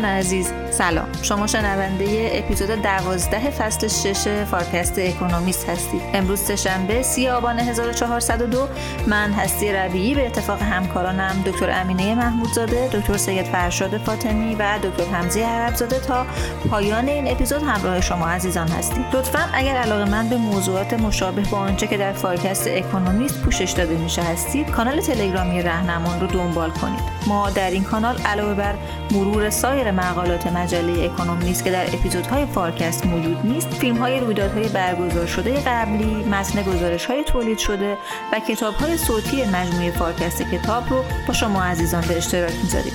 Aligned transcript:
همراهان 0.00 0.18
عزیز. 0.18 0.52
سلام. 0.70 1.08
شما 1.22 1.46
شنونده 1.46 2.30
اپیزود 2.34 2.70
دوازده 2.82 3.50
فصل 3.50 3.88
شش 3.88 4.28
فارکست 4.28 4.98
اکونومیست 4.98 5.68
هستید. 5.68 6.00
امروز 6.14 6.40
سهشنبه 6.40 7.02
سی 7.02 7.28
آبان 7.28 7.58
1402 7.58 8.68
من 9.06 9.32
هستی 9.32 9.72
ربیعی. 9.72 10.14
به 10.14 10.26
اتفاق 10.26 10.62
همکارانم 10.62 11.42
دکتر 11.46 11.70
امینه 11.70 12.14
محمودزاده 12.14 12.88
دکتر 12.92 13.16
سید 13.16 13.46
فرشاد 13.46 13.98
فاطمی 13.98 14.54
و 14.54 14.78
دکتر 14.82 15.04
حمزه 15.04 15.40
عربزاده 15.40 16.00
تا 16.00 16.26
پایان 16.70 17.08
این 17.08 17.28
اپیزود 17.28 17.62
همراه 17.62 18.00
شما 18.00 18.28
عزیزان 18.28 18.68
هستیم. 18.68 19.04
لطفا 19.12 19.48
اگر 19.52 19.76
علاقه‌مند 19.76 20.28
به 20.28 20.36
موضوعات 20.36 20.92
مشابه 20.92 21.42
با 21.42 21.58
آنچه 21.58 21.86
که 21.86 21.96
در 21.96 22.12
فارکست 22.12 22.66
اکونومیست 22.66 23.42
پوشش 23.42 23.70
داده 23.70 23.96
میشه 23.96 24.22
هستید 24.22 24.70
کانال 24.70 25.00
تلگرامی 25.00 25.62
رهنمان 25.62 26.20
رو 26.20 26.26
دنبال 26.26 26.70
کنید. 26.70 27.19
ما 27.26 27.50
در 27.50 27.70
این 27.70 27.84
کانال 27.84 28.18
علاوه 28.18 28.54
بر 28.54 28.74
مرور 29.10 29.50
سایر 29.50 29.90
مقالات 29.90 30.46
مجله 30.46 31.04
اکونومیست 31.04 31.64
که 31.64 31.70
در 31.70 31.86
اپیزودهای 31.86 32.46
فارکست 32.46 33.06
موجود 33.06 33.46
نیست 33.46 33.68
فیلم 33.68 33.96
های 33.96 34.20
رویدادهای 34.20 34.68
برگزار 34.68 35.26
شده 35.26 35.60
قبلی 35.66 36.24
متن 36.24 36.62
گزارش 36.62 37.06
های 37.06 37.24
تولید 37.24 37.58
شده 37.58 37.98
و 38.32 38.40
کتاب 38.48 38.74
های 38.74 38.96
صوتی 38.96 39.44
مجموعه 39.44 39.90
فارکست 39.90 40.42
کتاب 40.42 40.90
رو 40.90 41.04
با 41.26 41.34
شما 41.34 41.62
عزیزان 41.62 42.04
به 42.08 42.16
اشتراک 42.16 42.54
می‌ذاریم. 42.62 42.92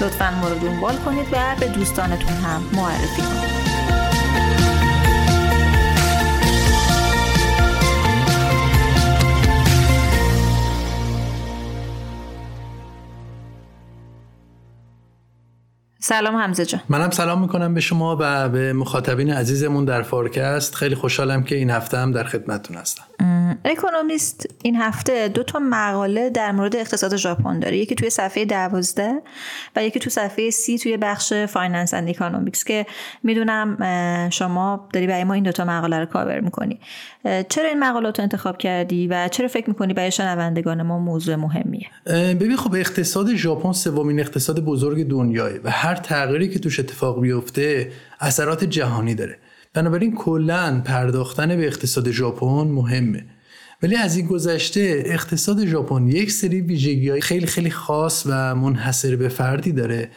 لطفا 0.00 0.30
ما 0.30 0.48
رو 0.48 0.58
دنبال 0.58 0.96
کنید 0.96 1.26
و 1.32 1.56
به 1.60 1.66
دوستانتون 1.66 2.32
هم 2.32 2.62
معرفی 2.72 3.22
کنید. 3.22 3.55
سلام 16.08 16.36
حمزه 16.36 16.64
جان. 16.64 16.80
منم 16.88 17.10
سلام 17.10 17.40
می‌کنم 17.40 17.74
به 17.74 17.80
شما 17.80 18.16
و 18.20 18.48
به 18.48 18.72
مخاطبین 18.72 19.32
عزیزمون 19.32 19.84
در 19.84 20.02
فارکست. 20.02 20.74
خیلی 20.74 20.94
خوشحالم 20.94 21.42
که 21.42 21.56
این 21.56 21.70
هفته 21.70 21.98
هم 21.98 22.12
در 22.12 22.24
خدمتتون 22.24 22.76
هستم. 22.76 23.04
اکونومیست 23.64 24.46
این 24.62 24.76
هفته 24.76 25.28
دو 25.28 25.42
تا 25.42 25.58
مقاله 25.58 26.30
در 26.30 26.52
مورد 26.52 26.76
اقتصاد 26.76 27.16
ژاپن 27.16 27.58
داره. 27.58 27.76
یکی 27.76 27.94
توی 27.94 28.10
صفحه 28.10 28.44
دوازده 28.44 29.22
و 29.76 29.84
یکی 29.84 30.00
تو 30.00 30.10
صفحه 30.10 30.50
سی 30.50 30.78
توی 30.78 30.96
بخش 30.96 31.32
Finance 31.32 31.94
and 31.94 32.08
Economics 32.08 32.64
که 32.64 32.86
می‌دونم 33.22 33.78
شما 34.30 34.88
داری 34.92 35.06
برای 35.06 35.24
ما 35.24 35.34
این 35.34 35.44
دوتا 35.44 35.64
مقاله 35.64 35.98
رو 35.98 36.06
کاور 36.06 36.40
می‌کنی. 36.40 36.80
چرا 37.48 37.68
این 37.68 37.78
مقالات 37.78 38.18
رو 38.18 38.22
انتخاب 38.22 38.58
کردی 38.58 39.06
و 39.06 39.28
چرا 39.28 39.48
فکر 39.48 39.68
می‌کنی 39.68 39.94
برای 39.94 40.10
شنوندگان 40.10 40.82
ما 40.82 40.98
موضوع 40.98 41.34
مهمیه؟ 41.34 41.86
ببین 42.34 42.56
خب 42.56 42.74
اقتصاد 42.74 43.34
ژاپن 43.34 43.72
سومین 43.72 44.20
اقتصاد 44.20 44.60
بزرگ 44.60 45.08
دنیاه 45.08 45.50
و 45.64 45.70
هر 45.70 45.95
تغییری 45.96 46.48
که 46.48 46.58
توش 46.58 46.80
اتفاق 46.80 47.20
بیفته 47.20 47.90
اثرات 48.20 48.64
جهانی 48.64 49.14
داره. 49.14 49.38
بنابراین 49.74 50.14
کلا 50.14 50.82
پرداختن 50.84 51.56
به 51.56 51.66
اقتصاد 51.66 52.10
ژاپن 52.10 52.68
مهمه. 52.70 53.24
ولی 53.82 53.96
از 53.96 54.16
این 54.16 54.26
گذشته 54.26 55.02
اقتصاد 55.06 55.66
ژاپن 55.66 56.08
یک 56.08 56.32
سری 56.32 56.60
ویژگی 56.60 57.10
های 57.10 57.20
خیلی 57.20 57.46
خیلی 57.46 57.70
خاص 57.70 58.22
و 58.26 58.54
منحصر 58.54 59.16
به 59.16 59.28
فردی 59.28 59.72
داره 59.72 60.10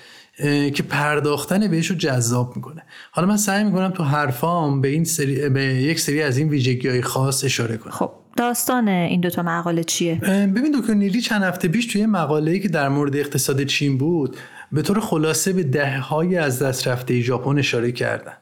که 0.73 0.83
پرداختن 0.89 1.67
بهش 1.67 1.87
رو 1.87 1.95
جذاب 1.95 2.55
می‌کنه. 2.55 2.83
حالا 3.11 3.27
من 3.27 3.37
سعی 3.37 3.63
می‌کنم 3.63 3.91
تو 3.91 4.03
حرفام 4.03 4.81
به 4.81 4.87
این 4.87 5.03
سری 5.03 5.49
به 5.49 5.63
یک 5.63 5.99
سری 5.99 6.21
از 6.21 6.37
این 6.37 6.49
ویژگی 6.49 6.87
های 6.87 7.01
خاص 7.01 7.43
اشاره 7.43 7.77
کنم. 7.77 7.91
خب 7.91 8.11
داستان 8.37 8.87
این 8.87 9.21
دوتا 9.21 9.43
مقاله 9.43 9.83
چیه؟ 9.83 10.15
ببین 10.55 10.79
دکتر 10.79 10.93
نیلی 10.93 11.21
چند 11.21 11.43
هفته 11.43 11.67
پیش 11.67 11.85
توی 11.85 12.05
مقاله‌ای 12.05 12.59
که 12.59 12.69
در 12.69 12.89
مورد 12.89 13.15
اقتصاد 13.15 13.63
چین 13.63 13.97
بود 13.97 14.37
به 14.71 14.81
طور 14.81 14.99
خلاصه 14.99 15.53
به 15.53 15.63
دهه 15.63 16.37
از 16.37 16.61
دست 16.61 16.87
رفته 16.87 17.21
ژاپن 17.21 17.59
اشاره 17.59 17.91
کردن. 17.91 18.33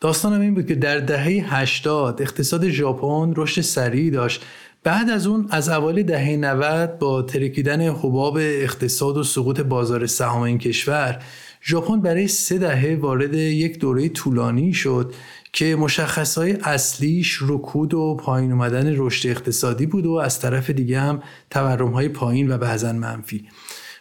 داستانم 0.00 0.40
این 0.40 0.54
بود 0.54 0.66
که 0.66 0.74
در 0.74 0.98
دهه 0.98 1.54
80 1.54 2.22
اقتصاد 2.22 2.68
ژاپن 2.68 3.32
رشد 3.36 3.60
سریعی 3.60 4.10
داشت. 4.10 4.44
بعد 4.84 5.10
از 5.10 5.26
اون 5.26 5.48
از 5.50 5.68
اوایل 5.68 6.02
دهه 6.02 6.36
90 6.36 6.98
با 6.98 7.22
ترکیدن 7.22 7.80
حباب 7.80 8.36
اقتصاد 8.36 9.16
و 9.16 9.22
سقوط 9.22 9.60
بازار 9.60 10.06
سهام 10.06 10.42
این 10.42 10.58
کشور 10.58 11.22
ژاپن 11.64 12.00
برای 12.00 12.28
سه 12.28 12.58
دهه 12.58 12.98
وارد 13.00 13.34
یک 13.34 13.78
دوره 13.78 14.08
طولانی 14.08 14.72
شد 14.72 15.14
که 15.52 15.76
مشخصهای 15.76 16.52
اصلیش 16.52 17.38
رکود 17.42 17.94
و 17.94 18.16
پایین 18.20 18.52
اومدن 18.52 18.94
رشد 18.96 19.28
اقتصادی 19.28 19.86
بود 19.86 20.06
و 20.06 20.12
از 20.12 20.40
طرف 20.40 20.70
دیگه 20.70 21.00
هم 21.00 21.22
تورم 21.50 21.90
های 21.90 22.08
پایین 22.08 22.50
و 22.50 22.58
بعضا 22.58 22.92
منفی. 22.92 23.48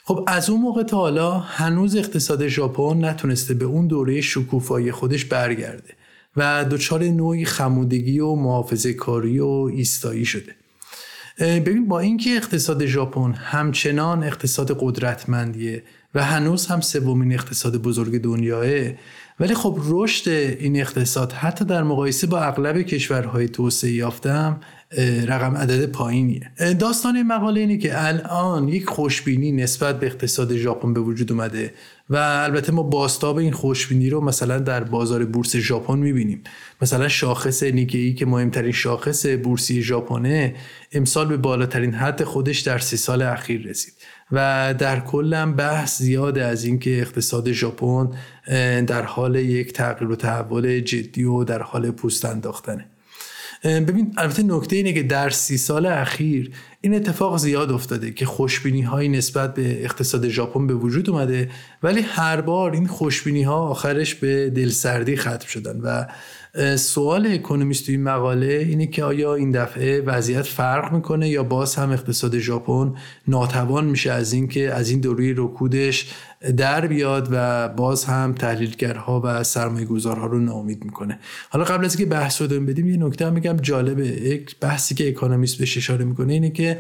خب 0.08 0.24
از 0.28 0.50
اون 0.50 0.62
موقع 0.62 0.84
تا 0.84 0.98
حالا 0.98 1.40
هنوز 1.40 1.96
اقتصاد 1.96 2.48
ژاپن 2.48 3.06
نتونسته 3.06 3.54
به 3.54 3.66
اون 3.66 3.88
دوره 3.88 4.22
شکوفایی 4.22 4.92
خودش 4.92 5.26
برگرده 5.26 5.94
و 6.38 6.66
دچار 6.72 7.04
نوعی 7.04 7.46
خمودگی 7.46 8.20
و 8.20 8.36
محافظه 8.36 8.94
کاری 8.94 9.40
و 9.40 9.46
ایستایی 9.48 10.26
شده. 10.26 10.56
ببین 11.40 11.88
با 11.88 12.00
اینکه 12.00 12.30
اقتصاد 12.30 12.86
ژاپن 12.86 13.32
همچنان 13.32 14.24
اقتصاد 14.24 14.78
قدرتمندیه 14.80 15.84
و 16.16 16.24
هنوز 16.24 16.66
هم 16.66 16.82
سومین 16.82 17.34
اقتصاد 17.34 17.78
بزرگ 17.78 18.22
دنیاه 18.22 18.66
ولی 19.40 19.54
خب 19.56 19.80
رشد 19.86 20.30
این 20.30 20.82
اقتصاد 20.82 21.32
حتی 21.32 21.66
در 21.66 21.84
مقایسه 21.84 22.28
با 22.28 22.40
اغلب 22.40 22.82
کشورهای 22.82 23.48
توسعه 23.48 23.92
یافته 23.92 24.56
رقم 25.28 25.58
عدد 25.58 25.86
پایینیه. 25.86 26.52
داستان 26.80 27.16
این 27.16 27.28
مقاله 27.28 27.62
اینه 27.62 27.78
که 27.78 28.08
الان 28.08 28.68
یک 28.68 28.90
خوشبینی 28.90 29.52
نسبت 29.52 30.00
به 30.00 30.06
اقتصاد 30.06 30.56
ژاپن 30.56 30.94
به 30.94 31.00
وجود 31.00 31.32
اومده 31.32 31.74
و 32.10 32.16
البته 32.18 32.72
ما 32.72 32.84
باستاب 32.84 33.38
این 33.38 33.52
خوشبینی 33.52 34.10
رو 34.10 34.22
مثلا 34.22 34.60
در 34.60 34.84
بازار 34.84 35.26
بورس 35.26 35.56
ژاپن 35.56 35.98
می‌بینیم. 35.98 36.44
مثلا 36.82 37.08
شاخص 37.08 37.64
نیکی 37.64 38.14
که 38.14 38.26
مهمترین 38.26 38.72
شاخص 38.72 39.26
بورسی 39.26 39.82
ژاپنه 39.82 40.56
امسال 40.92 41.28
به 41.28 41.38
بالاترین 41.38 41.94
حد 41.94 42.24
خودش 42.24 42.60
در 42.60 42.78
سی 42.78 42.98
سال 42.98 43.22
اخیر 43.22 43.62
رسید 43.62 43.94
و 44.32 44.76
در 44.78 45.00
کلم 45.00 45.56
بحث 45.56 46.02
زیاده 46.02 46.44
از 46.46 46.66
اینکه 46.66 47.02
اقتصاد 47.02 47.52
ژاپن 47.52 48.10
در 48.86 49.02
حال 49.02 49.36
یک 49.36 49.74
تغییر 49.74 50.12
و 50.12 50.16
تحول 50.16 50.80
جدی 50.80 51.24
و 51.24 51.44
در 51.44 51.62
حال 51.62 51.92
پوست 51.92 52.26
انداختنه. 52.26 52.86
ببین 53.64 54.14
البته 54.18 54.44
نکته 54.44 54.76
اینه 54.76 54.94
که 54.94 55.04
در 55.04 55.30
سی 55.30 55.58
سال 55.58 55.86
اخیر 55.86 56.52
این 56.82 56.96
اتفاق 56.96 57.38
زیاد 57.38 57.72
افتاده 57.72 58.12
که 58.12 58.26
خوشبینی 58.26 58.82
های 58.82 59.10
نسبت 59.10 59.54
به 59.54 59.84
اقتصاد 59.84 60.28
ژاپن 60.28 60.68
به 60.68 60.74
وجود 60.74 61.10
اومده 61.10 61.50
ولی 61.84 62.02
هر 62.02 62.42
بار 62.42 62.72
این 62.72 62.88
خوشبینی 62.88 63.44
ها 63.44 63.56
آخرش 63.56 64.16
به 64.16 64.50
دلسردی 64.50 65.18
ختم 65.18 65.48
شدن 65.48 65.80
و 65.80 66.06
سوال 66.76 67.28
اکونومیست 67.28 67.90
این 67.90 68.04
مقاله 68.04 68.66
اینه 68.70 68.88
که 68.88 69.04
آیا 69.04 69.36
این 69.36 69.52
دفعه 69.52 70.02
وضعیت 70.02 70.42
فرق 70.42 70.94
می‌کنه 70.94 71.30
یا 71.30 71.44
باز 71.44 71.76
هم 71.76 71.92
اقتصاد 71.92 72.38
ژاپن 72.38 72.94
ناتوان 73.28 73.86
میشه 73.86 74.12
از 74.12 74.34
اینکه 74.34 74.74
از 74.74 74.90
این 74.90 75.00
دوره 75.00 75.34
رکودش 75.38 76.12
در 76.58 76.88
بیاد 76.88 77.28
و 77.32 77.68
باز 77.70 78.06
هم 78.06 78.34
تحلیلگرها 78.34 79.22
و 79.24 79.44
سرمایه 79.44 79.86
گذارها 79.86 80.26
رو 80.26 80.40
ناامید 80.40 80.86
می‌کنه؟ 80.86 81.20
حالا 81.50 81.66
قبل 81.66 81.86
از 81.86 81.96
اینکه 81.96 82.16
بحث 82.16 82.42
رو 82.42 82.48
بدیم 82.48 82.90
یه 82.90 82.98
نکته 82.98 83.26
هم 83.26 83.34
میگم 83.34 83.58
جالبه. 83.58 84.08
یک 84.08 84.60
بحثی 84.60 84.96
که 84.96 85.10
اکونومیست 85.10 85.58
بهش 85.58 85.78
اشاره 85.78 86.06
می‌کنه 86.06 86.34
اینه 86.34 86.50
که 86.50 86.78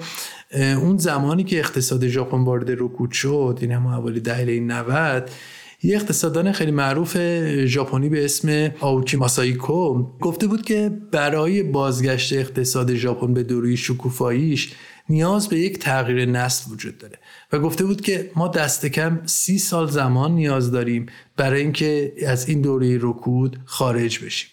اون 0.55 0.97
زمانی 0.97 1.43
که 1.43 1.59
اقتصاد 1.59 2.07
ژاپن 2.07 2.43
وارد 2.43 2.71
رکود 2.71 3.11
شد 3.11 3.57
این 3.61 3.71
هم 3.71 3.87
حوالی 3.87 4.19
دهه 4.19 4.59
90 4.59 5.29
یه 5.85 5.95
اقتصاددان 5.95 6.51
خیلی 6.51 6.71
معروف 6.71 7.17
ژاپنی 7.65 8.09
به 8.09 8.25
اسم 8.25 8.71
آوچی 8.79 9.17
ماسایکو 9.17 10.03
گفته 10.21 10.47
بود 10.47 10.65
که 10.65 10.91
برای 11.11 11.63
بازگشت 11.63 12.33
اقتصاد 12.33 12.95
ژاپن 12.95 13.33
به 13.33 13.43
دوره 13.43 13.75
شکوفاییش 13.75 14.71
نیاز 15.09 15.49
به 15.49 15.59
یک 15.59 15.79
تغییر 15.79 16.25
نسل 16.25 16.71
وجود 16.71 16.97
داره. 16.97 17.19
و 17.51 17.59
گفته 17.59 17.85
بود 17.85 18.01
که 18.01 18.31
ما 18.35 18.47
دست 18.47 18.85
کم 18.85 19.19
سی 19.25 19.59
سال 19.59 19.87
زمان 19.87 20.31
نیاز 20.31 20.71
داریم 20.71 21.05
برای 21.37 21.61
اینکه 21.61 22.13
از 22.27 22.49
این 22.49 22.61
دوره 22.61 22.97
رکود 23.01 23.59
خارج 23.65 24.25
بشیم. 24.25 24.49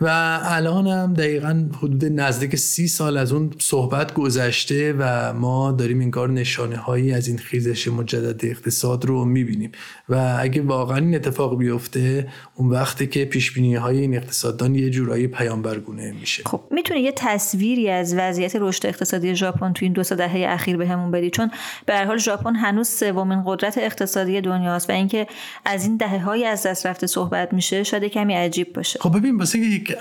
و 0.00 0.38
الان 0.44 0.86
هم 0.86 1.14
دقیقا 1.14 1.68
حدود 1.78 2.04
نزدیک 2.04 2.56
سی 2.56 2.88
سال 2.88 3.16
از 3.16 3.32
اون 3.32 3.50
صحبت 3.58 4.14
گذشته 4.14 4.94
و 4.98 5.32
ما 5.32 5.72
داریم 5.72 6.00
این 6.00 6.10
کار 6.10 6.30
نشانه 6.30 6.76
هایی 6.76 7.12
از 7.12 7.28
این 7.28 7.38
خیزش 7.38 7.88
مجدد 7.88 8.44
اقتصاد 8.44 9.04
رو 9.04 9.24
می‌بینیم. 9.24 9.72
و 10.08 10.36
اگه 10.40 10.62
واقعا 10.62 10.96
این 10.96 11.14
اتفاق 11.14 11.58
بیفته 11.58 12.28
اون 12.54 12.70
وقتی 12.70 13.06
که 13.06 13.24
پیش 13.24 13.52
بینی 13.52 13.74
های 13.74 13.98
این 13.98 14.16
اقتصاددان 14.16 14.74
یه 14.74 14.90
جورایی 14.90 15.26
پیامبرگونه 15.26 16.12
میشه. 16.20 16.42
خب 16.46 16.60
می‌تونی 16.70 17.00
یه 17.00 17.12
تصویری 17.16 17.90
از 17.90 18.14
وضعیت 18.18 18.56
رشد 18.56 18.86
اقتصادی 18.86 19.34
ژاپن 19.34 19.72
تو 19.72 19.84
این 19.84 19.92
دو 19.92 20.02
سه 20.02 20.14
دهه 20.14 20.46
اخیر 20.48 20.76
بهمون 20.76 21.10
بدی؟ 21.10 21.30
چون 21.30 21.50
به 21.86 21.94
هر 21.94 22.04
حال 22.04 22.18
ژاپن 22.18 22.54
هنوز 22.54 22.88
سومین 22.88 23.42
قدرت 23.46 23.78
اقتصادی 23.78 24.40
دنیاست 24.40 24.90
و 24.90 24.92
اینکه 24.92 25.26
از 25.64 25.86
این 25.86 25.96
دهه 25.96 26.18
های 26.18 26.44
از 26.44 26.66
دست 26.66 26.86
رفته 26.86 27.06
صحبت 27.06 27.52
میشه 27.52 27.82
شاید 27.82 28.04
کمی 28.04 28.34
عجیب 28.34 28.72
باشه. 28.72 28.98
خب 29.02 29.18
ببین 29.18 29.36
واسه 29.36 29.58
یک 29.58 29.93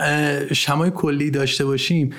شمای 0.54 0.92
کلی 0.92 1.32
داشته 1.32 1.66
باشیم 1.66 2.14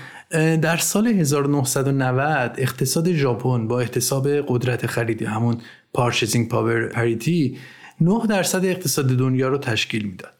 در 0.63 0.77
سال 0.77 1.07
1990 1.07 2.55
اقتصاد 2.59 3.13
ژاپن 3.13 3.69
با 3.69 3.81
احتساب 3.81 4.29
قدرت 4.29 4.87
خریدی 4.87 5.25
همون 5.25 5.61
پارچزینگ 5.93 6.49
پاور 6.49 6.87
پریتی 6.87 7.59
9 8.01 8.27
درصد 8.29 8.65
اقتصاد 8.65 9.07
دنیا 9.07 9.49
رو 9.49 9.59
تشکیل 9.59 10.05
می‌داد. 10.05 10.33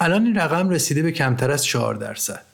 الان 0.00 0.24
این 0.24 0.34
رقم 0.34 0.68
رسیده 0.68 1.02
به 1.02 1.12
کمتر 1.12 1.50
از 1.50 1.64
4 1.64 1.94
درصد. 1.94 2.47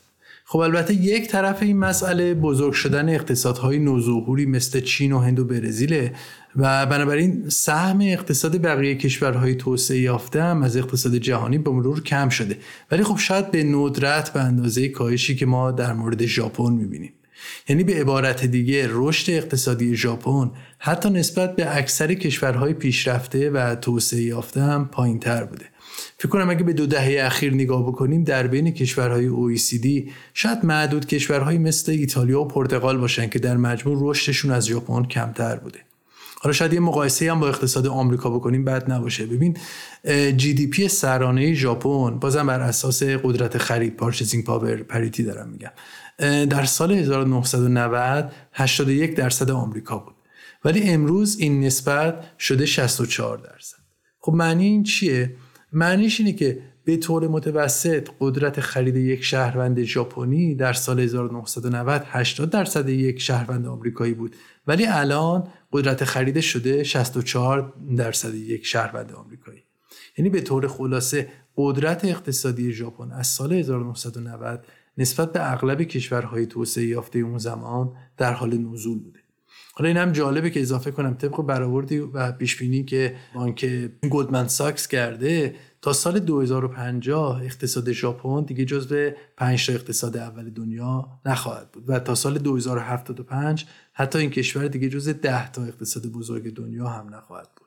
خب 0.47 0.59
البته 0.59 0.95
یک 0.95 1.29
طرف 1.29 1.63
این 1.63 1.79
مسئله 1.79 2.35
بزرگ 2.35 2.73
شدن 2.73 3.09
اقتصادهای 3.09 3.79
نوظهوری 3.79 4.47
مثل 4.47 4.81
چین 4.81 5.13
و 5.13 5.19
هند 5.19 5.41
و 5.41 5.45
برزیله 5.45 6.13
و 6.57 6.87
بنابراین 6.87 7.49
سهم 7.49 8.01
اقتصاد 8.01 8.63
بقیه 8.63 8.95
کشورهای 8.95 9.55
توسعه 9.55 9.99
یافته 9.99 10.43
هم 10.43 10.63
از 10.63 10.77
اقتصاد 10.77 11.15
جهانی 11.17 11.59
به 11.59 11.71
مرور 11.71 12.03
کم 12.03 12.29
شده. 12.29 12.59
ولی 12.91 13.05
خب 13.05 13.17
شاید 13.17 13.51
به 13.51 13.65
ندرت 13.65 14.33
به 14.33 14.41
اندازه 14.41 14.89
کاهشی 14.89 15.37
که 15.37 15.47
ما 15.47 15.71
در 15.71 15.93
مورد 15.93 16.27
ژاپن 16.27 16.73
می‌بینیم. 16.73 17.13
یعنی 17.69 17.85
به 17.85 17.95
عبارت 17.95 18.45
دیگه 18.45 18.89
رشد 18.91 19.33
اقتصادی 19.33 19.97
ژاپن 19.97 20.51
حتی 20.79 21.11
نسبت 21.11 21.57
به 21.57 21.77
اکثر 21.77 22.15
کشورهای 22.15 22.73
پیشرفته 22.73 23.51
و 23.51 23.75
توسعه 23.75 24.23
یافته 24.23 24.63
هم 24.63 24.89
پایین 24.89 25.19
تر 25.19 25.45
بوده. 25.45 25.65
فکر 26.19 26.29
کنم 26.29 26.51
اگه 26.51 26.65
به 26.65 26.73
دو 26.73 26.87
دهه 26.87 27.27
اخیر 27.27 27.55
نگاه 27.55 27.87
بکنیم 27.87 28.25
در 28.25 28.47
بین 28.47 28.71
کشورهای 28.71 29.31
OECD 29.31 30.11
شاید 30.35 30.65
معدود 30.65 31.07
کشورهایی 31.07 31.59
مثل 31.59 31.93
ایتالیا 31.93 32.41
و 32.41 32.49
پرتغال 32.49 32.99
باشن 32.99 33.29
که 33.29 33.39
در 33.39 33.57
مجموع 33.57 34.11
رشدشون 34.11 34.51
از 34.51 34.67
ژاپن 34.67 35.05
کمتر 35.05 35.57
بوده. 35.57 35.79
حالا 36.41 36.53
شاید 36.53 36.73
یه 36.73 36.81
مقایسه 36.81 37.31
هم 37.31 37.41
با 37.41 37.49
اقتصاد 37.49 37.87
آمریکا 37.87 38.31
بکنیم 38.31 38.65
بد 38.65 38.93
نباشه. 38.93 39.27
ببین 39.27 39.57
GDP 40.37 40.89
سرانه 40.89 41.55
ژاپن 41.55 42.19
بازم 42.19 42.47
بر 42.47 42.61
اساس 42.61 43.03
قدرت 43.03 43.59
خرید 43.59 43.97
purchasing 43.97 44.45
power 44.45 44.77
parity 44.77 45.23
دارم 45.23 45.49
میگم 45.49 45.71
در 46.47 46.65
سال 46.65 46.93
1990 46.93 48.33
81 48.53 49.15
درصد 49.15 49.51
آمریکا 49.51 49.99
بود. 49.99 50.15
ولی 50.65 50.83
امروز 50.83 51.37
این 51.39 51.65
نسبت 51.65 52.25
شده 52.39 52.67
64 52.67 53.39
درصد. 53.39 53.77
خب 54.21 54.33
معنی 54.33 54.65
این 54.65 54.83
چیه؟ 54.83 55.37
معنیش 55.75 56.21
اینه 56.21 56.33
که 56.33 56.61
به 56.85 56.97
طور 56.97 57.29
متوسط 57.29 58.09
قدرت 58.21 58.61
خرید 58.61 58.97
یک 58.97 59.25
شهروند 59.25 59.83
ژاپنی 59.83 60.55
در 60.55 60.73
سال 60.73 61.01
1990 61.01 62.03
80 62.07 62.51
درصد 62.51 62.89
یک 62.89 63.21
شهروند 63.21 63.67
آمریکایی 63.67 64.15
بود. 64.15 64.37
ولی 64.67 64.87
الان 64.87 65.49
قدرت 65.73 66.05
خریدش 66.05 66.47
شده 66.47 66.83
64 66.83 67.73
درصد 67.97 68.35
یک 68.35 68.67
شهروند 68.67 69.13
آمریکایی. 69.13 69.63
یعنی 70.19 70.31
به 70.31 70.41
طور 70.41 70.69
خلاصه 70.69 71.29
قدرت 71.57 72.05
اقتصادی 72.05 72.73
ژاپن 72.73 73.13
از 73.13 73.27
سال 73.27 73.53
1990 73.53 74.67
نسبت 74.99 75.33
به 75.33 75.53
اغلب 75.53 75.83
کشورهای 75.83 76.47
توسعه 76.47 76.85
یافته 76.85 77.19
اون 77.19 77.39
زمان 77.39 77.93
در 78.17 78.33
حال 78.33 78.59
نزول 78.59 78.99
بوده. 78.99 79.24
حالا 79.77 79.89
این 79.89 79.97
هم 79.97 80.13
جالبه 80.13 80.51
که 80.51 80.61
اضافه 80.61 80.91
کنم 80.91 81.15
طبق 81.15 81.43
برآوردی 81.43 81.99
و 81.99 82.33
پیشبینی 82.33 82.85
که 82.85 83.17
بانک 83.35 83.67
گلدمن 84.11 84.49
ساکس 84.49 84.89
کرده 84.89 85.55
تا 85.83 85.93
سال 85.93 86.19
2050 86.19 87.43
اقتصاد 87.43 87.93
ژاپن 87.93 88.45
دیگه 88.45 88.65
جزو 88.65 89.11
5 89.37 89.67
تا 89.67 89.73
اقتصاد 89.73 90.17
اول 90.17 90.51
دنیا 90.51 91.09
نخواهد 91.27 91.73
بود 91.73 91.85
و 91.87 91.99
تا 91.99 92.15
سال 92.15 92.39
2075 92.39 93.67
حتی 93.93 94.19
این 94.19 94.31
کشور 94.31 94.69
دیگه 94.69 94.89
جزو 94.89 95.13
10 95.13 95.53
تا 95.53 95.63
اقتصاد 95.65 96.07
بزرگ 96.07 96.55
دنیا 96.55 96.89
هم 96.89 97.15
نخواهد 97.15 97.49
بود. 97.57 97.64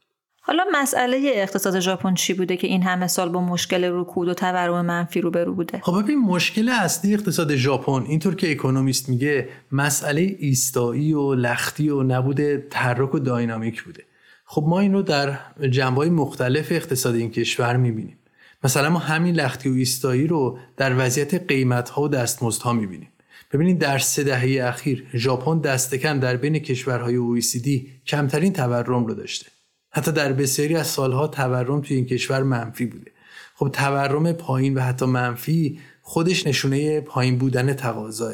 حالا 0.48 0.64
مسئله 0.74 1.32
اقتصاد 1.36 1.80
ژاپن 1.80 2.14
چی 2.14 2.34
بوده 2.34 2.58
که 2.58 2.68
این 2.68 2.84
همه 2.84 3.08
سال 3.08 3.30
با 3.30 3.42
مشکل 3.42 3.90
رکود 3.94 4.28
و 4.28 4.34
تورم 4.34 4.86
منفی 4.86 5.22
روبرو 5.22 5.54
بوده؟ 5.54 5.80
خب 5.84 6.02
ببین 6.02 6.20
مشکل 6.20 6.70
اصلی 6.70 7.14
اقتصاد 7.14 7.56
ژاپن 7.56 8.06
اینطور 8.08 8.36
که 8.36 8.52
اکونومیست 8.52 9.10
میگه 9.10 9.50
مسئله 9.72 10.22
ایستایی 10.40 11.14
و 11.14 11.34
لختی 11.34 11.90
و 11.90 12.04
نبوده 12.04 12.68
تحرک 12.70 13.16
و 13.16 13.20
داینامیک 13.20 13.84
بوده. 13.84 14.04
خب 14.46 14.64
ما 14.68 14.80
این 14.80 14.94
رو 14.94 15.02
در 15.02 15.38
جنبه 15.70 16.10
مختلف 16.10 16.72
اقتصاد 16.72 17.16
این 17.16 17.32
کشور 17.32 17.78
می‌بینیم. 17.78 18.18
مثلا 18.64 18.90
ما 18.90 19.00
همین 19.00 19.36
لختی 19.36 19.70
و 19.70 19.74
ایستایی 19.74 20.28
رو 20.28 20.58
در 20.78 21.06
وضعیت 21.06 21.48
قیمت 21.48 21.90
ها 21.90 22.02
و 22.02 22.08
دستمزدها 22.08 22.74
می‌بینیم. 22.74 23.10
ببینید 23.54 23.80
در 23.80 23.98
سه 23.98 24.24
دهه 24.24 24.68
اخیر 24.68 25.08
ژاپن 25.14 25.60
دستکم 25.60 26.20
در 26.20 26.38
بین 26.38 26.60
کشورهای 26.60 27.42
OECD 27.42 27.70
کمترین 28.06 28.54
تورم 28.54 29.06
رو 29.06 29.14
داشته. 29.14 29.57
حتی 29.98 30.12
در 30.12 30.34
بسیاری 30.34 30.76
از 30.76 30.88
سالها 30.88 31.28
تورم 31.28 31.82
توی 31.82 31.96
این 31.96 32.06
کشور 32.06 32.44
منفی 32.44 32.86
بوده. 32.86 33.12
خب 33.56 33.70
تورم 33.74 34.32
پایین 34.34 34.78
و 34.78 34.82
حتی 34.82 35.06
منفی 35.06 35.80
خودش 36.02 36.48
نشونه 36.48 37.02
پایین 37.02 37.38
بودن 37.38 37.74
تقاضاه. 37.74 38.34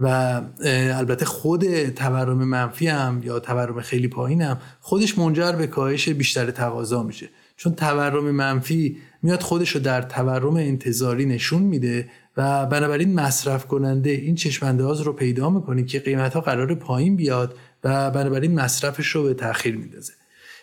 و 0.00 0.40
البته 0.94 1.24
خود 1.24 1.88
تورم 1.88 2.44
منفی 2.44 2.86
هم 2.86 3.20
یا 3.24 3.38
تورم 3.38 3.80
خیلی 3.80 4.08
پایین 4.08 4.42
هم 4.42 4.58
خودش 4.80 5.18
منجر 5.18 5.52
به 5.52 5.66
کاهش 5.66 6.08
بیشتر 6.08 6.50
تقاضا 6.50 7.02
میشه. 7.02 7.28
چون 7.56 7.74
تورم 7.74 8.30
منفی 8.30 8.96
میاد 9.22 9.42
خودش 9.42 9.70
رو 9.70 9.80
در 9.80 10.02
تورم 10.02 10.56
انتظاری 10.56 11.26
نشون 11.26 11.62
میده 11.62 12.10
و 12.36 12.66
بنابراین 12.66 13.14
مصرف 13.14 13.66
کننده 13.66 14.10
این 14.10 14.34
چشمانداز 14.34 15.00
رو 15.00 15.12
پیدا 15.12 15.50
می‌کنه 15.50 15.84
که 15.84 16.00
قیمت 16.00 16.34
ها 16.34 16.40
قرار 16.40 16.74
پایین 16.74 17.16
بیاد 17.16 17.56
و 17.84 18.10
بنابراین 18.10 18.54
مصرفش 18.54 19.06
رو 19.06 19.22
به 19.22 19.34
تاخیر 19.34 19.76
میندازه. 19.76 20.12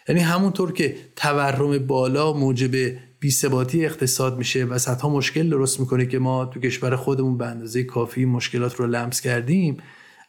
یعنی 0.07 0.21
همونطور 0.21 0.73
که 0.73 0.95
تورم 1.15 1.77
بالا 1.77 2.33
موجب 2.33 2.97
بیثباتی 3.19 3.85
اقتصاد 3.85 4.37
میشه 4.37 4.65
و 4.65 4.77
صدها 4.77 5.09
مشکل 5.09 5.49
درست 5.49 5.79
می‌کنه 5.79 6.05
که 6.05 6.19
ما 6.19 6.45
تو 6.45 6.59
کشور 6.59 6.95
خودمون 6.95 7.37
به 7.37 7.45
اندازه 7.45 7.83
کافی 7.83 8.25
مشکلات 8.25 8.75
رو 8.75 8.87
لمس 8.87 9.21
کردیم 9.21 9.77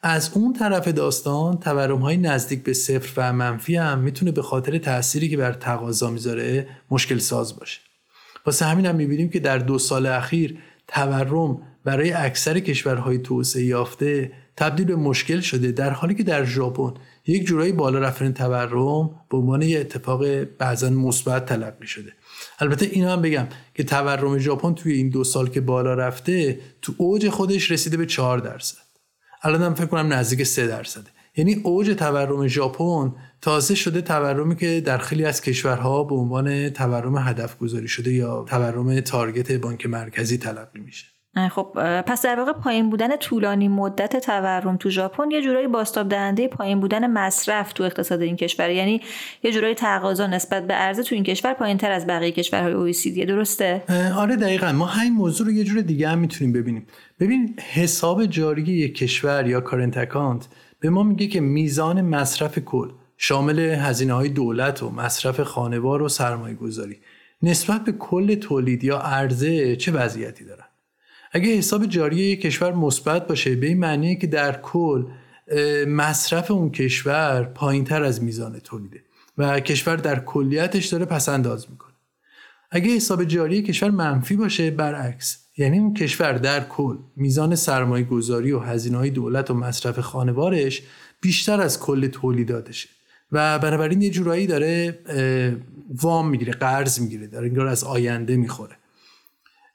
از 0.03 0.31
اون 0.35 0.53
طرف 0.53 0.89
داستان 0.89 1.59
تورم 1.59 1.99
های 1.99 2.17
نزدیک 2.17 2.63
به 2.63 2.73
صفر 2.73 3.13
و 3.17 3.33
منفی 3.33 3.77
هم 3.77 3.99
می‌تونه 3.99 4.33
به 4.33 4.43
خاطر 4.43 4.79
تأثیری 4.79 5.29
که 5.29 5.37
بر 5.37 5.53
تقاضا 5.53 6.11
می‌ذاره 6.11 6.69
مشکل 6.91 7.19
ساز 7.19 7.59
باشه. 7.59 7.81
واسه 8.47 8.65
همین 8.65 8.87
هم 8.87 8.97
می‌بینیم 8.97 9.29
که 9.29 9.41
در 9.41 9.59
دو 9.59 9.79
سال 9.79 10.07
اخیر 10.07 10.59
تورم 10.89 11.63
برای 11.85 12.13
اکثر 12.13 12.59
کشورهای 12.59 13.19
توسعه 13.19 13.65
یافته 13.65 14.33
تبدیل 14.59 14.87
به 14.87 14.97
مشکل 14.97 15.41
شده 15.41 15.73
در 15.73 15.91
حالی 15.91 16.15
که 16.15 16.23
در 16.23 16.45
ژاپن 16.45 16.95
یک 17.27 17.47
جورایی 17.47 17.73
بالا 17.73 17.99
رفتن 17.99 18.33
تورم 18.33 19.11
به 19.31 19.37
عنوان 19.37 19.63
یه 19.63 19.81
اتفاق 19.81 20.45
بعضا 20.45 20.91
مثبت 20.91 21.47
تلقی 21.47 21.87
شده. 21.87 22.13
البته 22.59 22.87
این 22.87 23.05
هم 23.05 23.23
بگم 23.23 23.47
که 23.75 23.85
تورم 23.85 24.39
ژاپن 24.39 24.75
توی 24.75 24.93
این 24.93 25.09
دو 25.09 25.25
سال 25.25 25.49
که 25.49 25.61
بالا 25.61 25.95
رفته 25.95 26.61
تو 26.83 26.95
اوج 26.97 27.29
خودش 27.29 27.71
رسیده 27.71 27.97
به 27.97 28.07
4 28.07 28.39
درصد. 28.39 28.79
الان 29.43 29.63
هم 29.63 29.75
فکر 29.75 29.87
کنم 29.87 30.13
نزدیک 30.13 30.43
3 30.43 30.67
درصده 30.67 31.11
یعنی 31.37 31.55
اوج 31.55 31.91
تورم 31.91 32.47
ژاپن 32.47 33.13
تازه 33.41 33.75
شده 33.75 34.01
تورمی 34.01 34.57
که 34.57 34.81
در 34.81 34.99
خیلی 34.99 35.25
از 35.25 35.41
کشورها 35.41 36.05
به 36.05 36.15
عنوان 36.15 36.71
تورم 36.71 37.19
هدف 37.19 37.59
گذاری 37.59 37.89
شده 37.89 38.13
یا 38.13 38.45
تورم 38.49 39.01
تارگت 39.01 39.53
بانک 39.53 39.87
مرکزی 39.87 40.39
تلقی 40.39 40.81
میشه. 40.81 41.18
خب 41.51 41.73
پس 42.01 42.25
در 42.25 42.39
واقع 42.39 42.53
پایین 42.53 42.91
بودن 42.91 43.17
طولانی 43.17 43.69
مدت 43.69 44.17
تورم 44.17 44.77
تو 44.77 44.91
ژاپن 44.91 45.31
یه 45.31 45.43
جورایی 45.43 45.67
باستاب 45.67 46.09
دهنده 46.09 46.49
پایین 46.49 46.81
بودن 46.81 47.11
مصرف 47.11 47.73
تو 47.73 47.85
اقتصاد 47.85 48.23
این 48.23 48.37
کشور. 48.37 48.71
یعنی 48.71 49.01
یه 49.43 49.53
جورایی 49.53 49.75
تقاضا 49.75 50.27
نسبت 50.27 50.67
به 50.67 50.75
عرضه 50.75 51.03
تو 51.03 51.15
این 51.15 51.25
کشور 51.25 51.55
پایین 51.55 51.79
تر 51.79 51.91
از 51.91 52.07
بقیه 52.07 52.33
کشورهای 52.33 52.93
OECD. 52.93 53.27
درسته؟ 53.27 53.83
آره 54.17 54.37
دقیقا. 54.37 54.73
ما 54.73 54.87
همین 54.87 55.13
موضوع 55.13 55.47
رو 55.47 55.53
یه 55.53 55.65
جور 55.65 55.81
دیگه 55.81 56.09
هم 56.09 56.19
می‌تونیم 56.19 56.53
ببینیم. 56.53 56.87
ببین 57.21 57.55
حساب 57.73 58.27
جاری 58.27 58.63
یک 58.63 58.95
کشور 58.95 59.47
یا 59.47 59.61
کارنت 59.61 59.97
اکانت 59.97 60.49
به 60.81 60.91
ما 60.91 61.03
میگه 61.03 61.27
که 61.27 61.41
میزان 61.41 62.03
مصرف 62.03 62.59
کل 62.59 62.89
شامل 63.17 63.59
هزینه 63.59 64.13
های 64.13 64.29
دولت 64.29 64.83
و 64.83 64.91
مصرف 64.91 65.41
خانوار 65.41 66.03
و 66.03 66.09
سرمایه 66.09 66.55
گذاری 66.55 66.97
نسبت 67.43 67.85
به 67.85 67.93
کل 67.93 68.35
تولید 68.35 68.85
یا 68.85 68.99
عرضه 68.99 69.77
چه 69.77 69.93
وضعیتی 69.93 70.45
داره 70.45 70.65
اگه 71.33 71.57
حساب 71.57 71.87
جاری 71.87 72.17
یک 72.17 72.41
کشور 72.41 72.73
مثبت 72.73 73.27
باشه 73.27 73.57
به 73.57 73.67
این 73.67 73.79
معنیه 73.79 74.15
که 74.15 74.27
در 74.27 74.61
کل 74.61 75.05
مصرف 75.89 76.51
اون 76.51 76.71
کشور 76.71 77.43
پایین 77.43 77.85
تر 77.85 78.03
از 78.03 78.23
میزان 78.23 78.59
تولیده 78.59 79.03
و 79.39 79.61
کشور 79.61 79.97
در 79.97 80.21
کلیتش 80.21 80.87
داره 80.87 81.05
پس 81.05 81.29
انداز 81.29 81.71
می‌کنه. 81.71 81.93
اگه 82.71 82.97
حساب 82.97 83.25
جاری 83.25 83.63
کشور 83.63 83.91
منفی 83.91 84.37
باشه 84.37 84.71
برعکس 84.71 85.39
یعنی 85.57 85.79
اون 85.79 85.95
کشور 85.95 86.33
در 86.33 86.65
کل 86.65 86.97
میزان 87.17 87.55
سرمایه 87.55 88.05
گذاری 88.05 88.53
و 88.53 88.59
هزینه 88.59 89.11
دولت 89.11 89.51
و 89.51 89.55
مصرف 89.55 89.99
خانوارش 89.99 90.83
بیشتر 91.21 91.61
از 91.61 91.81
کل 91.81 92.07
تولیداتشه 92.07 92.89
و 93.33 93.59
بنابراین 93.59 94.03
یه 94.03 94.11
جورایی 94.11 94.47
داره 94.47 94.99
وام 95.95 96.31
می‌گیره 96.31 96.53
قرض 96.53 97.01
می‌گیره 97.01 97.27
داره 97.27 97.49
انگار 97.49 97.67
از 97.67 97.85
آینده 97.85 98.37
می‌خوره. 98.37 98.78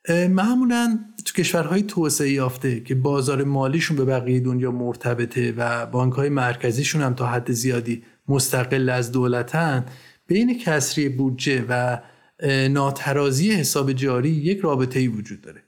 معمولا 0.10 1.00
تو 1.26 1.34
کشورهای 1.34 1.84
توسعه 1.84 2.30
یافته 2.30 2.80
که 2.80 2.96
بازار 2.96 3.44
مالیشون 3.44 3.98
به 3.98 4.06
بقیه 4.06 4.40
دنیا 4.40 4.72
مرتبطه 4.72 5.54
و 5.58 5.86
بانک 5.86 6.14
های 6.14 6.30
مرکزیشون 6.30 7.02
هم 7.02 7.14
تا 7.14 7.26
حد 7.26 7.52
زیادی 7.52 8.04
مستقل 8.28 8.90
از 8.90 9.12
دولتن 9.12 9.86
بین 10.28 10.60
کسری 10.60 11.10
بودجه 11.10 11.66
و 11.70 11.98
ناترازی 12.70 13.52
حساب 13.52 13.94
جاری 13.94 14.30
یک 14.30 14.60
رابطه 14.60 15.00
ای 15.00 15.08
وجود 15.08 15.42
داره. 15.42 15.64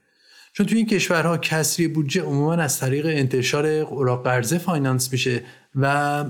چون 0.52 0.66
تو 0.66 0.76
این 0.76 0.86
کشورها 0.86 1.38
کسری 1.38 1.88
بودجه 1.88 2.22
عموما 2.22 2.54
از 2.54 2.78
طریق 2.78 3.06
انتشار 3.06 3.66
اوراق 3.66 4.24
قرضه 4.24 4.58
فاینانس 4.58 5.12
میشه 5.12 5.42
و 5.74 6.24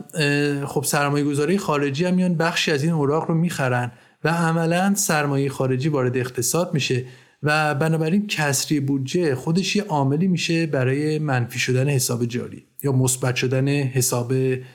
خب 0.66 0.84
سرمایه 0.84 1.24
گذاری 1.24 1.58
خارجی 1.58 2.04
هم 2.04 2.14
میان 2.14 2.34
بخشی 2.34 2.72
از 2.72 2.82
این 2.82 2.92
اوراق 2.92 3.28
رو 3.28 3.34
می‌خرن 3.34 3.92
و 4.24 4.28
عملا 4.28 4.94
سرمایه 4.94 5.48
خارجی 5.48 5.88
وارد 5.88 6.16
اقتصاد 6.16 6.74
میشه 6.74 7.04
و 7.46 7.74
بنابراین 7.74 8.26
کسری 8.26 8.80
بودجه 8.80 9.34
خودش 9.34 9.76
یه 9.76 9.82
عاملی 9.82 10.28
میشه 10.28 10.66
برای 10.66 11.18
منفی 11.18 11.58
شدن 11.58 11.88
حساب 11.88 12.24
جاری 12.24 12.64
یا 12.82 12.92
مثبت 12.92 13.36
شدن 13.36 13.68
حساب 13.68 14.32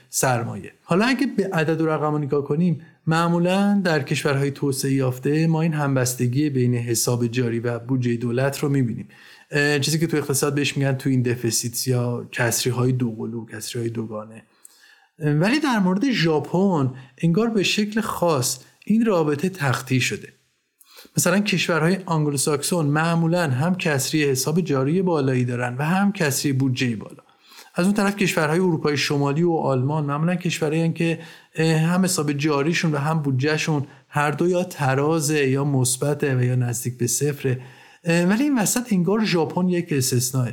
سرمایه. 0.10 0.74
حالا 0.84 1.06
اگه 1.06 1.28
به 1.38 1.50
عدد 1.54 1.82
و 1.82 1.88
رقم 1.88 2.18
نگاه 2.18 2.44
کنیم 2.44 2.82
معمولا 3.08 3.82
در 3.84 4.04
کشورهای 4.04 4.52
توسعه 4.52 4.92
یافته 4.92 5.48
ما 5.48 5.62
این 5.62 5.74
همبستگی 5.74 6.50
بین 6.50 6.76
حساب 6.76 7.28
جاری 7.28 7.60
و 7.60 7.80
بودجه 7.80 8.16
دولت 8.16 8.60
رو 8.60 8.70
می‌بینیم. 8.70 9.08
چیزی 9.82 10.00
که 10.00 10.08
تو 10.08 10.18
اقتصاد 10.18 10.56
بهش 10.56 10.78
میگن 10.78 10.94
twin 10.94 11.22
deficit 11.22 11.88
یا 11.88 12.28
کسری 12.32 12.72
های 12.72 12.92
دوقلو 12.92 13.46
کسری 13.46 13.82
های 13.82 13.90
دوگانه 13.90 14.44
ولی 15.20 15.60
در 15.60 15.80
مورد 15.80 16.12
ژاپن 16.12 16.94
انگار 17.18 17.50
به 17.50 17.64
شکل 17.64 18.02
خاص 18.02 18.60
این 18.86 19.06
رابطه 19.06 19.50
تخطی 19.50 20.02
شده. 20.02 20.34
مثلا 21.18 21.40
کشورهای 21.40 21.98
آنگلوساکسون 22.06 22.86
معمولا 22.86 23.50
هم 23.50 23.76
کسری 23.76 24.24
حساب 24.24 24.62
جاری 24.62 25.02
بالایی 25.02 25.46
دارن 25.46 25.76
و 25.78 25.84
هم 25.84 26.12
کسری 26.12 26.54
بودجه 26.54 26.96
بالا. 26.96 27.24
از 27.76 27.86
اون 27.86 27.94
طرف 27.94 28.16
کشورهای 28.16 28.60
اروپای 28.60 28.98
شمالی 28.98 29.44
و 29.44 29.52
آلمان 29.52 30.06
معمولا 30.06 30.36
کشورهایی 30.36 30.94
که 30.94 31.20
هم 31.58 32.04
حساب 32.04 32.34
جاریشون 32.34 32.92
و 32.92 32.98
هم 32.98 33.22
بودجهشون 33.22 33.88
هر 34.10 34.32
دو 34.32 34.48
یا 34.48 34.64
ترازه 34.64 35.50
یا 35.50 35.64
مثبته 35.64 36.36
و 36.36 36.44
یا 36.44 36.56
نزدیک 36.56 36.98
به 36.98 37.08
صفره. 37.08 37.62
ولی 38.06 38.44
این 38.44 38.60
وسط 38.60 38.94
انگار 38.94 39.26
ژاپن 39.26 39.68
یک 39.68 39.88
استثناء 39.92 40.52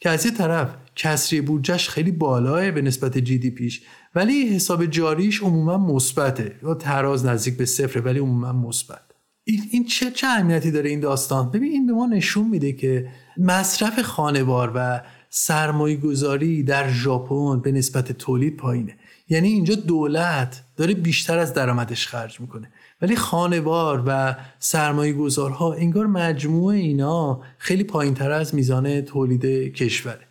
که 0.00 0.10
از 0.10 0.26
یه 0.26 0.32
طرف 0.32 0.68
کسری 0.96 1.40
بودجهش 1.40 1.88
خیلی 1.88 2.12
بالاه 2.12 2.70
به 2.70 2.82
نسبت 2.82 3.18
جی 3.18 3.38
دی 3.38 3.50
پیش 3.50 3.82
ولی 4.14 4.48
حساب 4.48 4.86
جاریش 4.86 5.42
عموما 5.42 5.78
مثبته 5.78 6.56
یا 6.62 6.74
تراز 6.74 7.26
نزدیک 7.26 7.56
به 7.56 7.64
صفره 7.64 8.02
ولی 8.02 8.18
عموما 8.18 8.52
مثبت. 8.52 9.03
این 9.44 9.84
چه 9.84 10.10
چه 10.10 10.26
اهمیتی 10.26 10.70
داره 10.70 10.90
این 10.90 11.00
داستان؟ 11.00 11.50
ببین 11.50 11.72
این 11.72 11.86
به 11.86 11.92
ما 11.92 12.06
نشون 12.06 12.48
میده 12.48 12.72
که 12.72 13.08
مصرف 13.38 14.00
خانوار 14.00 14.72
و 14.74 15.02
سرمایه 15.30 15.96
گذاری 15.96 16.62
در 16.62 16.92
ژاپن 16.92 17.60
به 17.60 17.72
نسبت 17.72 18.12
تولید 18.12 18.56
پایینه. 18.56 18.96
یعنی 19.28 19.48
اینجا 19.48 19.74
دولت 19.74 20.62
داره 20.76 20.94
بیشتر 20.94 21.38
از 21.38 21.54
درآمدش 21.54 22.06
خرج 22.06 22.40
می‌کنه. 22.40 22.72
ولی 23.02 23.16
خانوار 23.16 24.02
و 24.06 24.36
سرمایه 24.58 25.12
گذارها 25.12 25.74
انگار 25.74 26.06
مجموع 26.06 26.74
اینا 26.74 27.40
خیلی 27.58 27.84
پایین 27.84 28.14
تر 28.14 28.30
از 28.30 28.54
میزان 28.54 29.00
تولید 29.00 29.44
کشوره. 29.74 30.26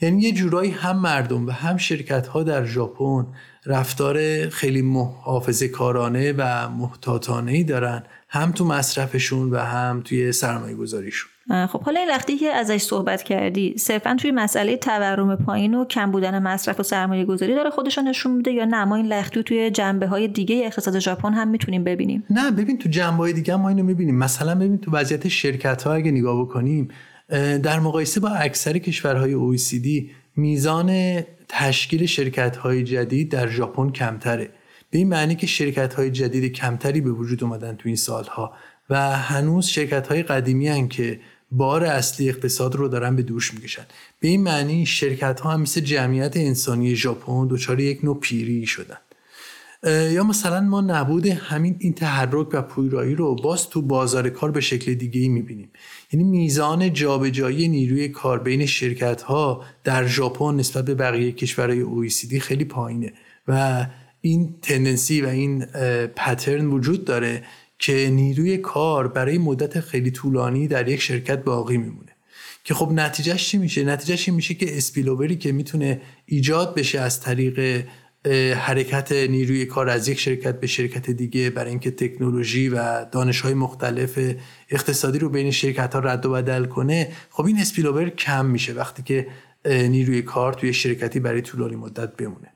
یعنی 0.00 0.22
یه 0.22 0.32
جورایی 0.32 0.70
هم 0.70 0.98
مردم 0.98 1.46
و 1.46 1.50
هم 1.50 1.76
شرکت 1.76 2.26
ها 2.26 2.42
در 2.42 2.64
ژاپن 2.64 3.26
رفتار 3.66 4.48
خیلی 4.48 4.82
محافظه 4.82 5.68
کارانه 5.68 6.32
و 6.32 6.68
محتاطانه 6.68 7.52
ای 7.52 7.64
دارن 7.64 8.02
هم 8.28 8.52
تو 8.52 8.64
مصرفشون 8.64 9.50
و 9.50 9.56
هم 9.56 10.02
توی 10.04 10.32
سرمایه 10.32 10.74
گذاریشون 10.74 11.30
خب 11.50 11.82
حالا 11.82 12.00
این 12.00 12.08
وقتی 12.08 12.36
که 12.36 12.46
ازش 12.52 12.82
صحبت 12.82 13.22
کردی 13.22 13.74
صرفا 13.78 14.16
توی 14.20 14.30
مسئله 14.30 14.76
تورم 14.76 15.36
پایین 15.36 15.74
و 15.74 15.84
کم 15.84 16.10
بودن 16.10 16.38
مصرف 16.38 16.80
و 16.80 16.82
سرمایه 16.82 17.24
گذاری 17.24 17.54
داره 17.54 17.70
خودشون 17.70 18.08
نشون 18.08 18.32
میده 18.32 18.50
یا 18.50 18.64
نه؟ 18.64 18.84
ما 18.84 18.96
این 18.96 19.06
لختی 19.06 19.42
توی 19.42 19.70
جنبه 19.70 20.06
های 20.06 20.28
دیگه 20.28 20.62
اقتصاد 20.66 20.98
ژاپن 20.98 21.32
هم 21.32 21.48
می‌تونیم 21.48 21.84
ببینیم. 21.84 22.24
نه 22.30 22.50
ببین 22.50 22.78
تو 22.78 22.88
جنبه 22.88 23.16
های 23.16 23.32
دیگه 23.32 23.56
ما 23.56 23.68
اینو 23.68 23.82
می‌بینیم. 23.82 24.18
مثلا 24.18 24.54
ببین 24.54 24.78
تو 24.78 24.90
وضعیت 24.90 25.28
شرکت 25.28 25.82
ها 25.82 25.92
اگه 25.92 26.10
نگاه 26.10 26.40
بکنیم 26.40 26.88
در 27.62 27.80
مقایسه 27.80 28.20
با 28.20 28.28
اکثر 28.28 28.78
کشورهای 28.78 29.34
OECD 29.34 30.10
میزان 30.36 31.20
تشکیل 31.48 32.06
شرکت 32.06 32.56
های 32.56 32.84
جدید 32.84 33.30
در 33.30 33.48
ژاپن 33.48 33.90
کمتره. 33.90 34.50
به 34.90 34.98
این 34.98 35.08
معنی 35.08 35.34
که 35.34 35.46
شرکت 35.46 35.94
های 35.94 36.10
جدید 36.10 36.52
کمتری 36.52 37.00
به 37.00 37.10
وجود 37.10 37.44
اومدن 37.44 37.76
تو 37.76 37.88
این 37.88 37.96
سالها 37.96 38.52
و 38.90 39.16
هنوز 39.16 39.66
شرکت 39.66 40.08
های 40.08 40.22
قدیمی 40.22 40.68
هن 40.68 40.88
که 40.88 41.20
بار 41.50 41.84
اصلی 41.84 42.28
اقتصاد 42.28 42.74
رو 42.74 42.88
دارن 42.88 43.16
به 43.16 43.22
دوش 43.22 43.54
می‌کشن. 43.54 43.82
به 44.20 44.28
این 44.28 44.42
معنی 44.42 44.86
شرکت 44.86 45.40
ها 45.40 45.50
هم 45.50 45.60
مثل 45.60 45.80
جمعیت 45.80 46.36
انسانی 46.36 46.96
ژاپن 46.96 47.48
دچار 47.50 47.80
یک 47.80 48.04
نوع 48.04 48.20
پیری 48.20 48.66
شدن. 48.66 48.98
یا 49.86 50.24
مثلا 50.24 50.60
ما 50.60 50.80
نبود 50.80 51.26
همین 51.26 51.76
این 51.78 51.92
تحرک 51.92 52.48
و 52.52 52.62
پویرایی 52.62 53.14
رو 53.14 53.34
باز 53.34 53.68
تو 53.68 53.82
بازار 53.82 54.28
کار 54.28 54.50
به 54.50 54.60
شکل 54.60 54.94
دیگه 54.94 55.20
ای 55.20 55.28
می‌بینیم. 55.28 55.70
یعنی 56.12 56.24
میزان 56.24 56.92
جابجایی 56.92 57.68
نیروی 57.68 58.08
کار 58.08 58.38
بین 58.38 58.66
شرکت 58.66 59.22
ها 59.22 59.64
در 59.84 60.06
ژاپن 60.06 60.54
نسبت 60.54 60.84
به 60.84 60.94
بقیه 60.94 61.32
کشورهای 61.32 61.84
OECD 61.84 62.34
خیلی 62.38 62.64
پایینه 62.64 63.12
و 63.48 63.86
این 64.20 64.54
تندنسی 64.62 65.20
و 65.20 65.26
این 65.26 65.64
پترن 66.16 66.66
وجود 66.66 67.04
داره 67.04 67.42
که 67.78 68.10
نیروی 68.12 68.58
کار 68.58 69.08
برای 69.08 69.38
مدت 69.38 69.80
خیلی 69.80 70.10
طولانی 70.10 70.68
در 70.68 70.88
یک 70.88 71.00
شرکت 71.00 71.44
باقی 71.44 71.76
میمونه. 71.76 72.10
که 72.64 72.74
خب 72.74 72.92
نتیجهش 72.92 73.48
چی 73.48 73.58
میشه؟ 73.58 73.84
نتیجهش 73.84 74.28
این 74.28 74.36
میشه 74.36 74.54
که 74.54 74.76
اسپیلووری 74.76 75.36
که 75.36 75.52
می‌تونه 75.52 76.00
ایجاد 76.26 76.74
بشه 76.74 77.00
از 77.00 77.20
طریق 77.20 77.84
حرکت 78.56 79.12
نیروی 79.12 79.66
کار 79.66 79.88
از 79.88 80.08
یک 80.08 80.20
شرکت 80.20 80.60
به 80.60 80.66
شرکت 80.66 81.10
دیگه 81.10 81.50
برای 81.50 81.70
اینکه 81.70 81.90
تکنولوژی 81.90 82.68
و 82.68 83.04
دانش 83.04 83.40
های 83.40 83.54
مختلف 83.54 84.18
اقتصادی 84.70 85.18
رو 85.18 85.28
بین 85.28 85.50
شرکت 85.50 85.94
ها 85.94 86.00
رد 86.00 86.26
و 86.26 86.32
بدل 86.32 86.64
کنه 86.64 87.12
خب 87.30 87.46
این 87.46 87.58
اسپیلوور 87.58 88.08
کم 88.08 88.46
میشه 88.46 88.72
وقتی 88.72 89.02
که 89.02 89.26
نیروی 89.66 90.22
کار 90.22 90.52
توی 90.52 90.72
شرکتی 90.72 91.20
برای 91.20 91.42
طولانی 91.42 91.76
مدت 91.76 92.16
بمونه. 92.16 92.52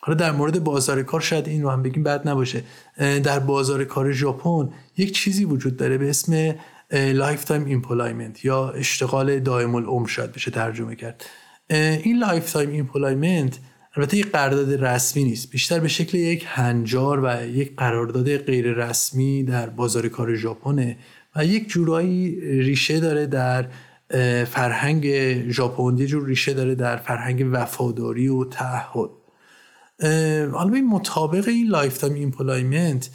حالا 0.00 0.18
در 0.18 0.32
مورد 0.32 0.64
بازار 0.64 1.02
کار 1.02 1.20
شاید 1.20 1.48
این 1.48 1.62
رو 1.62 1.70
هم 1.70 1.82
بگیم 1.82 2.02
بد 2.02 2.28
نباشه. 2.28 2.62
در 2.98 3.38
بازار 3.38 3.84
کار 3.84 4.12
ژاپن 4.12 4.70
یک 4.96 5.14
چیزی 5.14 5.44
وجود 5.44 5.76
داره 5.76 5.98
به 5.98 6.10
اسم 6.10 6.54
lifetime 6.92 7.64
employment 7.64 8.44
یا 8.44 8.70
اشتغال 8.70 9.40
دائم 9.40 9.74
العمر 9.74 10.08
شاید 10.08 10.32
بشه 10.32 10.50
ترجمه 10.50 10.96
کرد. 10.96 11.24
این 11.70 12.18
lifetime 12.18 12.70
employment 12.70 13.58
البته 13.98 14.16
یک 14.16 14.32
قرارداد 14.32 14.84
رسمی 14.84 15.24
نیست. 15.24 15.50
بیشتر 15.50 15.80
به 15.80 15.88
شکل 15.88 16.18
یک 16.18 16.44
هنجار 16.48 17.20
و 17.24 17.46
یک 17.46 17.76
قرارداد 17.76 18.36
غیر 18.36 18.72
رسمی 18.72 19.44
در 19.44 19.68
بازار 19.68 20.08
کار 20.08 20.34
ژاپنه 20.34 20.96
و 21.36 21.44
یک 21.44 21.68
جورایی 21.68 22.40
ریشه 22.40 23.00
داره 23.00 23.26
در 23.26 23.68
فرهنگ 24.44 25.06
ژاپن 25.50 25.98
یه 25.98 26.06
جور 26.06 26.26
ریشه 26.26 26.54
داره 26.54 26.74
در 26.74 26.96
فرهنگ 26.96 27.48
وفاداری 27.52 28.28
و 28.28 28.44
تعهد. 28.44 29.10
حالا 30.52 30.74
این 30.74 30.86
مطابق 30.86 31.48
این 31.48 31.68
lifetime 31.68 32.14
employment 32.14 33.10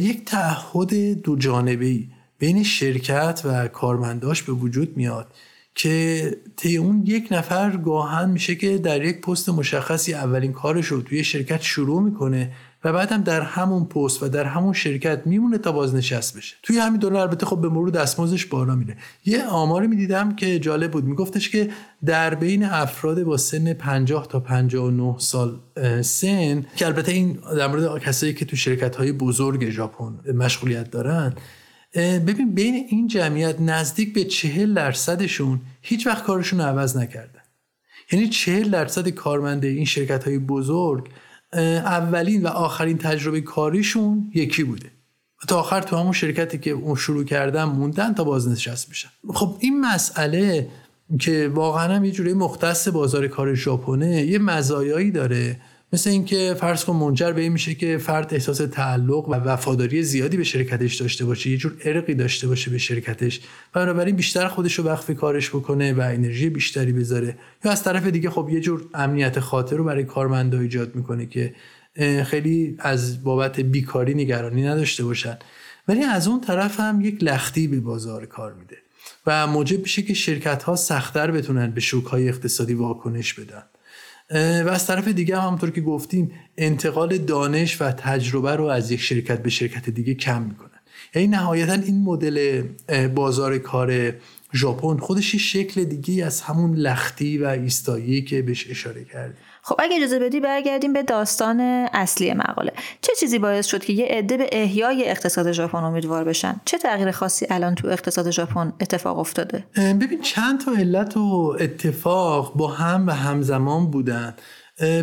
یک 0.00 0.24
تعهد 0.24 1.22
دو 1.22 1.36
جانبه 1.36 1.98
بین 2.38 2.62
شرکت 2.62 3.42
و 3.44 3.68
کارمنداش 3.68 4.42
به 4.42 4.52
وجود 4.52 4.96
میاد. 4.96 5.26
که 5.74 6.36
طی 6.56 6.76
اون 6.76 7.02
یک 7.06 7.28
نفر 7.30 7.76
گاهاً 7.76 8.30
میشه 8.30 8.54
که 8.54 8.78
در 8.78 9.04
یک 9.04 9.20
پست 9.20 9.48
مشخصی 9.48 10.14
اولین 10.14 10.52
کارش 10.52 10.86
رو 10.86 11.02
توی 11.02 11.24
شرکت 11.24 11.62
شروع 11.62 12.02
می‌کنه 12.02 12.52
و 12.84 12.92
بعدم 12.92 13.22
در 13.22 13.40
همون 13.40 13.84
پست 13.84 14.22
و 14.22 14.28
در 14.28 14.44
همون 14.44 14.72
شرکت 14.72 15.22
میمونه 15.26 15.58
تا 15.58 15.72
بازنشست 15.72 16.36
بشه. 16.36 16.56
توی 16.62 16.78
همین 16.78 17.00
دوره 17.00 17.18
البته 17.18 17.46
خب 17.46 17.60
به 17.60 17.68
مرور 17.68 17.90
دستمزدش 17.90 18.46
بالا 18.46 18.74
میره. 18.74 18.96
یه 19.24 19.46
آماری 19.46 19.86
می‌دیدم 19.86 20.36
که 20.36 20.58
جالب 20.58 20.90
بود. 20.90 21.04
میگفتش 21.04 21.50
که 21.50 21.70
در 22.04 22.34
بین 22.34 22.64
افراد 22.64 23.22
با 23.22 23.36
سن 23.36 23.72
50 23.72 24.26
تا 24.28 24.40
59 24.40 25.14
سال 25.18 25.60
سن 26.02 26.66
که 26.76 26.86
البته 26.86 27.12
این 27.12 27.38
در 27.56 27.66
مورد 27.66 28.02
کسایی 28.02 28.34
که 28.34 28.44
تو 28.44 28.56
شرکت 28.56 28.96
های 28.96 29.12
بزرگ 29.12 29.70
ژاپن 29.70 30.32
مشغولیت 30.34 30.90
دارن 30.90 31.34
ببین 31.98 32.54
بین 32.54 32.86
این 32.88 33.06
جمعیت 33.06 33.60
نزدیک 33.60 34.14
به 34.14 34.24
چهل 34.24 34.74
درصدشون 34.74 35.60
هیچ 35.82 36.06
وقت 36.06 36.24
کارشون 36.24 36.60
عوض 36.60 36.96
نکردن. 36.96 37.40
یعنی 38.12 38.28
چهل 38.28 38.70
درصد 38.70 39.08
کارمنده 39.08 39.68
این 39.68 39.84
شرکت 39.84 40.24
های 40.24 40.38
بزرگ 40.38 41.08
اولین 41.52 42.42
و 42.42 42.46
آخرین 42.46 42.98
تجربه 42.98 43.40
کاریشون 43.40 44.30
یکی 44.34 44.64
بوده. 44.64 44.90
و 45.42 45.46
تا 45.46 45.60
آخر 45.60 45.80
تو 45.80 45.96
همون 45.96 46.12
شرکتی 46.12 46.58
که 46.58 46.70
اون 46.70 46.94
شروع 46.94 47.24
کردن 47.24 47.64
موندن 47.64 48.14
تا 48.14 48.24
بازنشست 48.24 48.88
میشن. 48.88 49.08
خب 49.34 49.56
این 49.60 49.80
مسئله 49.80 50.68
که 51.20 51.50
واقعا 51.54 51.94
هم 51.94 52.04
یه 52.04 52.10
جوری 52.10 52.32
مختص 52.32 52.88
بازار 52.88 53.28
کار 53.28 53.54
ژاپنه 53.54 54.22
یه 54.22 54.38
مزایایی 54.38 55.10
داره. 55.10 55.60
مثل 55.92 56.10
اینکه 56.10 56.56
فرض 56.60 56.84
کن 56.84 56.96
منجر 56.96 57.32
به 57.32 57.40
این 57.40 57.52
میشه 57.52 57.74
که 57.74 57.98
فرد 57.98 58.34
احساس 58.34 58.58
تعلق 58.58 59.28
و 59.28 59.34
وفاداری 59.34 60.02
زیادی 60.02 60.36
به 60.36 60.44
شرکتش 60.44 60.96
داشته 60.96 61.24
باشه 61.24 61.50
یه 61.50 61.56
جور 61.56 61.76
ارقی 61.84 62.14
داشته 62.14 62.48
باشه 62.48 62.70
به 62.70 62.78
شرکتش 62.78 63.40
و 63.74 63.84
بنابراین 63.84 64.16
بیشتر 64.16 64.48
خودش 64.48 64.74
رو 64.74 64.84
وقف 64.84 65.10
کارش 65.10 65.48
بکنه 65.48 65.92
و 65.92 66.00
انرژی 66.00 66.50
بیشتری 66.50 66.92
بذاره. 66.92 67.38
یا 67.64 67.70
از 67.70 67.82
طرف 67.82 68.06
دیگه 68.06 68.30
خب 68.30 68.48
یه 68.52 68.60
جور 68.60 68.84
امنیت 68.94 69.40
خاطر 69.40 69.76
رو 69.76 69.84
برای 69.84 70.04
کارمندا 70.04 70.60
ایجاد 70.60 70.94
می‌کنه 70.94 71.26
که 71.26 71.54
خیلی 72.24 72.76
از 72.78 73.24
بابت 73.24 73.60
بیکاری 73.60 74.14
نگرانی 74.14 74.62
نداشته 74.62 75.04
باشن. 75.04 75.38
ولی 75.88 76.02
از 76.04 76.28
اون 76.28 76.40
طرف 76.40 76.80
هم 76.80 77.00
یک 77.00 77.24
لختی 77.24 77.68
به 77.68 77.80
بازار 77.80 78.26
کار 78.26 78.52
میده 78.52 78.76
و 79.26 79.46
موجب 79.46 79.80
میشه 79.80 80.02
که 80.02 80.14
شرکت 80.14 80.62
ها 80.62 80.76
سختتر 80.76 81.30
بتونن 81.30 81.70
به 81.70 81.80
شوک 81.80 82.04
های 82.04 82.28
اقتصادی 82.28 82.74
واکنش 82.74 83.34
بدن. 83.34 83.62
و 84.30 84.68
از 84.68 84.86
طرف 84.86 85.08
دیگه 85.08 85.36
هم 85.36 85.46
همونطور 85.46 85.70
که 85.70 85.80
گفتیم 85.80 86.30
انتقال 86.58 87.18
دانش 87.18 87.82
و 87.82 87.92
تجربه 87.92 88.56
رو 88.56 88.64
از 88.64 88.90
یک 88.90 89.00
شرکت 89.00 89.42
به 89.42 89.50
شرکت 89.50 89.90
دیگه 89.90 90.14
کم 90.14 90.42
می‌کنن. 90.42 90.70
یعنی 91.14 91.28
نهایتا 91.28 91.72
این 91.72 92.02
مدل 92.02 92.62
بازار 93.14 93.58
کار 93.58 94.12
ژاپن 94.54 94.96
خودش 94.96 95.34
شکل 95.34 95.84
دیگه 95.84 96.24
از 96.24 96.40
همون 96.40 96.74
لختی 96.74 97.38
و 97.38 97.46
ایستایی 97.46 98.22
که 98.22 98.42
بهش 98.42 98.70
اشاره 98.70 99.04
کردیم. 99.04 99.36
خب 99.68 99.76
اگه 99.78 99.96
اجازه 99.96 100.18
بدی 100.18 100.40
برگردیم 100.40 100.92
به 100.92 101.02
داستان 101.02 101.60
اصلی 101.92 102.34
مقاله. 102.34 102.72
چه 103.02 103.12
چیزی 103.20 103.38
باعث 103.38 103.66
شد 103.66 103.84
که 103.84 103.92
یه 103.92 104.06
عده 104.06 104.36
به 104.36 104.48
احیای 104.52 105.10
اقتصاد 105.10 105.52
ژاپن 105.52 105.78
امیدوار 105.78 106.24
بشن؟ 106.24 106.60
چه 106.64 106.78
تغییر 106.78 107.10
خاصی 107.10 107.46
الان 107.50 107.74
تو 107.74 107.88
اقتصاد 107.88 108.30
ژاپن 108.30 108.72
اتفاق 108.80 109.18
افتاده؟ 109.18 109.64
ببین 109.76 110.20
چند 110.20 110.60
تا 110.60 110.72
علت 110.72 111.16
و 111.16 111.56
اتفاق 111.60 112.54
با 112.56 112.68
هم 112.68 113.06
و 113.06 113.10
همزمان 113.10 113.90
بودن. 113.90 114.34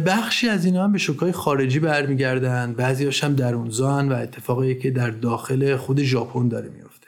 بخشی 0.05 0.49
از 0.49 0.65
اینا 0.65 0.83
هم 0.83 0.91
به 0.91 0.97
شوکای 0.97 1.31
خارجی 1.31 1.79
برمیگردن 1.79 2.73
بعضی 2.73 3.09
هم 3.23 3.35
درونزان 3.35 4.11
و 4.11 4.15
اتفاقی 4.15 4.75
که 4.75 4.91
در 4.91 5.09
داخل 5.09 5.75
خود 5.75 6.01
ژاپن 6.01 6.47
داره 6.47 6.69
میفته 6.69 7.07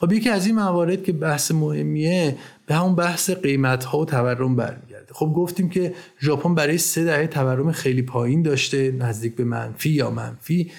خب 0.00 0.12
یکی 0.12 0.30
از 0.30 0.46
این 0.46 0.54
موارد 0.54 1.04
که 1.04 1.12
بحث 1.12 1.50
مهمیه 1.50 2.36
به 2.66 2.74
همون 2.74 2.94
بحث 2.94 3.30
قیمت 3.30 3.84
ها 3.84 3.98
و 3.98 4.04
تورم 4.04 4.56
برمیگرده. 4.56 4.89
خب 5.14 5.32
گفتیم 5.36 5.68
که 5.68 5.94
ژاپن 6.20 6.54
برای 6.54 6.78
سه 6.78 7.04
دهه 7.04 7.26
تورم 7.26 7.72
خیلی 7.72 8.02
پایین 8.02 8.42
داشته 8.42 8.90
نزدیک 8.90 9.36
به 9.36 9.44
منفی 9.44 9.90
یا 9.90 10.10
منفی. 10.10 10.70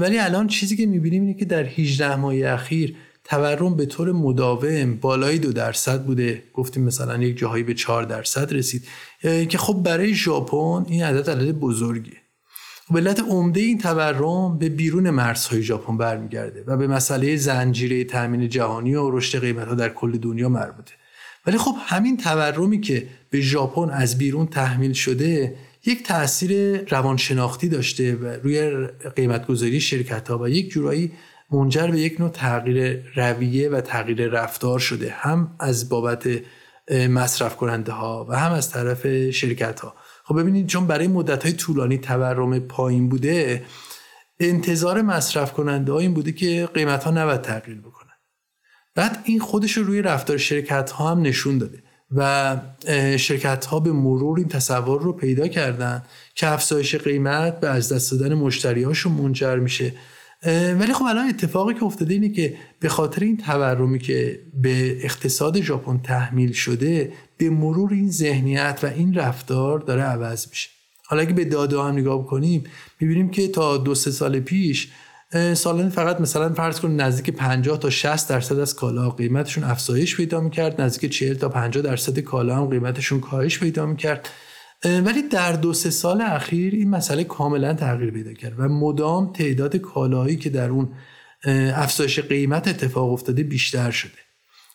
ولی 0.00 0.18
الان 0.18 0.46
چیزی 0.46 0.76
که 0.76 0.86
می‌بینیم 0.86 1.22
اینه 1.22 1.34
که 1.34 1.44
در 1.44 1.64
18 1.64 2.16
ماه 2.16 2.34
اخیر 2.44 2.96
تورم 3.24 3.76
به 3.76 3.86
طور 3.86 4.12
مداوم 4.12 4.96
بالای 4.96 5.38
دو 5.38 5.52
درصد 5.52 6.04
بوده. 6.04 6.42
گفتیم 6.54 6.82
مثلا 6.82 7.22
یک 7.22 7.38
جاهایی 7.38 7.64
به 7.64 7.74
4 7.74 8.02
درصد 8.02 8.52
رسید. 8.52 8.84
که 9.22 9.58
خب 9.58 9.82
برای 9.82 10.14
ژاپن 10.14 10.84
این 10.88 11.04
عدد 11.04 11.30
عدد 11.30 11.52
بزرگیه. 11.52 12.16
خب 12.88 12.96
علت 12.96 13.20
عمده 13.20 13.60
این 13.60 13.78
تورم 13.78 14.58
به 14.58 14.68
بیرون 14.68 15.10
مرزهای 15.10 15.62
ژاپن 15.62 15.96
برمیگرده 15.96 16.64
و 16.66 16.76
به 16.76 16.86
مسئله 16.86 17.36
زنجیره 17.36 18.04
تامین 18.04 18.48
جهانی 18.48 18.94
و 18.94 19.10
رشد 19.10 19.40
قیمت 19.40 19.68
ها 19.68 19.74
در 19.74 19.88
کل 19.88 20.18
دنیا 20.18 20.48
مربوطه. 20.48 20.92
ولی 21.46 21.58
خب 21.58 21.74
همین 21.86 22.16
تورمی 22.16 22.80
که 22.80 23.06
به 23.30 23.40
ژاپن 23.40 23.90
از 23.90 24.18
بیرون 24.18 24.46
تحمیل 24.46 24.92
شده 24.92 25.56
یک 25.86 26.02
تاثیر 26.02 26.82
روانشناختی 26.84 27.68
داشته 27.68 28.14
و 28.14 28.26
روی 28.26 28.86
قیمتگذاری 29.16 29.80
شرکت 29.80 30.28
ها 30.28 30.38
و 30.38 30.48
یک 30.48 30.70
جورایی 30.70 31.12
منجر 31.50 31.86
به 31.86 32.00
یک 32.00 32.20
نوع 32.20 32.28
تغییر 32.28 33.02
رویه 33.16 33.68
و 33.68 33.80
تغییر 33.80 34.26
رفتار 34.28 34.78
شده 34.78 35.10
هم 35.10 35.56
از 35.60 35.88
بابت 35.88 36.28
مصرف 37.10 37.56
کننده 37.56 37.92
ها 37.92 38.26
و 38.28 38.38
هم 38.38 38.52
از 38.52 38.70
طرف 38.70 39.30
شرکت 39.30 39.80
ها 39.80 39.94
خب 40.24 40.40
ببینید 40.40 40.66
چون 40.66 40.86
برای 40.86 41.06
مدت 41.06 41.42
های 41.42 41.52
طولانی 41.52 41.98
تورم 41.98 42.58
پایین 42.58 43.08
بوده 43.08 43.64
انتظار 44.40 45.02
مصرف 45.02 45.52
کننده 45.52 45.92
ها 45.92 45.98
این 45.98 46.14
بوده 46.14 46.32
که 46.32 46.68
قیمت 46.74 47.04
ها 47.04 47.10
نباید 47.10 47.40
تغییر 47.40 47.80
بکنه. 47.80 48.03
بعد 48.94 49.18
این 49.24 49.40
خودش 49.40 49.72
رو 49.72 49.84
روی 49.84 50.02
رفتار 50.02 50.36
شرکت 50.36 50.90
ها 50.90 51.10
هم 51.10 51.22
نشون 51.22 51.58
داده 51.58 51.82
و 52.10 52.56
شرکت 53.16 53.66
ها 53.66 53.80
به 53.80 53.92
مرور 53.92 54.38
این 54.38 54.48
تصور 54.48 55.02
رو 55.02 55.12
پیدا 55.12 55.48
کردن 55.48 56.02
که 56.34 56.48
افزایش 56.48 56.94
قیمت 56.94 57.60
به 57.60 57.68
از 57.68 57.92
دست 57.92 58.12
دادن 58.12 58.34
مشتریاشون 58.34 59.12
منجر 59.12 59.56
میشه. 59.56 59.92
ولی 60.78 60.92
خب 60.92 61.04
الان 61.04 61.28
اتفاقی 61.28 61.74
که 61.74 61.84
افتاده 61.84 62.14
اینه 62.14 62.28
که 62.28 62.54
به 62.80 62.88
خاطر 62.88 63.24
این 63.24 63.36
تورمی 63.36 63.98
که 63.98 64.40
به 64.62 65.04
اقتصاد 65.04 65.60
ژاپن 65.60 65.98
تحمیل 65.98 66.52
شده 66.52 67.12
به 67.36 67.50
مرور 67.50 67.92
این 67.92 68.10
ذهنیت 68.10 68.80
و 68.82 68.86
این 68.86 69.14
رفتار 69.14 69.78
داره 69.78 70.02
عوض 70.02 70.46
میشه. 70.50 70.68
حالا 71.06 71.22
اگه 71.22 71.32
به 71.32 71.44
داده 71.44 71.80
هم 71.80 71.98
نگاه 71.98 72.26
کنیم 72.26 72.64
می‌بینیم 73.00 73.30
که 73.30 73.48
تا 73.48 73.76
دو 73.76 73.94
سه 73.94 74.10
سال 74.10 74.40
پیش 74.40 74.88
سالانه 75.54 75.88
فقط 75.88 76.20
مثلا 76.20 76.52
فرض 76.52 76.80
کن 76.80 76.90
نزدیک 76.90 77.30
50 77.30 77.78
تا 77.78 77.90
60 77.90 78.28
درصد 78.28 78.58
از 78.58 78.74
کالا 78.74 79.10
قیمتشون 79.10 79.64
افزایش 79.64 80.16
پیدا 80.16 80.40
می‌کرد. 80.40 80.80
نزدیک 80.80 81.12
40 81.12 81.34
تا 81.34 81.48
50 81.48 81.82
درصد 81.82 82.18
کالا 82.18 82.56
هم 82.56 82.66
قیمتشون 82.66 83.20
کاهش 83.20 83.58
پیدا 83.58 83.86
می‌کرد. 83.86 84.28
ولی 84.84 85.22
در 85.22 85.52
دو 85.52 85.72
سه 85.72 85.90
سال 85.90 86.20
اخیر 86.20 86.74
این 86.74 86.90
مسئله 86.90 87.24
کاملا 87.24 87.74
تغییر 87.74 88.10
پیدا 88.10 88.32
کرد 88.32 88.54
و 88.58 88.62
مدام 88.62 89.32
تعداد 89.32 89.76
کالاهایی 89.76 90.36
که 90.36 90.50
در 90.50 90.70
اون 90.70 90.88
افزایش 91.74 92.20
قیمت 92.20 92.68
اتفاق 92.68 93.12
افتاده 93.12 93.42
بیشتر 93.42 93.90
شده. 93.90 94.18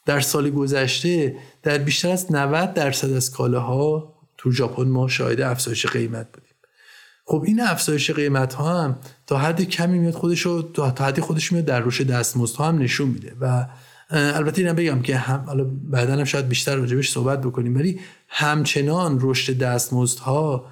در 0.06 0.20
سال 0.20 0.50
گذشته 0.50 1.36
در 1.64 1.78
بیشتر 1.78 2.10
از 2.10 2.32
90 2.32 2.74
درصد 2.74 3.12
از 3.12 3.32
کالاها 3.32 4.14
تو 4.38 4.52
ژاپن 4.52 4.88
ما 4.88 5.08
شاهد 5.08 5.42
افزایش 5.42 5.86
قیمت 5.86 6.28
بودیم. 6.34 6.49
خب 7.30 7.44
این 7.48 7.62
افزایش 7.62 8.12
قیمت 8.12 8.54
ها 8.54 8.84
هم 8.84 8.98
تا 9.28 9.38
حد 9.38 9.62
کمی 9.62 10.00
میاد 10.00 10.14
خودش 10.14 10.42
رو 10.42 10.62
تا 10.62 10.86
حدی 10.86 11.22
خودش 11.22 11.52
میاد 11.52 11.66
در 11.66 11.80
رشد 11.80 12.08
دستمزد 12.08 12.56
ها 12.56 12.68
هم 12.68 12.78
نشون 12.78 13.08
میده. 13.08 13.34
و 13.42 13.66
البته 14.10 14.62
اینم 14.62 14.76
بگم 14.76 15.02
که 15.02 15.18
هم 15.18 15.44
حالا 15.48 15.64
بعدا 15.84 16.14
هم 16.14 16.24
شاید 16.24 16.48
بیشتر 16.48 16.76
راجبش 16.76 17.12
صحبت 17.12 17.42
بکنیم 17.42 17.76
ولی 17.76 18.00
همچنان 18.28 19.20
رشد 19.22 19.58
دستمزد 19.58 20.20
ها 20.20 20.66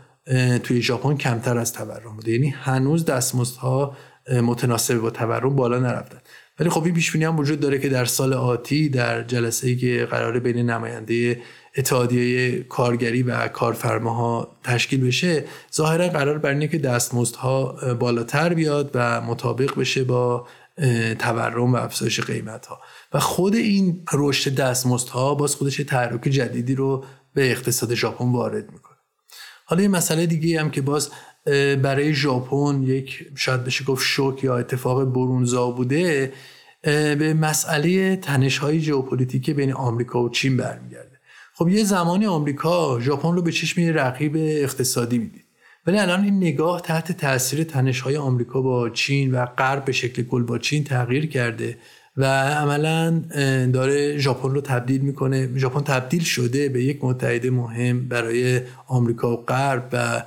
توی 0.63 0.81
ژاپن 0.81 1.17
کمتر 1.17 1.57
از 1.57 1.73
تورم 1.73 2.15
بوده. 2.15 2.31
یعنی 2.31 2.49
هنوز 2.49 3.05
دستمزد 3.05 3.55
ها 3.55 3.97
متناسب 4.43 4.97
با 4.97 5.09
تورم 5.09 5.55
بالا 5.55 5.79
نرفتن. 5.79 6.17
ولی 6.59 6.69
خب 6.69 6.83
این 6.83 6.93
پیش 6.93 7.15
هم 7.15 7.39
وجود 7.39 7.59
داره 7.59 7.79
که 7.79 7.89
در 7.89 8.05
سال 8.05 8.33
آتی 8.33 8.89
در 8.89 9.23
جلسه 9.23 9.67
ای 9.67 9.75
که 9.75 10.07
قرار 10.11 10.39
بین 10.39 10.69
نماینده 10.69 11.41
اتحادیه 11.77 12.63
کارگری 12.63 13.23
و 13.23 13.47
کارفرماها 13.47 14.57
تشکیل 14.63 15.07
بشه 15.07 15.43
ظاهرا 15.73 16.07
قرار 16.07 16.37
بر 16.37 16.49
اینه 16.49 16.67
که 16.67 16.77
دستمزدها 16.77 17.93
بالاتر 17.99 18.53
بیاد 18.53 18.91
و 18.93 19.21
مطابق 19.21 19.79
بشه 19.79 20.03
با 20.03 20.47
تورم 21.19 21.73
و 21.73 21.75
افزایش 21.75 22.19
قیمت 22.19 22.65
ها 22.65 22.79
و 23.13 23.19
خود 23.19 23.55
این 23.55 24.03
رشد 24.13 24.55
دستمزدها 24.55 25.35
باز 25.35 25.55
خودش 25.55 25.77
تحرک 25.77 26.21
جدیدی 26.21 26.75
رو 26.75 27.03
به 27.33 27.51
اقتصاد 27.51 27.95
ژاپن 27.95 28.31
وارد 28.31 28.71
می‌کنه. 28.71 28.97
حالا 29.65 29.81
یه 29.81 29.87
مسئله 29.87 30.25
دیگه 30.25 30.59
هم 30.59 30.71
که 30.71 30.81
باز 30.81 31.09
برای 31.81 32.13
ژاپن 32.13 32.83
یک 32.83 33.27
شاید 33.35 33.63
بشه 33.63 33.83
گفت 33.83 34.05
شوک 34.05 34.43
یا 34.43 34.57
اتفاق 34.57 35.03
برونزا 35.03 35.71
بوده 35.71 36.33
به 36.83 37.33
مسئله 37.33 38.15
تنش 38.15 38.57
های 38.57 38.79
ژئوپلیتیکی 38.79 39.53
بین 39.53 39.73
آمریکا 39.73 40.23
و 40.23 40.29
چین 40.29 40.57
برمیگرده. 40.57 41.16
خب 41.57 41.69
یه 41.69 41.83
زمانی 41.83 42.25
آمریکا 42.25 42.99
ژاپن 42.99 43.35
رو 43.35 43.41
به 43.41 43.51
چشم 43.51 43.81
رقیب 43.81 44.35
اقتصادی 44.37 45.17
می‌دید. 45.17 45.43
ولی 45.87 45.99
الان 45.99 46.23
این 46.23 46.37
نگاه 46.37 46.81
تحت 46.81 47.11
تاثیر 47.11 47.63
تنش 47.63 48.01
های 48.01 48.17
آمریکا 48.17 48.61
با 48.61 48.89
چین 48.89 49.31
و 49.31 49.45
غرب 49.45 49.85
به 49.85 49.91
شکل 49.91 50.23
کل 50.23 50.43
با 50.43 50.57
چین 50.57 50.83
تغییر 50.83 51.25
کرده 51.25 51.77
و 52.17 52.25
عملا 52.43 53.23
داره 53.73 54.17
ژاپن 54.17 54.49
رو 54.49 54.61
تبدیل 54.61 55.01
می‌کنه. 55.01 55.49
ژاپن 55.57 55.81
تبدیل 55.81 56.23
شده 56.23 56.69
به 56.69 56.83
یک 56.83 57.03
متحد 57.03 57.47
مهم 57.47 58.07
برای 58.07 58.61
آمریکا 58.87 59.33
و 59.33 59.45
غرب 59.45 59.89
و 59.93 60.23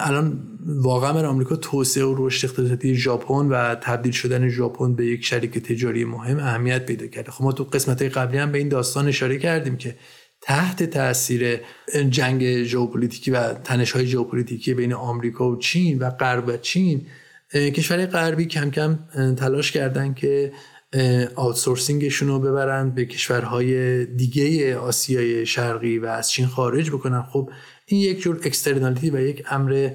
الان 0.00 0.42
واقعا 0.66 1.12
برای 1.12 1.26
آمریکا 1.26 1.56
توسعه 1.56 2.04
و 2.04 2.26
رشد 2.26 2.48
اقتصادی 2.48 2.94
ژاپن 2.94 3.48
و 3.48 3.74
تبدیل 3.74 4.12
شدن 4.12 4.48
ژاپن 4.48 4.94
به 4.94 5.06
یک 5.06 5.24
شریک 5.24 5.58
تجاری 5.58 6.04
مهم 6.04 6.38
اهمیت 6.38 6.86
پیدا 6.86 7.06
کرده. 7.06 7.30
خب 7.30 7.44
ما 7.44 7.52
تو 7.52 7.64
قسمت 7.64 8.02
قبلی 8.02 8.38
هم 8.38 8.52
به 8.52 8.58
این 8.58 8.68
داستان 8.68 9.08
اشاره 9.08 9.38
کردیم 9.38 9.76
که 9.76 9.96
تحت 10.40 10.82
تاثیر 10.82 11.60
جنگ 12.10 12.62
ژئوپلیتیکی 12.62 13.30
و 13.30 13.52
تنش 13.54 13.92
های 13.92 14.06
ژئوپلیتیکی 14.06 14.74
بین 14.74 14.92
آمریکا 14.92 15.50
و 15.50 15.56
چین 15.56 15.98
و 15.98 16.10
غرب 16.10 16.48
و 16.48 16.56
چین 16.56 17.06
کشورهای 17.54 18.06
غربی 18.06 18.46
کم 18.46 18.70
کم 18.70 18.98
تلاش 19.34 19.72
کردن 19.72 20.14
که 20.14 20.52
outsourcing 21.36 22.04
شون 22.04 22.28
رو 22.28 22.38
ببرن 22.38 22.90
به 22.90 23.04
کشورهای 23.04 24.06
دیگه 24.06 24.76
آسیای 24.76 25.46
شرقی 25.46 25.98
و 25.98 26.06
از 26.06 26.30
چین 26.30 26.46
خارج 26.46 26.90
بکنن. 26.90 27.22
خب 27.22 27.50
این 27.86 28.00
یک 28.00 28.20
جور 28.20 28.40
externality 28.44 29.10
و 29.10 29.20
یک 29.20 29.44
امر 29.50 29.90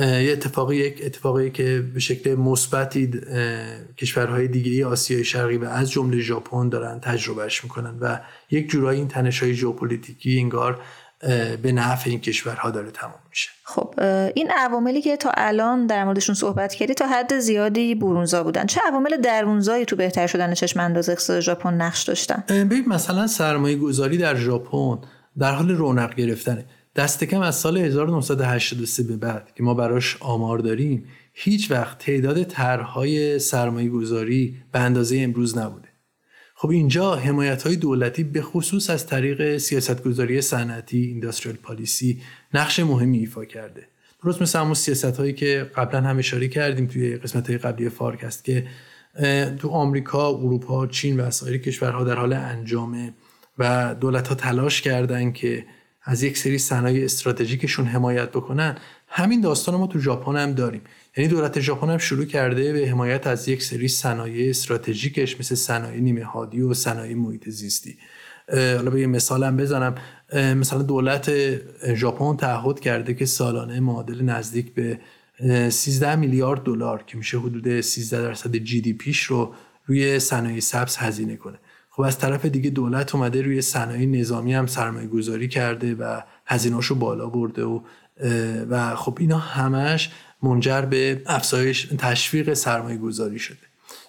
یه 0.00 0.32
اتفاقی 0.32 0.76
یک 0.76 1.02
اتفاقی 1.04 1.50
که 1.50 1.84
به 1.94 2.00
شکل 2.00 2.34
مثبتی 2.34 3.10
کشورهای 3.98 4.48
دیگه 4.48 4.86
آسیای 4.86 5.24
شرقی 5.24 5.56
و 5.56 5.64
از 5.64 5.90
جمله 5.90 6.20
ژاپن 6.20 6.68
دارن 6.68 7.00
تجربهش 7.00 7.64
می‌کنن 7.64 7.98
و 8.00 8.20
یک 8.50 8.68
جورایی 8.68 8.98
این 8.98 9.08
تنش 9.08 9.42
های 9.42 9.54
ژئوپلیتیکی 9.54 10.38
انگار 10.38 10.80
به 11.62 11.72
نفع 11.72 12.10
این 12.10 12.20
کشورها 12.20 12.70
داره 12.70 12.90
تمام 12.90 13.20
میشه. 13.30 13.50
خب 13.64 13.94
این 14.34 14.50
عواملی 14.50 15.02
که 15.02 15.16
تا 15.16 15.30
الان 15.34 15.86
در 15.86 16.04
موردشون 16.04 16.34
صحبت 16.34 16.74
کردی 16.74 16.94
تا 16.94 17.06
حد 17.06 17.38
زیادی 17.38 17.94
برونزا 17.94 18.44
بودن. 18.44 18.66
چه 18.66 18.80
عوامل 18.88 19.16
درونزایی 19.16 19.84
تو 19.84 19.96
بهتر 19.96 20.26
شدن 20.26 20.54
چشم 20.54 20.80
انداز 20.80 21.08
اقتصاد 21.08 21.40
ژاپن 21.40 21.74
نقش 21.74 22.02
داشتن؟ 22.02 22.44
ببین 22.48 22.88
مثلا 22.88 23.26
سرمایه 23.26 23.76
گذاری 23.76 24.18
در 24.18 24.36
ژاپن 24.36 24.98
در 25.38 25.52
حال 25.52 25.70
رونق 25.70 26.14
گرفتنه. 26.14 26.64
دست 26.96 27.24
کم 27.24 27.40
از 27.40 27.56
سال 27.56 27.78
1983 27.78 29.02
به 29.02 29.16
بعد 29.16 29.52
که 29.54 29.62
ما 29.62 29.74
براش 29.74 30.16
آمار 30.20 30.58
داریم 30.58 31.04
هیچ 31.32 31.70
وقت 31.70 31.98
تعداد 31.98 32.42
طرحهای 32.42 33.38
سرمایه 33.38 33.88
گذاری 33.88 34.56
به 34.72 34.78
اندازه 34.78 35.18
امروز 35.18 35.58
نبوده. 35.58 35.88
خب 36.54 36.70
اینجا 36.70 37.14
حمایت 37.14 37.62
های 37.62 37.76
دولتی 37.76 38.24
به 38.24 38.42
خصوص 38.42 38.90
از 38.90 39.06
طریق 39.06 39.56
سیاست 39.56 40.02
گذاری 40.02 40.40
صنعتی 40.40 40.98
اینداستریال 40.98 41.56
پالیسی 41.56 42.22
نقش 42.54 42.80
مهمی 42.80 43.18
ایفا 43.18 43.44
کرده. 43.44 43.88
درست 44.24 44.42
مثل 44.42 44.58
همون 44.58 44.74
سیاست 44.74 45.04
هایی 45.04 45.32
که 45.32 45.70
قبلا 45.76 46.00
هم 46.00 46.18
اشاره 46.18 46.48
کردیم 46.48 46.86
توی 46.86 47.16
قسمت 47.16 47.48
های 47.48 47.58
قبلی 47.58 47.88
فارکست 47.88 48.44
که 48.44 48.66
تو 49.58 49.68
آمریکا، 49.68 50.28
اروپا، 50.28 50.86
چین 50.86 51.20
و 51.20 51.30
سایر 51.30 51.58
کشورها 51.58 52.04
در 52.04 52.14
حال 52.14 52.32
انجامه 52.32 53.14
و 53.58 53.94
دولت 54.00 54.28
ها 54.28 54.34
تلاش 54.34 54.82
کردن 54.82 55.32
که 55.32 55.64
از 56.08 56.22
یک 56.22 56.38
سری 56.38 56.58
صنایع 56.58 57.04
استراتژیکشون 57.04 57.86
حمایت 57.86 58.28
بکنن. 58.28 58.78
همین 59.08 59.40
داستان 59.40 59.74
ما 59.74 59.86
تو 59.86 59.98
ژاپن 59.98 60.36
هم 60.36 60.52
داریم. 60.52 60.80
یعنی 61.16 61.30
دولت 61.30 61.60
ژاپن 61.60 61.90
هم 61.90 61.98
شروع 61.98 62.24
کرده 62.24 62.72
به 62.72 62.88
حمایت 62.88 63.26
از 63.26 63.48
یک 63.48 63.62
سری 63.62 63.88
صنایع 63.88 64.50
استراتژیکش 64.50 65.40
مثل 65.40 65.54
صنایع 65.54 66.00
نیمه 66.00 66.24
هادی 66.24 66.60
و 66.60 66.74
صنایع 66.74 67.14
محیط 67.14 67.48
زیستی. 67.48 67.96
حالا 68.52 68.90
به 68.90 69.00
یه 69.00 69.06
مثالم 69.06 69.56
بزنم. 69.56 69.94
مثلا 70.34 70.82
دولت 70.82 71.30
ژاپن 71.94 72.36
تعهد 72.36 72.80
کرده 72.80 73.14
که 73.14 73.26
سالانه 73.26 73.80
معادل 73.80 74.22
نزدیک 74.22 74.74
به 74.74 74.98
13 75.70 76.16
میلیارد 76.16 76.62
دلار 76.62 77.04
که 77.06 77.16
میشه 77.16 77.38
حدود 77.38 77.80
13 77.80 78.22
درصد 78.22 78.56
جی 78.56 78.80
دی 78.80 78.92
پیش 78.92 79.22
رو 79.22 79.54
روی 79.86 80.18
صنایع 80.18 80.60
سبز 80.60 80.96
هزینه 80.96 81.36
کنه. 81.36 81.58
خب 81.98 82.04
از 82.04 82.18
طرف 82.18 82.44
دیگه 82.44 82.70
دولت 82.70 83.14
اومده 83.14 83.42
روی 83.42 83.62
صنایع 83.62 84.06
نظامی 84.06 84.54
هم 84.54 84.66
سرمایه 84.66 85.06
گذاری 85.06 85.48
کرده 85.48 85.94
و 85.94 86.20
هزینهاشو 86.46 86.94
بالا 86.94 87.26
برده 87.26 87.64
و 87.64 87.80
و 88.70 88.94
خب 88.96 89.16
اینا 89.20 89.38
همش 89.38 90.10
منجر 90.42 90.80
به 90.80 91.22
افزایش 91.26 91.88
تشویق 91.98 92.54
سرمایه 92.54 92.96
گذاری 92.96 93.38
شده. 93.38 93.58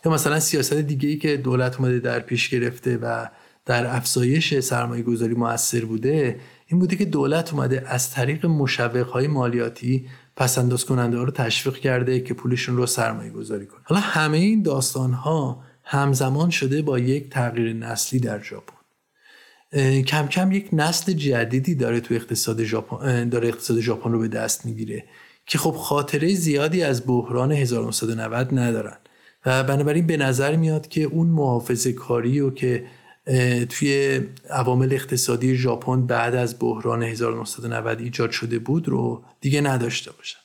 یا 0.05 0.11
مثلا 0.11 0.39
سیاست 0.39 0.73
دیگه 0.73 1.09
ای 1.09 1.17
که 1.17 1.37
دولت 1.37 1.79
اومده 1.79 1.99
در 1.99 2.19
پیش 2.19 2.49
گرفته 2.49 2.97
و 2.97 3.25
در 3.65 3.95
افزایش 3.95 4.59
سرمایه 4.59 5.03
گذاری 5.03 5.33
موثر 5.33 5.85
بوده 5.85 6.39
این 6.67 6.79
بوده 6.79 6.95
که 6.95 7.05
دولت 7.05 7.53
اومده 7.53 7.83
از 7.87 8.11
طریق 8.11 8.45
مشوق 8.45 9.07
های 9.09 9.27
مالیاتی 9.27 10.07
پسنداز 10.35 10.85
کننده 10.85 11.17
ها 11.17 11.23
رو 11.23 11.31
تشویق 11.31 11.77
کرده 11.77 12.19
که 12.19 12.33
پولشون 12.33 12.77
رو 12.77 12.85
سرمایه 12.85 13.29
گذاری 13.29 13.65
کنه. 13.65 13.81
حالا 13.83 14.01
همه 14.01 14.37
این 14.37 14.61
داستان 14.61 15.13
ها 15.13 15.68
همزمان 15.91 16.49
شده 16.49 16.81
با 16.81 16.99
یک 16.99 17.29
تغییر 17.29 17.73
نسلی 17.73 18.19
در 18.19 18.43
ژاپن. 18.43 18.73
کم 20.01 20.27
کم 20.27 20.51
یک 20.51 20.69
نسل 20.73 21.13
جدیدی 21.13 21.75
داره 21.75 21.99
تو 21.99 22.13
اقتصاد 22.13 22.63
ژاپن 22.63 23.29
داره 23.29 23.47
اقتصاد 23.47 23.79
ژاپن 23.79 24.11
رو 24.11 24.19
به 24.19 24.27
دست 24.27 24.65
می‌گیره 24.65 25.03
که 25.45 25.57
خب 25.57 25.71
خاطره 25.71 26.33
زیادی 26.33 26.83
از 26.83 27.07
بحران 27.07 27.51
1990 27.51 28.59
ندارن. 28.59 28.97
و 29.45 29.63
بنابراین 29.63 30.07
به 30.07 30.17
نظر 30.17 30.55
میاد 30.55 30.87
که 30.87 31.03
اون 31.03 31.27
محافظه 31.27 31.93
کاری 31.93 32.39
و 32.39 32.49
که 32.49 32.85
توی 33.69 34.21
عوامل 34.49 34.93
اقتصادی 34.93 35.55
ژاپن 35.55 36.05
بعد 36.05 36.35
از 36.35 36.55
بحران 36.59 37.03
1990 37.03 37.99
ایجاد 37.99 38.31
شده 38.31 38.59
بود 38.59 38.87
رو 38.87 39.23
دیگه 39.41 39.61
نداشته 39.61 40.11
باشن. 40.11 40.39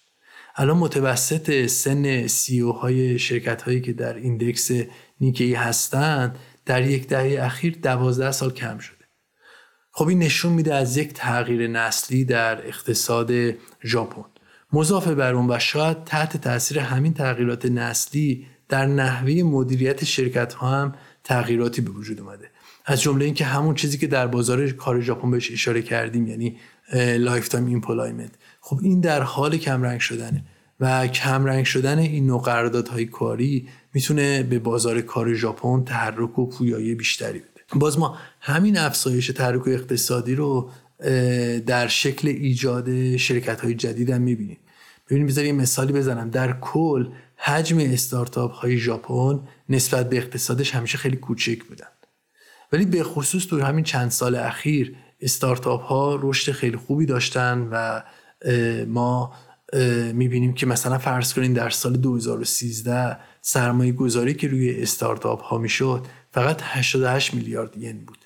الان 0.56 0.76
متوسط 0.76 1.66
سن 1.66 2.26
سی 2.26 2.60
او 2.60 2.72
های 2.72 3.18
شرکت 3.18 3.62
هایی 3.62 3.80
که 3.80 3.92
در 3.92 4.14
ایندکس 4.14 4.70
نیکی 5.20 5.54
هستند 5.54 6.38
در 6.66 6.86
یک 6.86 7.08
دهه 7.08 7.44
اخیر 7.44 7.78
دوازده 7.82 8.32
سال 8.32 8.50
کم 8.50 8.78
شده. 8.78 9.04
خب 9.92 10.08
این 10.08 10.18
نشون 10.18 10.52
میده 10.52 10.74
از 10.74 10.96
یک 10.96 11.12
تغییر 11.12 11.68
نسلی 11.68 12.24
در 12.24 12.66
اقتصاد 12.66 13.30
ژاپن. 13.84 14.24
مضافه 14.72 15.14
بر 15.14 15.34
اون 15.34 15.50
و 15.50 15.58
شاید 15.58 16.04
تحت 16.04 16.36
تاثیر 16.36 16.78
همین 16.78 17.14
تغییرات 17.14 17.66
نسلی 17.66 18.46
در 18.68 18.86
نحوه 18.86 19.32
مدیریت 19.32 20.04
شرکت 20.04 20.52
ها 20.52 20.70
هم 20.70 20.94
تغییراتی 21.24 21.80
به 21.80 21.90
وجود 21.90 22.20
اومده. 22.20 22.50
از 22.86 23.02
جمله 23.02 23.24
اینکه 23.24 23.44
همون 23.44 23.74
چیزی 23.74 23.98
که 23.98 24.06
در 24.06 24.26
بازار 24.26 24.70
کار 24.70 25.00
ژاپن 25.00 25.30
بهش 25.30 25.52
اشاره 25.52 25.82
کردیم 25.82 26.26
یعنی 26.26 26.56
lifetime 27.18 27.66
employment 27.66 28.30
خب 28.60 28.78
این 28.82 29.00
در 29.00 29.22
حال 29.22 29.56
کمرنگ 29.56 30.00
شدنه 30.00 30.44
و 30.80 31.06
کمرنگ 31.06 31.64
شدن 31.64 31.98
این 31.98 32.26
نوع 32.26 32.42
قراردادهای 32.42 33.06
کاری 33.06 33.68
می‌تونه 33.94 34.42
به 34.42 34.58
بازار 34.58 35.00
کار 35.00 35.34
ژاپن 35.34 35.84
تحرک 35.84 36.38
و 36.38 36.46
پویایی 36.46 36.94
بیشتری 36.94 37.38
بده. 37.38 37.48
باز 37.74 37.98
ما 37.98 38.18
همین 38.40 38.78
افزایش 38.78 39.26
تحرک 39.26 39.68
اقتصادی 39.68 40.34
رو 40.34 40.70
در 41.66 41.88
شکل 41.88 42.28
ایجاد 42.28 43.16
شرکت 43.16 43.60
های 43.60 43.74
جدید 43.74 44.10
هم 44.10 44.20
می‌بینیم. 44.20 44.58
ببینیم 45.10 45.28
یه 45.28 45.52
مثالی 45.52 45.92
بزنم. 45.92 46.30
در 46.30 46.60
کل 46.60 47.06
حجم 47.36 47.78
استارتاپ 47.78 48.52
های 48.52 48.78
ژاپن 48.78 49.40
نسبت 49.68 50.08
به 50.08 50.16
اقتصادش 50.16 50.74
همیشه 50.74 50.98
خیلی 50.98 51.16
کوچک 51.16 51.64
بودن. 51.64 51.86
ولی 52.72 52.86
به 52.86 53.02
خصوص 53.02 53.46
تو 53.46 53.62
همین 53.62 53.84
چند 53.84 54.10
سال 54.10 54.34
اخیر 54.34 54.96
استارتاپ 55.20 55.82
ها 55.82 56.18
رشد 56.22 56.52
خیلی 56.52 56.76
خوبی 56.76 57.06
داشتن 57.06 57.68
و 57.70 58.02
ما 58.86 59.32
می‌بینیم 60.12 60.54
که 60.54 60.66
مثلا 60.66 60.98
فرض 60.98 61.34
کنین 61.34 61.52
در 61.52 61.70
سال 61.70 61.96
2013 61.96 63.16
سرمایه 63.46 63.92
گذاری 63.92 64.34
که 64.34 64.48
روی 64.48 64.82
استارتاپ 64.82 65.42
ها 65.42 65.58
می‌شد 65.58 66.06
فقط 66.32 66.60
88 66.62 67.34
میلیارد 67.34 67.76
ین 67.76 68.04
بود. 68.04 68.18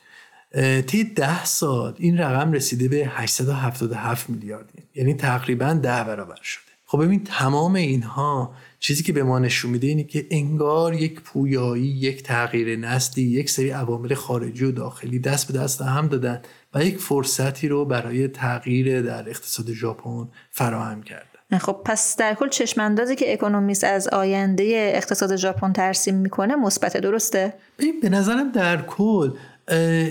طی 0.82 1.04
ده 1.04 1.44
سال 1.44 1.94
این 1.98 2.18
رقم 2.18 2.52
رسیده 2.52 2.88
به 2.88 3.06
877 3.06 4.30
میلیارد 4.30 4.72
ین. 4.78 4.84
یعنی 4.94 5.14
تقریبا 5.14 5.72
ده 5.72 6.04
برابر 6.04 6.38
شده. 6.42 6.62
خب 6.84 7.04
ببین 7.04 7.24
تمام 7.24 7.74
اینها 7.74 8.54
چیزی 8.78 9.02
که 9.02 9.12
به 9.12 9.22
ما 9.22 9.38
نشون 9.38 9.70
میده 9.70 9.86
اینه 9.86 10.04
که 10.04 10.26
انگار 10.30 10.94
یک 10.94 11.20
پویایی 11.20 11.86
یک 11.86 12.22
تغییر 12.22 12.76
نسلی 12.76 13.24
یک 13.24 13.50
سری 13.50 13.70
عوامل 13.70 14.14
خارجی 14.14 14.64
و 14.64 14.72
داخلی 14.72 15.18
دست 15.18 15.52
به 15.52 15.58
دست 15.58 15.82
هم 15.82 16.08
دادن 16.08 16.42
و 16.74 16.84
یک 16.84 16.98
فرصتی 16.98 17.68
رو 17.68 17.84
برای 17.84 18.28
تغییر 18.28 19.02
در 19.02 19.28
اقتصاد 19.28 19.72
ژاپن 19.72 20.28
فراهم 20.50 21.02
کردن. 21.02 21.27
خب 21.56 21.76
پس 21.84 22.16
در 22.16 22.34
کل 22.34 22.48
چشماندازی 22.48 23.16
که 23.16 23.32
اکونومیست 23.32 23.84
از 23.84 24.08
آینده 24.08 24.92
اقتصاد 24.94 25.36
ژاپن 25.36 25.72
ترسیم 25.72 26.14
می‌کنه 26.14 26.56
مثبت 26.56 26.96
درسته؟ 26.96 27.54
به 28.02 28.08
نظرم 28.08 28.52
در 28.52 28.82
کل 28.82 29.30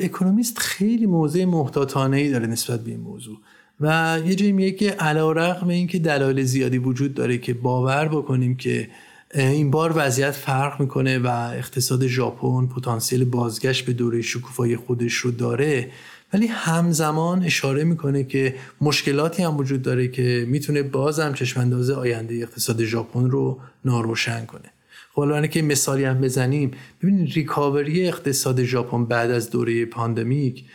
اکونومیست 0.04 0.60
خیلی 0.60 1.06
موضع 1.06 1.46
محتاطانه 1.46 2.18
ای 2.18 2.30
داره 2.30 2.48
نسبت 2.48 2.80
به 2.80 2.92
این 2.92 3.00
موضوع. 3.00 3.38
و 3.82 4.20
یه 4.26 4.36
جایی 4.36 4.52
میگه 4.52 4.72
که 4.72 4.90
علا 4.92 5.32
رقم 5.32 5.68
این 5.68 5.88
که 5.88 6.00
دلایل 6.00 6.44
زیادی 6.44 6.78
وجود 6.78 7.14
داره 7.14 7.38
که 7.38 7.54
باور 7.54 8.08
بکنیم 8.08 8.58
که 8.58 8.90
این 9.36 9.72
بار 9.72 9.94
وضعیت 9.96 10.32
فرق 10.32 10.82
می‌کنه 10.82 11.20
و 11.20 11.28
اقتصاد 11.54 12.08
ژاپن 12.08 12.68
پتانسیل 12.68 13.26
بازگشت 13.26 13.86
به 13.86 13.94
دوره 13.94 14.22
شکوفایی 14.22 14.76
خودش 14.76 15.14
رو 15.14 15.32
داره 15.32 15.92
ولی 16.34 16.48
همزمان 16.48 17.44
اشاره 17.44 17.84
می‌کنه 17.84 18.24
که 18.24 18.56
مشکلاتی 18.82 19.44
هم 19.44 19.58
وجود 19.58 19.82
داره 19.82 20.08
که 20.08 20.46
می‌تونه 20.48 20.84
بازم 20.84 21.34
چشمانداز 21.34 21.90
آینده 21.90 22.36
اقتصاد 22.36 22.84
ژاپن 22.84 23.30
رو 23.30 23.60
ناروشن 23.86 24.46
کنه. 24.46 24.72
خب 25.14 25.46
که 25.46 25.62
مثالی 25.62 26.04
هم 26.04 26.22
بزنیم 26.22 26.72
ببینید 27.02 27.34
ریکاوری 27.34 28.08
اقتصاد 28.08 28.64
ژاپن 28.64 29.06
بعد 29.06 29.32
از 29.32 29.50
دوره 29.50 29.86
پاندمیک 29.86 30.66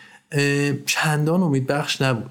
چندان 0.86 1.42
امیدبخش 1.42 2.02
نبود. 2.02 2.30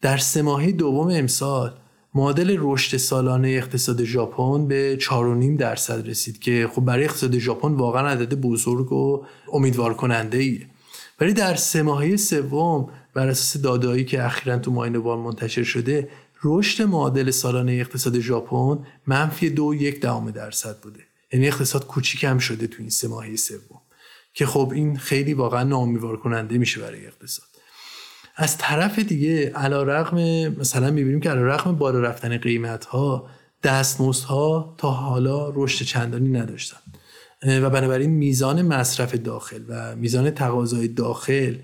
در 0.00 0.16
سه 0.16 0.42
ماهه 0.42 0.72
دوم 0.72 1.08
امسال 1.08 1.72
معادل 2.14 2.56
رشد 2.60 2.96
سالانه 2.96 3.48
اقتصاد 3.48 4.04
ژاپن 4.04 4.68
به 4.68 4.98
4.5 5.00 5.58
درصد 5.58 6.08
رسید 6.08 6.38
که 6.38 6.70
خب 6.72 6.84
برای 6.84 7.04
اقتصاد 7.04 7.38
ژاپن 7.38 7.72
واقعا 7.72 8.08
عدد 8.08 8.34
بزرگ 8.34 8.92
و 8.92 9.24
امیدوار 9.52 9.94
کننده 9.94 10.38
ایه 10.38 10.66
ولی 11.20 11.32
در 11.32 11.54
سه 11.54 11.82
ماهه 11.82 12.16
سوم 12.16 12.88
بر 13.14 13.28
اساس 13.28 13.62
دادایی 13.62 14.04
که 14.04 14.24
اخیرا 14.24 14.58
تو 14.58 14.70
ماین 14.70 14.96
وال 14.96 15.18
منتشر 15.18 15.62
شده 15.62 16.08
رشد 16.44 16.82
معادل 16.82 17.30
سالانه 17.30 17.72
اقتصاد 17.72 18.18
ژاپن 18.18 18.86
منفی 19.06 19.50
دو 19.50 19.74
یک 19.74 20.00
دهم 20.00 20.30
درصد 20.30 20.80
بوده. 20.80 21.00
یعنی 21.32 21.48
اقتصاد 21.48 21.86
کوچیک 21.86 22.24
هم 22.24 22.38
شده 22.38 22.66
تو 22.66 22.76
این 22.78 22.90
سه 22.90 23.08
ماهه 23.08 23.36
سوم. 23.36 23.80
که 24.34 24.46
خب 24.46 24.72
این 24.74 24.96
خیلی 24.96 25.34
واقعا 25.34 25.62
ناامیدوار 25.62 26.16
کننده 26.16 26.58
میشه 26.58 26.80
برای 26.80 27.06
اقتصاد. 27.06 27.46
از 28.36 28.58
طرف 28.58 28.98
دیگه 28.98 29.50
علا 29.50 29.82
رقم 29.82 30.18
مثلا 30.48 30.90
می‌بینیم 30.90 31.20
که 31.20 31.30
علا 31.30 31.42
رقم 31.42 31.76
بالا 31.76 32.00
رفتن 32.00 32.38
قیمت 32.38 32.84
ها 32.84 33.28
دستمزد 33.62 34.26
تا 34.78 34.90
حالا 34.90 35.52
رشد 35.54 35.84
چندانی 35.84 36.28
نداشتن. 36.28 36.78
و 37.46 37.70
بنابراین 37.70 38.10
میزان 38.10 38.62
مصرف 38.62 39.14
داخل 39.14 39.60
و 39.68 39.96
میزان 39.96 40.30
تقاضای 40.30 40.88
داخل 40.88 41.54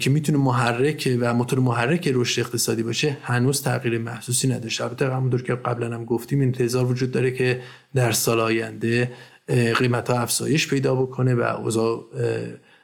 که 0.00 0.10
می‌تونه 0.10 0.38
محرک 0.38 1.16
و 1.20 1.34
موتور 1.34 1.58
محرک 1.58 2.10
رشد 2.14 2.40
اقتصادی 2.40 2.82
باشه 2.82 3.16
هنوز 3.22 3.62
تغییر 3.62 3.98
محسوسی 3.98 4.48
نداشته. 4.48 4.84
البته 4.84 5.14
همونطور 5.14 5.42
که 5.42 5.54
قبلا 5.54 5.94
هم 5.94 6.04
گفتیم 6.04 6.40
انتظار 6.40 6.84
وجود 6.84 7.10
داره 7.10 7.30
که 7.30 7.60
در 7.94 8.12
سال 8.12 8.40
آینده 8.40 9.12
قیمت 9.78 10.10
ها 10.10 10.20
افزایش 10.20 10.68
پیدا 10.68 10.94
بکنه 10.94 11.34
و 11.34 11.40
اوضاع 11.40 12.04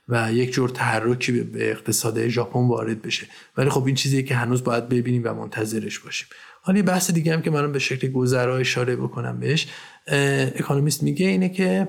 و 0.09 0.33
یک 0.33 0.53
جور 0.53 0.68
تحرکی 0.68 1.33
به 1.33 1.70
اقتصاد 1.70 2.29
ژاپن 2.29 2.68
وارد 2.68 3.03
بشه. 3.03 3.27
ولی 3.57 3.70
خب 3.70 3.87
این 3.87 3.94
چیزیه 3.94 4.22
که 4.22 4.35
هنوز 4.35 4.64
باید 4.64 4.88
ببینیم 4.88 5.22
و 5.25 5.35
منتظرش 5.35 5.98
باشیم. 5.98 6.27
حالا 6.62 6.79
یه 6.79 6.83
بحث 6.83 7.11
دیگه 7.11 7.33
هم 7.33 7.42
که 7.42 7.51
منم 7.51 7.72
به 7.72 7.79
شکل 7.79 8.09
گذرا 8.09 8.57
اشاره 8.57 8.96
بکنم 8.96 9.40
بهش. 9.40 9.66
اکانومیست 10.07 11.03
میگه 11.03 11.27
اینه 11.27 11.49
که 11.49 11.88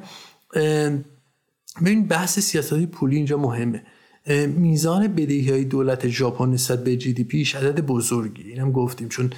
ببین 1.81 2.07
بحث 2.07 2.39
سیاست 2.39 2.85
پولی 2.85 3.15
اینجا 3.15 3.37
مهمه. 3.37 3.83
میزان 4.47 5.07
بدهی 5.07 5.49
های 5.49 5.63
دولت 5.63 6.07
ژاپن 6.07 6.49
نسبت 6.49 6.83
به 6.83 6.97
جی 6.97 7.13
دی 7.13 7.23
پیش 7.23 7.55
عدد 7.55 7.79
بزرگی 7.79 8.43
اینم 8.43 8.71
گفتیم 8.71 9.09
چون 9.09 9.33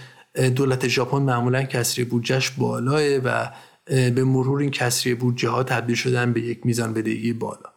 دولت 0.56 0.88
ژاپن 0.88 1.18
معمولا 1.18 1.64
کسری 1.64 2.06
بودجهش 2.06 2.50
بالاه 2.50 3.18
و 3.18 3.48
به 3.88 4.24
مرور 4.24 4.60
این 4.60 4.72
کسری 4.72 5.14
بودجه 5.14 5.50
ها 5.50 5.64
تبدیل 5.64 5.96
شدن 5.96 6.34
به 6.34 6.42
یک 6.42 6.66
میزان 6.66 6.94
بدهی 6.94 7.34
بالا. 7.34 7.70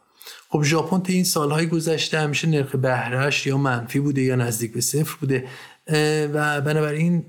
خب 0.48 0.62
ژاپن 0.62 1.00
تا 1.00 1.12
این 1.12 1.24
سالهای 1.24 1.66
گذشته 1.66 2.20
همیشه 2.20 2.48
نرخ 2.48 2.74
بهرهش 2.74 3.46
یا 3.46 3.58
منفی 3.58 4.00
بوده 4.00 4.22
یا 4.22 4.36
نزدیک 4.36 4.72
به 4.72 4.80
صفر 4.80 5.16
بوده. 5.20 5.44
و 6.34 6.60
بنابراین 6.60 7.24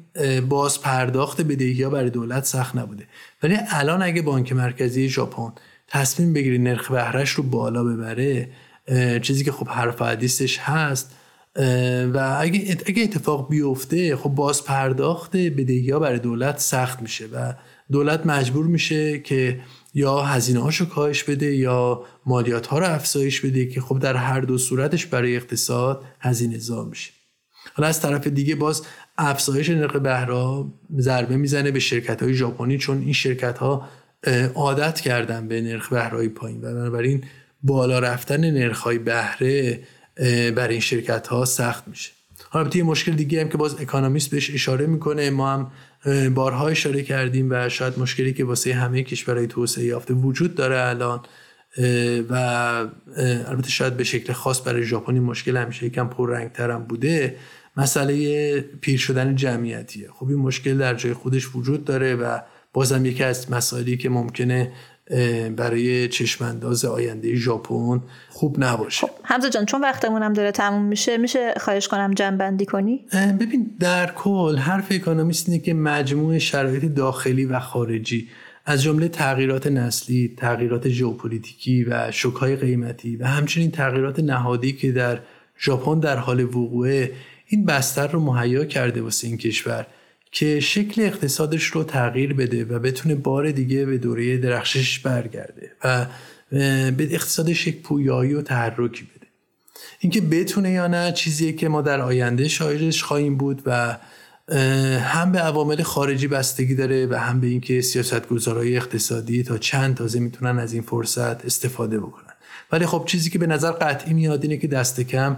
باز 0.49 0.81
پرداخت 0.81 1.41
بدهی 1.41 1.83
ها 1.83 1.89
برای 1.89 2.09
دولت 2.09 2.45
سخت 2.45 2.75
نبوده. 2.75 3.07
ولی 3.43 3.57
الان 3.69 4.01
اگه 4.01 4.21
بانک 4.21 4.53
مرکزی 4.53 5.09
ژاپن 5.09 5.53
تصمیم 5.87 6.33
بگیری 6.33 6.57
نرخ 6.57 6.91
بهرهش 6.91 7.29
رو 7.29 7.43
بالا 7.43 7.83
ببره 7.83 8.49
چیزی 9.21 9.43
که 9.43 9.51
خب 9.51 9.67
حرف 9.67 10.01
حدیثش 10.01 10.59
هست 10.59 11.15
و 12.13 12.37
اگه 12.39 12.77
اگه 12.85 13.03
اتفاق 13.03 13.49
بیفته 13.49 14.15
خب 14.15 14.29
باز 14.29 14.63
پرداخت 14.63 15.37
بدهی 15.37 15.91
ها 15.91 15.99
برای 15.99 16.19
دولت 16.19 16.59
سخت 16.59 17.01
میشه 17.01 17.25
و 17.25 17.53
دولت 17.91 18.25
مجبور 18.25 18.65
میشه 18.65 19.19
که 19.19 19.59
یا 19.93 20.21
هزینه 20.21 20.59
هاشو 20.59 20.89
کاهش 20.89 21.23
بده 21.23 21.55
یا 21.55 22.03
مالیات 22.25 22.67
ها 22.67 22.79
رو 22.79 22.85
افزایش 22.85 23.41
بده 23.41 23.65
که 23.65 23.81
خب 23.81 23.99
در 23.99 24.15
هر 24.15 24.41
دو 24.41 24.57
صورتش 24.57 25.05
برای 25.05 25.35
اقتصاد 25.35 26.03
هزینه 26.19 26.57
زا 26.57 26.83
میشه. 26.83 27.18
حالا 27.73 27.87
از 27.89 28.01
طرف 28.01 28.27
دیگه 28.27 28.55
باز 28.55 28.81
افزایش 29.17 29.69
نرخ 29.69 29.95
بهره 29.95 30.65
ضربه 30.97 31.37
می‌زنه 31.37 31.71
به 31.71 31.79
شرکت 31.79 32.23
های 32.23 32.33
ژاپنی 32.33 32.77
چون 32.77 33.01
این 33.01 33.13
شرکت 33.13 33.57
ها 33.57 33.89
عادت 34.55 35.01
کردن 35.01 35.47
به 35.47 35.61
نرخ 35.61 35.89
بهره 35.89 36.29
پایین 36.29 36.57
و 36.57 36.61
بنابراین 36.61 37.23
بالا 37.63 37.99
رفتن 37.99 38.51
نرخ 38.51 38.79
های 38.79 38.97
بهره 38.97 39.79
برای 40.55 40.71
این 40.71 40.79
شرکت 40.79 41.27
ها 41.27 41.45
سخت 41.45 41.87
میشه. 41.87 42.11
حالا 42.49 42.69
یه 42.73 42.83
مشکل 42.83 43.11
دیگه 43.11 43.41
هم 43.41 43.49
که 43.49 43.57
باز 43.57 43.81
اکانومیست 43.81 44.29
بهش 44.29 44.51
اشاره 44.53 44.87
می‌کنه 44.87 45.29
ما 45.29 45.53
هم 45.53 45.71
بارها 46.33 46.67
اشاره 46.67 47.03
کردیم 47.03 47.47
و 47.51 47.69
شاید 47.69 47.99
مشکلی 47.99 48.33
که 48.33 48.45
واسه 48.45 48.73
همه 48.73 49.03
کشورهای 49.03 49.47
توسعه 49.47 49.85
یافته 49.85 50.13
وجود 50.13 50.55
داره 50.55 50.79
الان 50.79 51.21
و 52.29 52.35
البته 53.47 53.69
شاید 53.69 53.97
به 53.97 54.03
شکل 54.03 54.33
خاص 54.33 54.67
برای 54.67 54.83
ژاپنی 54.83 55.19
مشکل 55.19 55.57
همیشه 55.57 55.85
یکم 55.85 56.07
پررنگتر 56.07 56.71
هم 56.71 56.83
بوده. 56.83 57.35
مسئله 57.79 58.61
پیر 58.61 58.99
شدن 58.99 59.35
جمعیتیه. 59.35 60.07
خب 60.11 60.27
این 60.27 60.37
مشکل 60.37 60.77
در 60.77 60.93
جای 60.93 61.13
خودش 61.13 61.55
وجود 61.55 61.85
داره 61.85 62.15
و 62.15 62.39
بازم 62.73 63.05
یکی 63.05 63.23
از 63.23 63.51
مسائلی 63.51 63.97
که 63.97 64.09
ممکنه 64.09 64.71
برای 65.57 66.07
چشمانداز 66.07 66.85
آینده 66.85 67.35
ژاپن 67.35 68.01
خوب 68.29 68.63
نباشه. 68.63 69.07
خب 69.07 69.13
حمزه 69.23 69.49
جان 69.49 69.65
چون 69.65 69.81
وقتمون 69.81 70.23
هم 70.23 70.33
داره 70.33 70.51
تموم 70.51 70.85
میشه 70.85 71.17
میشه 71.17 71.53
خواهش 71.57 71.87
کنم 71.87 72.13
جمع‌بندی 72.13 72.65
کنی؟ 72.65 73.05
ببین 73.39 73.75
در 73.79 74.11
کل 74.11 74.57
حرف 74.57 74.87
اکانومیست 74.91 75.49
اینه 75.49 75.61
که 75.61 75.73
مجموع 75.73 76.37
شرایط 76.37 76.85
داخلی 76.85 77.45
و 77.45 77.59
خارجی 77.59 78.27
از 78.65 78.83
جمله 78.83 79.07
تغییرات 79.07 79.67
نسلی، 79.67 80.35
تغییرات 80.37 80.89
ژئوپلیتیکی 80.89 81.83
و 81.83 82.11
شوک‌های 82.11 82.55
قیمتی 82.55 83.15
و 83.15 83.27
همچنین 83.27 83.71
تغییرات 83.71 84.19
نهادی 84.19 84.73
که 84.73 84.91
در 84.91 85.19
ژاپن 85.59 85.99
در 85.99 86.17
حال 86.17 86.43
وقوعه 86.43 87.11
این 87.49 87.65
بستر 87.65 88.07
رو 88.07 88.19
مهیا 88.19 88.65
کرده 88.65 89.01
واسه 89.01 89.27
این 89.27 89.37
کشور 89.37 89.87
که 90.31 90.59
شکل 90.59 91.01
اقتصادش 91.01 91.63
رو 91.63 91.83
تغییر 91.83 92.33
بده 92.33 92.65
و 92.65 92.79
بتونه 92.79 93.15
بار 93.15 93.51
دیگه 93.51 93.85
به 93.85 93.97
دوره 93.97 94.37
درخشش 94.37 94.99
برگرده 94.99 95.71
و 95.83 96.05
به 96.91 97.07
اقتصادش 97.11 97.67
یک 97.67 97.81
پویایی 97.81 98.33
و 98.33 98.41
تحرکی 98.41 99.03
بده. 99.03 99.27
اینکه 99.99 100.21
بتونه 100.21 100.71
یا 100.71 100.87
نه 100.87 101.11
چیزیه 101.11 101.53
که 101.53 101.69
ما 101.69 101.81
در 101.81 102.01
آینده 102.01 102.47
شاهدش 102.47 103.03
خواهیم 103.03 103.37
بود 103.37 103.61
و 103.65 103.97
هم 104.99 105.31
به 105.31 105.39
عوامل 105.39 105.83
خارجی 105.83 106.27
بستگی 106.27 106.75
داره 106.75 107.07
و 107.07 107.15
هم 107.15 107.39
به 107.39 107.47
اینکه 107.47 107.81
سیاستگزارهای 107.81 108.77
اقتصادی 108.77 109.43
تا 109.43 109.57
چند 109.57 109.95
تازه 109.95 110.19
می‌تونن 110.19 110.59
از 110.59 110.73
این 110.73 110.81
فرصت 110.81 111.45
استفاده 111.45 111.99
بکنن. 111.99 112.33
ولی 112.71 112.85
خب 112.85 113.03
چیزی 113.07 113.29
که 113.29 113.39
به 113.39 113.47
نظر 113.47 113.71
قطعی 113.71 114.13
میاد 114.13 114.43
اینه 114.43 114.57
که 114.57 114.67
دست 114.67 115.01
کم 115.01 115.37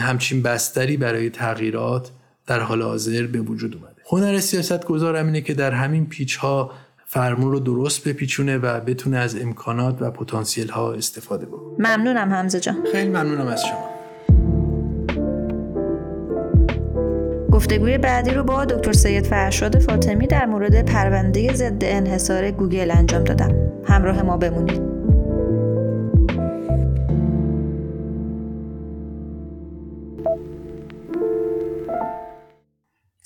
همچین 0.00 0.42
بستری 0.42 0.96
برای 0.96 1.30
تغییرات 1.30 2.10
در 2.46 2.60
حال 2.60 2.82
حاضر 2.82 3.26
به 3.26 3.40
وجود 3.40 3.74
اومده. 3.74 4.00
هنر 4.10 4.40
سیاست 4.40 4.84
گذارم 4.84 5.26
اینه 5.26 5.40
که 5.40 5.54
در 5.54 5.70
همین 5.70 6.06
پیچ 6.06 6.36
ها 6.36 6.70
فرمون 7.06 7.52
رو 7.52 7.60
درست 7.60 8.08
بپیچونه 8.08 8.58
و 8.58 8.80
بتونه 8.80 9.16
از 9.16 9.36
امکانات 9.40 10.02
و 10.02 10.10
پتانسیل 10.10 10.68
ها 10.68 10.92
استفاده 10.92 11.46
بکنه. 11.46 11.74
ممنونم 11.78 12.32
حمزه 12.32 12.60
جان. 12.60 12.76
خیلی 12.92 13.08
ممنونم 13.08 13.46
از 13.46 13.62
شما. 13.66 13.90
گفتگوی 17.52 17.98
بعدی 17.98 18.30
رو 18.30 18.44
با 18.44 18.64
دکتر 18.64 18.92
سید 18.92 19.26
فرشاد 19.26 19.78
فاطمی 19.78 20.26
در 20.26 20.46
مورد 20.46 20.84
پرونده 20.84 21.54
ضد 21.54 21.84
انحصار 21.84 22.50
گوگل 22.50 22.90
انجام 22.90 23.24
دادم. 23.24 23.54
همراه 23.84 24.22
ما 24.22 24.36
بمونید. 24.36 24.89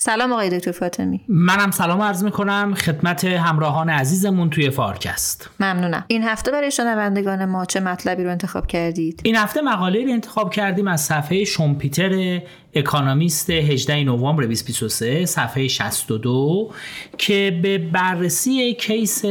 سلام 0.05 0.31
آقای 0.31 0.49
دکتر 0.49 0.71
فاطمی. 0.71 1.21
منم 1.27 1.71
سلام 1.71 2.01
عرض 2.01 2.23
می‌کنم. 2.23 2.73
خدمت 2.73 3.25
همراهان 3.25 3.89
عزیزمون 3.89 4.49
توی 4.49 4.69
فارکست. 4.69 5.49
ممنونم. 5.59 6.05
این 6.07 6.23
هفته 6.23 6.51
برای 6.51 6.71
شنوندگان 6.71 7.45
ما 7.45 7.65
چه 7.65 7.79
مطلبی 7.79 8.23
رو 8.23 8.31
انتخاب 8.31 8.67
کردید؟ 8.67 9.21
این 9.23 9.35
هفته 9.35 9.61
مقاله 9.61 10.05
رو 10.05 10.11
انتخاب 10.11 10.51
کردیم 10.51 10.87
از 10.87 11.01
صفحه 11.01 11.43
شومپیتر 11.43 12.41
اکانومیست 12.73 13.49
18 13.49 14.03
نوامبر 14.03 14.43
2023 14.43 15.25
صفحه 15.25 15.67
62 15.67 16.71
که 17.17 17.59
به 17.63 17.77
بررسی 17.77 18.73
case 18.73 19.25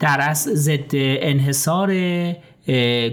در 0.00 0.34
ضد 0.34 0.90
انحصار 0.94 1.90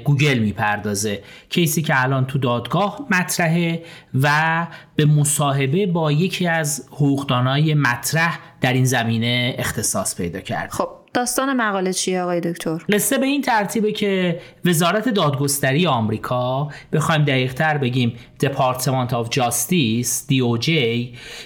گوگل 0.03 0.39
می‌پردازه. 0.39 1.23
case 1.49 1.75
ی 1.75 1.81
که 1.81 2.03
الان 2.03 2.25
تو 2.25 2.39
دادگاه 2.39 3.07
مطرحه 3.09 3.83
و 4.21 4.67
به 4.95 5.05
مصاحبه 5.05 5.85
با 5.85 6.11
یکی 6.11 6.47
از 6.47 6.87
حقوقدانای 6.91 7.73
مطرح 7.73 8.39
در 8.61 8.73
این 8.73 8.85
زمینه 8.85 9.55
اختصاص 9.57 10.15
پیدا 10.15 10.39
کرد. 10.39 10.69
خب 10.71 10.89
داستان 11.13 11.53
مقاله 11.53 11.93
چیه 11.93 12.21
آقای 12.21 12.41
دکتر؟ 12.41 12.77
قصه 12.89 13.17
به 13.17 13.25
این 13.25 13.41
ترتیبه 13.41 13.91
که 13.91 14.39
وزارت 14.65 15.09
دادگستری 15.09 15.87
آمریکا 15.87 16.69
بخوایم 16.93 17.25
دقیقتر 17.25 17.77
بگیم 17.77 18.13
Department 18.41 19.13
of 19.13 19.29
Justice 19.29 20.27
DOJ 20.31 20.69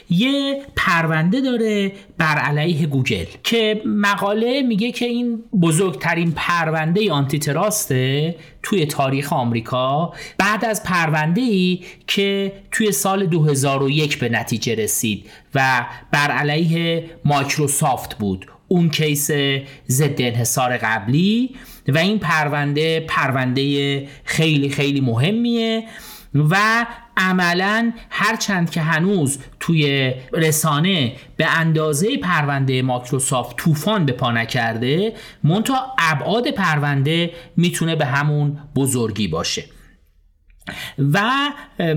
یه 0.09 0.61
پرونده 0.75 1.41
داره 1.41 1.91
بر 2.17 2.37
علیه 2.37 2.85
گوگل 2.85 3.25
که 3.43 3.81
مقاله 3.85 4.61
میگه 4.61 4.91
که 4.91 5.05
این 5.05 5.43
بزرگترین 5.61 6.31
پرونده 6.35 7.11
antitrust 7.11 7.39
ه 7.39 8.35
توی 8.63 8.85
تاریخ 8.85 9.33
آمریکا 9.33 10.13
بعد 10.37 10.65
از 10.65 10.83
پرونده 10.83 11.41
ای 11.41 11.79
که 12.07 12.53
توی 12.71 12.91
سال 12.91 13.25
2001 13.25 14.19
به 14.19 14.29
نتیجه 14.29 14.75
رسید 14.75 15.29
و 15.55 15.85
بر 16.11 16.31
علیه 16.31 17.09
مایکروسافت 17.25 18.17
بود 18.17 18.45
اون 18.67 18.89
case 18.89 19.31
ضد 19.89 20.21
انحصار 20.21 20.77
قبلی 20.77 21.55
و 21.87 21.97
این 21.97 22.19
پرونده 22.19 22.99
پرونده 22.99 24.07
خیلی 24.23 24.69
خیلی 24.69 25.01
مهمیه 25.01 25.83
و 26.35 26.85
عملا 27.17 27.91
هرچند 28.09 28.69
که 28.69 28.81
هنوز 28.81 29.39
توی 29.59 30.13
رسانه 30.33 31.13
به 31.37 31.45
اندازه 31.59 32.17
پرونده 32.17 32.81
مایکروسافت 32.81 33.57
طوفان 33.57 34.05
به 34.05 34.11
پا 34.11 34.31
نکرده 34.31 35.13
منتها 35.43 35.95
ابعاد 35.99 36.51
پرونده 36.51 37.31
می‌تونه 37.57 37.95
به 37.95 38.05
همون 38.05 38.57
بزرگی 38.75 39.27
باشه. 39.27 39.63
و 41.13 41.21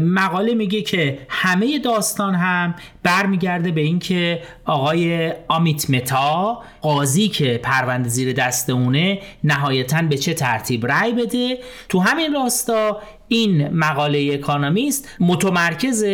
مقاله 0.00 0.54
میگه 0.54 0.82
که 0.82 1.18
همه 1.28 1.78
داستان 1.78 2.34
هم 2.34 2.74
برمیگرده 3.02 3.70
به 3.70 3.80
اینکه 3.80 4.42
آقای 4.64 5.32
آمیت 5.48 5.90
متا 5.90 6.62
قاضی 6.80 7.28
که 7.28 7.60
پرونده 7.62 8.08
زیر 8.08 8.32
دست 8.32 8.70
اونه 8.70 9.18
نهایتا 9.44 10.02
به 10.02 10.16
چه 10.16 10.34
ترتیب 10.34 10.86
رأی 10.86 11.12
بده؟ 11.12 11.58
تو 11.88 12.00
همین 12.00 12.34
راستا 12.34 13.00
این 13.28 13.68
مقاله 13.68 14.30
اکانومیست 14.34 15.08
متمرکز 15.20 16.04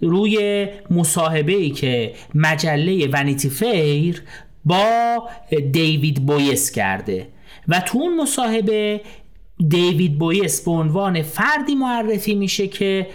روی 0.00 0.66
مصاحبه 0.90 1.52
ای 1.52 1.70
که 1.70 2.14
مجله 2.34 3.08
Vanity 3.12 3.50
Fair 3.50 4.22
با 4.64 5.28
دیوید 5.72 6.26
بویس 6.26 6.70
کرده. 6.70 7.28
و 7.68 7.80
تو 7.80 7.98
اون 7.98 8.20
مصاحبه 8.20 9.00
دیوید 9.68 10.18
بویس 10.18 10.64
به 10.64 10.70
عنوان 10.70 11.22
فردی 11.22 11.74
معرفی 11.74 12.34
میشه 12.34 12.68
که 12.68 13.06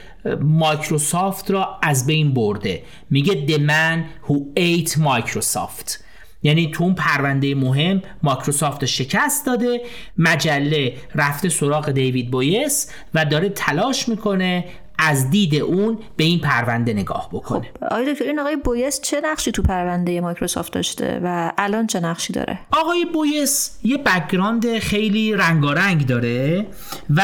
مایکروسافت 0.42 1.52
را 1.52 1.80
از 1.84 2.06
بین 2.06 2.34
برده. 2.34 2.84
میگه 3.10 3.48
the 3.48 3.60
man 3.60 4.30
who 4.30 4.36
ate 4.60 4.92
Microsoft. 4.92 6.04
یعنی 6.44 6.72
تو 6.72 6.84
اون 6.84 6.96
پرونده 6.96 7.56
مهم 7.56 8.02
مایکروسافت 8.24 8.86
شکست 8.86 9.46
داده 9.46 9.82
مجله 10.18 10.94
رفته 11.16 11.50
سراغ 11.50 11.92
دیوید 11.92 12.32
بویس 12.32 12.92
و 13.14 13.26
داره 13.26 13.50
تلاش 13.50 14.10
می‌کنه 14.10 14.66
از 14.98 15.30
دید 15.30 15.56
اون 15.56 15.98
به 16.18 16.24
این 16.24 16.40
پرونده 16.40 16.94
نگاه 16.94 17.30
بکنه. 17.32 17.72
خب 17.80 17.84
آقای 17.84 18.14
دکتر 18.14 18.26
این 18.26 18.40
آقای 18.40 18.56
بویس 18.56 19.02
چه 19.02 19.22
نقشی 19.22 19.52
تو 19.52 19.62
پرونده 19.62 20.22
مایکروسافت 20.22 20.74
داشته 20.74 21.22
و 21.24 21.52
الان 21.58 21.88
چه 21.88 22.00
نقشی 22.00 22.34
داره؟ 22.34 22.60
آقای 22.72 23.06
بویس 23.06 23.78
یه 23.84 23.98
background 23.98 24.80
خیلی 24.80 25.34
رنگارنگ 25.34 26.06
داره. 26.06 26.66
و 27.10 27.24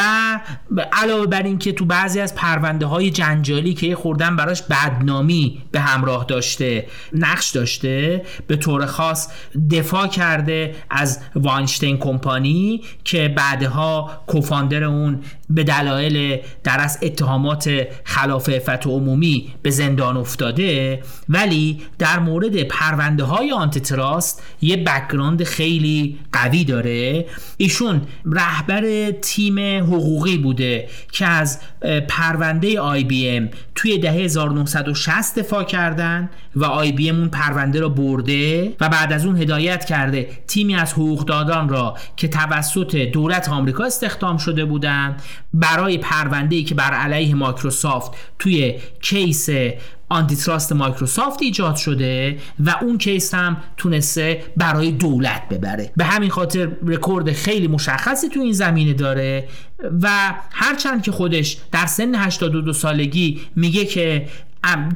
علاوه 0.92 1.26
بر 1.26 1.42
اینکه 1.42 1.72
تو 1.72 1.84
بعضی 1.84 2.20
از 2.20 2.34
پرونده 2.34 2.86
های 2.86 3.10
جنجالی 3.10 3.74
که 3.74 3.96
خوردن 3.96 4.36
براش 4.36 4.62
بدنامی 4.62 5.62
به 5.72 5.80
همراه 5.80 6.24
داشته 6.24 6.86
نقش 7.12 7.50
داشته 7.50 8.22
به 8.46 8.56
طور 8.56 8.86
خاص 8.86 9.28
دفاع 9.70 10.06
کرده 10.06 10.74
از 10.90 11.20
Weinstein 11.34 11.98
Company 11.98 12.82
که 13.04 13.28
بعدها 13.36 14.10
co-founder 14.26 14.84
اون 14.84 15.20
به 15.50 15.64
دلایل 15.64 16.40
در 16.64 16.80
از 16.80 16.98
اتهامات 17.02 17.86
خلاف 18.04 18.48
عفت 18.48 18.86
عمومی 18.86 19.54
به 19.62 19.70
زندان 19.70 20.16
افتاده. 20.16 21.02
ولی 21.28 21.80
در 21.98 22.18
مورد 22.18 22.62
پرونده 22.62 23.24
های 23.24 23.52
antitrust 23.52 24.42
یه 24.60 24.76
background 24.76 25.44
خیلی 25.44 26.18
قوی 26.32 26.64
داره. 26.64 27.26
ایشون 27.56 28.02
رهبر 28.24 29.10
تیم 29.10 29.58
حقوقی 29.78 30.38
بوده 30.38 30.88
که 31.12 31.26
از 31.26 31.60
پرونده 32.08 32.80
آی 32.80 33.04
بی 33.04 33.28
ام 33.28 33.48
توی 33.74 33.98
دهه 33.98 34.14
1960 34.14 35.38
دفاع 35.38 35.64
کردن 35.64 36.30
و 36.56 36.64
آی 36.64 36.92
بی 36.92 37.10
ام 37.10 37.18
اون 37.18 37.28
پرونده 37.28 37.80
را 37.80 37.88
برده 37.88 38.72
و 38.80 38.88
بعد 38.88 39.12
از 39.12 39.26
اون 39.26 39.36
هدایت 39.36 39.84
کرده. 39.84 40.28
تیمی 40.46 40.74
از 40.74 40.92
حقوقدادان 40.92 41.68
را 41.68 41.96
که 42.16 42.28
توسط 42.28 42.96
دولت 42.96 43.48
آمریکا 43.48 43.84
استخدام 43.84 44.36
شده 44.36 44.64
بودند 44.64 45.22
برای 45.54 45.98
پرونده 45.98 46.56
ای 46.56 46.64
که 46.64 46.74
بر 46.74 46.94
علیه 46.94 47.34
مایکروسافت 47.34 48.12
توی 48.38 48.74
case 49.00 49.48
antitrust 50.10 50.72
مایکروسافت 50.72 51.42
ایجاد 51.42 51.76
شده 51.76 52.38
و 52.60 52.76
اون 52.82 52.98
case 52.98 53.34
هم 53.34 53.56
تونسته 53.76 54.44
برای 54.56 54.92
دولت 54.92 55.48
ببره. 55.48 55.92
به 55.96 56.04
همین 56.04 56.30
خاطر 56.30 56.68
رکورد 56.86 57.32
خیلی 57.32 57.68
مشخصی 57.68 58.28
تو 58.28 58.40
این 58.40 58.52
زمینه 58.52 58.92
داره 58.92 59.48
و 60.02 60.34
هرچند 60.50 61.02
که 61.02 61.12
خودش 61.12 61.56
در 61.72 61.86
سن 61.86 62.14
82 62.14 62.72
سالگی 62.72 63.40
میگه 63.56 63.84
که 63.84 64.26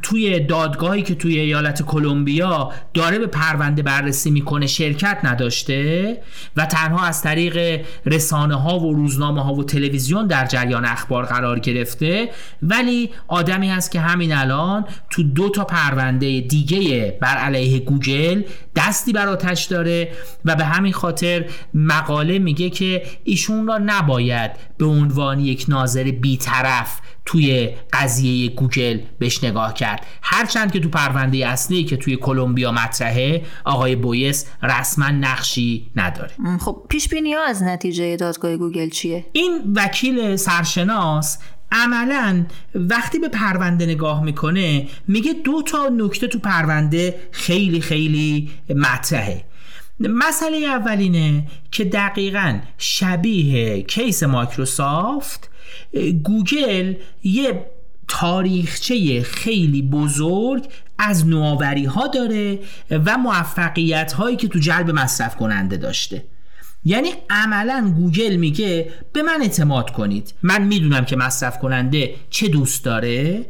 توی 0.03 0.41
دادگاهی 0.41 1.03
که 1.03 1.15
توی 1.15 1.39
ایالت 1.39 1.83
کلمبیا 1.83 2.73
داره 2.95 3.19
به 3.19 3.27
پرونده 3.27 3.83
بررسی 3.83 4.31
می‌کنه 4.31 4.67
شرکت 4.67 5.19
نداشته 5.25 6.17
و 6.57 6.67
تنها 6.67 7.07
از 7.07 7.23
طریق 7.23 7.85
رسانه 8.07 8.55
ها 8.55 8.79
و 8.79 8.95
روزنامه 8.95 9.45
ها 9.45 9.55
و 9.55 9.65
تلویزیون 9.65 10.27
در 10.27 10.47
جریان 10.47 10.85
اخبار 10.85 11.25
قرار 11.25 11.59
گرفته. 11.59 12.31
ولی 12.63 13.11
آدمی 13.29 13.69
هست 13.69 13.91
که 13.91 14.01
همین 14.01 14.33
الان 14.33 14.85
تو 15.11 15.23
دو 15.23 15.49
تا 15.49 15.65
پرونده 15.65 16.41
دیگه 16.41 17.19
بر 17.21 17.37
علیه 17.37 17.79
گوگل 17.79 18.43
دستی 18.77 19.13
بر 19.13 19.29
آتش 19.29 19.65
داره 19.65 20.13
و 20.45 20.57
به 20.57 20.65
همین 20.65 20.93
خاطر 20.93 21.45
مقاله 21.75 22.39
میگه 22.39 22.71
که 22.71 23.03
ایشون 23.25 23.67
را 23.67 23.79
نباید 23.79 24.51
به 24.79 24.87
عنوان 24.87 25.41
یک 25.41 25.65
ناظر 25.69 26.05
بیطرف 26.05 27.01
توی 27.27 27.71
قضیه 27.93 28.49
گوگل 28.49 28.99
بهش 29.19 29.45
نگاه 29.55 29.75
کرد. 29.75 30.07
هرچند 30.23 30.73
که 30.73 30.81
تو 30.81 30.89
پرونده 30.89 31.47
اصلی 31.49 31.85
که 31.85 31.97
توی 31.97 32.17
کلمبیا 32.17 32.73
مطرحه 32.73 33.43
آقای 33.65 33.97
بویس 33.97 34.47
رسما 34.63 35.09
نقشی 35.09 35.91
نداره. 35.97 36.31
خب 36.61 36.83
پیش 36.89 37.09
بینی 37.09 37.35
از 37.35 37.63
نتیجه 37.63 38.17
دادگاه 38.17 38.57
گوگل 38.57 38.89
چیه؟ 38.89 39.27
این 39.33 39.73
وکیل 39.77 40.37
سرشناس 40.37 41.39
عملا 41.73 42.47
وقتی 42.75 43.19
به 43.19 43.29
پرونده 43.29 43.87
نگاه 43.87 44.25
می‌کنه 44.25 44.87
میگه 45.09 45.33
دو 45.33 45.63
تا 45.63 45.89
نکته 45.89 46.27
تو 46.27 46.39
پرونده 46.39 47.15
خیلی 47.31 47.81
خیلی 47.81 48.51
مطرحه. 48.77 49.45
مسئله 50.01 50.57
اول 50.57 50.93
اینه 50.93 51.47
که 51.71 51.85
دقیقا 51.85 52.59
شبیه 52.79 53.83
case 53.83 54.23
مایکروسافت 54.23 55.51
گوگل 56.25 56.95
یه 57.25 57.67
تاریخچه 58.09 59.23
خیلی 59.23 59.83
بزرگ 59.83 60.65
از 60.99 61.27
نوآوری 61.27 61.85
ها 61.85 62.07
داره 62.07 62.59
و 62.91 63.19
موفقیت 63.19 64.13
هایی 64.13 64.37
که 64.37 64.49
تو 64.49 64.59
جلب 64.59 64.91
مصرف 64.91 65.37
کننده 65.37 65.77
داشته. 65.77 66.25
یعنی 66.85 67.09
عملا 67.31 67.95
گوگل 67.97 68.37
میگه 68.37 68.93
به 69.13 69.23
من 69.23 69.43
اعتماد 69.43 69.91
کنید. 69.91 70.35
من 70.43 70.63
می‌دونم 70.63 71.05
که 71.05 71.17
مصرف 71.17 71.59
کننده 71.59 72.15
چه 72.31 72.49
دوست 72.49 72.85
داره. 72.85 73.47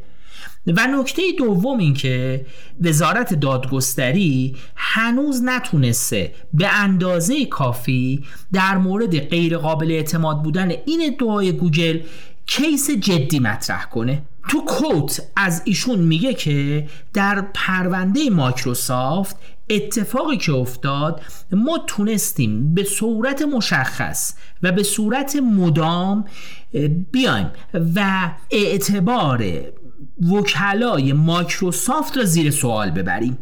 و 0.67 0.87
نکته 0.87 1.23
دوم 1.39 1.79
این 1.79 1.95
که 1.95 2.47
وزارت 2.81 3.35
دادگستری 3.35 4.57
هنوز 4.77 5.43
نتونسته 5.45 6.35
به 6.55 6.69
اندازه 6.69 7.45
کافی 7.45 8.25
در 8.53 8.79
مورد 8.79 9.19
غیر 9.19 9.59
قابل 9.59 9.91
اعتماد 9.91 10.43
بودن 10.43 10.71
این 10.87 11.13
ادعای 11.13 11.53
گوگل 11.53 12.01
case 12.47 12.91
جدی 12.91 13.39
مطرح 13.39 13.85
کنه. 13.85 14.23
تو 14.49 14.65
quote 14.65 15.21
از 15.37 15.63
ایشون 15.65 15.99
میگه 15.99 16.35
که 16.35 16.89
در 17.13 17.45
پرونده 17.55 18.31
مایکروسافت 18.31 19.37
اتفاقی 19.71 20.37
که 20.37 20.53
افتاد 20.53 21.23
ما 21.53 21.79
تونستیم 21.87 22.75
به 22.75 22.85
صورت 22.85 23.43
مشخص 23.43 24.35
و 24.63 24.73
به 24.73 24.83
صورت 24.83 25.37
مدام 25.37 26.25
بیایم 27.13 27.51
و 27.95 28.31
اعتبار 28.51 29.45
وکلای 30.33 31.13
مایکروسافت 31.13 32.17
را 32.17 32.25
زیر 32.25 32.51
سوال 32.51 32.91
ببریم. 32.91 33.39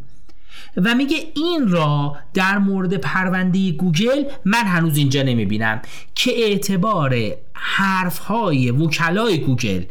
و 0.76 0.94
میگه 0.94 1.16
این 1.34 1.68
را 1.68 2.16
در 2.34 2.58
مورد 2.58 2.96
پرونده 2.96 3.70
گوگل 3.72 4.24
من 4.44 4.64
هنوز 4.64 4.96
اینجا 4.96 5.22
نمی‌بینم 5.22 5.82
که 6.14 6.30
اعتبار 6.36 7.16
حرف 7.52 8.18
های 8.18 8.70
وکلای 8.70 9.38
گوگل 9.38 9.82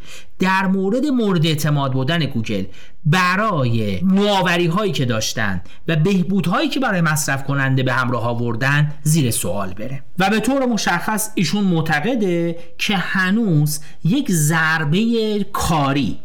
در 0.41 0.67
مورد 0.67 1.05
مورد 1.05 1.45
اعتماد 1.45 1.93
بودن 1.93 2.25
گوگل 2.25 2.63
برای 3.05 4.01
نوآوری 4.03 4.67
هایی 4.67 4.91
که 4.91 5.05
داشتن 5.05 5.61
و 5.87 5.95
بهبودهایی 5.95 6.69
که 6.69 6.79
برای 6.79 7.01
مصرف 7.01 7.43
کننده 7.43 7.83
به 7.83 7.93
همراه 7.93 8.25
آوردن 8.27 8.93
زیر 9.03 9.31
سوال 9.31 9.73
بره. 9.73 10.03
و 10.19 10.29
به 10.29 10.39
طور 10.39 10.65
مشخص 10.65 11.31
ایشون 11.35 11.63
معتقده 11.63 12.55
که 12.77 12.97
هنوز 12.97 13.79
یک 14.03 14.31
ضربه 14.31 15.45
کاری 15.53 16.19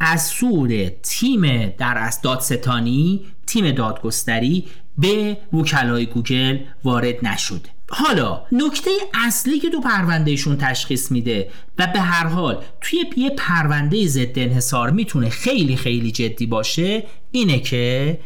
از 0.00 0.22
سوی 0.22 0.88
تیم 0.88 1.66
در 1.66 1.98
از 1.98 2.20
دادستانی 2.22 3.20
تیم 3.46 3.70
دادگستری 3.70 4.64
به 4.98 5.36
وکلای 5.52 6.06
گوگل 6.06 6.58
وارد 6.84 7.26
نشده. 7.26 7.68
حالا 7.94 8.42
نکته 8.52 8.90
اصلی 9.14 9.58
که 9.58 9.70
تو 9.70 9.80
پروندهشون 9.80 10.56
تشخیص 10.56 11.10
میده 11.10 11.50
و 11.78 11.86
به 11.86 12.00
هر 12.00 12.26
حال 12.26 12.64
توی 12.80 13.04
یه 13.16 13.30
پرونده 13.30 14.06
ضد 14.06 14.38
انحصار 14.38 14.90
می‌تونه 14.90 15.28
خیلی 15.28 15.76
خیلی 15.76 16.12
جدی 16.12 16.46
باشه 16.46 17.04
اینه 17.30 17.58
که 17.58 18.18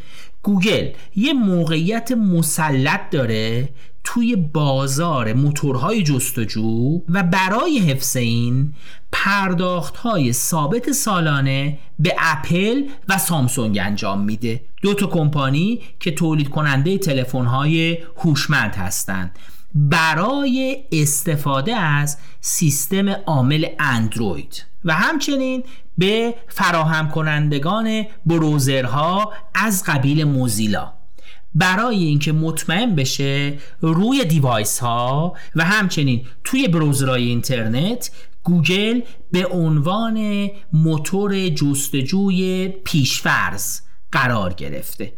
گوگل 0.43 0.89
یه 1.17 1.33
موقعیت 1.33 2.13
مسلط 2.13 3.01
داره 3.11 3.69
توی 4.05 4.37
بازار 4.37 5.33
موتورهای 5.33 6.03
جستجو 6.03 7.01
و 7.09 7.23
برای 7.23 7.79
حفظ 7.79 8.17
این 8.17 8.75
پرداخت 9.13 9.97
های 9.97 10.33
ثابت 10.33 10.93
سالانه 10.93 11.79
به 11.99 12.15
اپل 12.19 12.83
و 13.09 13.19
سامسونگ 13.19 13.79
انجام 13.83 14.21
میده. 14.21 14.61
دو 14.83 14.95
تا 14.95 15.07
کمپانی 15.07 15.81
که 16.01 16.11
تولید 16.11 16.49
کننده 16.49 16.99
تلفن 16.99 17.45
های 17.45 17.99
هوشمند 18.17 18.75
هستند. 18.75 19.39
برای 19.75 20.85
استفاده 20.93 21.77
از 21.77 22.19
سیستم 22.41 23.09
عامل 23.09 23.67
اندروید 23.79 24.65
و 24.85 24.95
همچنین 24.95 25.65
به 25.99 26.35
فراهم 26.49 27.11
کنندگان 27.11 28.07
بروزرها 28.27 29.33
از 29.55 29.85
قبیل 29.87 30.25
موزیلا. 30.25 30.93
برای 31.55 32.05
اینکه 32.05 32.33
مطمئن 32.33 32.95
بشه 32.95 33.59
روی 33.81 34.25
دیوایس 34.25 34.79
ها 34.79 35.35
و 35.57 35.65
همچنین 35.65 36.27
توی 36.45 36.69
بروزرهای 36.69 37.27
اینترنت 37.27 38.11
گوگل 38.43 39.01
به 39.33 39.47
عنوان 39.47 40.49
موتور 40.73 41.49
جستجوی 41.49 42.69
پیشفرض 42.69 43.81
قرار 44.13 44.53
گرفته. 44.53 45.13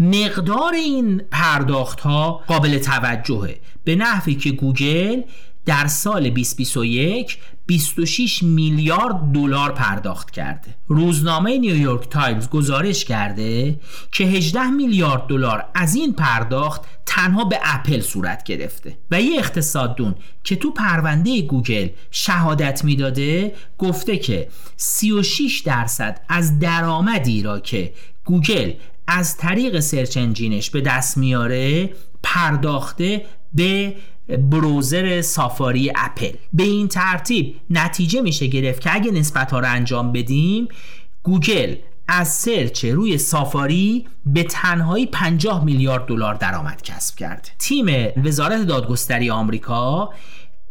مقدار 0.00 0.74
این 0.74 1.22
پرداخت 1.30 2.00
ها 2.00 2.44
قابل 2.46 2.78
توجهه. 2.78 3.60
به 3.84 3.96
نحوی 3.96 4.34
که 4.34 4.50
گوگل 4.50 5.22
در 5.66 5.86
سال 5.86 6.30
2021 6.30 7.38
26 7.66 8.42
میلیارد 8.42 9.32
دلار 9.34 9.72
پرداخت 9.72 10.30
کرده. 10.30 10.74
روزنامه 10.86 11.58
نیویورک 11.58 12.08
تایمز 12.08 12.48
گزارش 12.48 13.04
کرده 13.04 13.80
که 14.12 14.24
18 14.24 14.70
میلیارد 14.70 15.26
دلار 15.26 15.64
از 15.74 15.94
این 15.94 16.12
پرداخت 16.12 16.82
تنها 17.06 17.44
به 17.44 17.58
اپل 17.62 18.00
صورت 18.00 18.44
گرفته. 18.44 18.98
و 19.10 19.22
یه 19.22 19.38
اقتصاددون 19.38 20.14
که 20.44 20.56
تو 20.56 20.70
پرونده 20.70 21.42
گوگل 21.42 21.88
شهادت 22.10 22.84
می‌داده 22.84 23.54
گفته 23.78 24.16
که 24.16 24.48
36 24.76 25.60
درصد 25.60 26.20
از 26.28 26.58
درآمدی 26.58 27.42
را 27.42 27.60
که 27.60 27.92
گوگل 28.24 28.72
از 29.08 29.36
طریق 29.36 29.80
search 29.80 30.16
engine 30.16 30.57
ش 30.57 30.70
به 30.70 30.80
دست 30.80 31.18
میاره 31.18 31.90
پرداخته 32.22 33.24
به 33.54 33.94
browser 34.50 35.20
سافاری 35.20 35.92
اپل. 35.96 36.32
به 36.52 36.62
این 36.62 36.88
ترتیب 36.88 37.56
نتیجه 37.70 38.20
میشه 38.20 38.46
گرفت 38.46 38.80
که 38.80 38.94
اگه 38.94 39.10
نسبت 39.10 39.50
ها 39.50 39.60
رو 39.60 39.66
انجام 39.68 40.12
بدیم 40.12 40.68
گوگل 41.22 41.74
از 42.08 42.28
search 42.28 42.84
روی 42.84 43.18
سافاری 43.18 44.06
به 44.26 44.42
تنهایی 44.42 45.06
50 45.06 45.64
میلیارد 45.64 46.06
دلار 46.06 46.34
درآمد 46.34 46.82
کسب 46.82 47.16
کرده 47.16 47.48
تیم 47.58 47.86
وزارت 48.24 48.62
دادگستری 48.62 49.30
آمریکا 49.30 50.10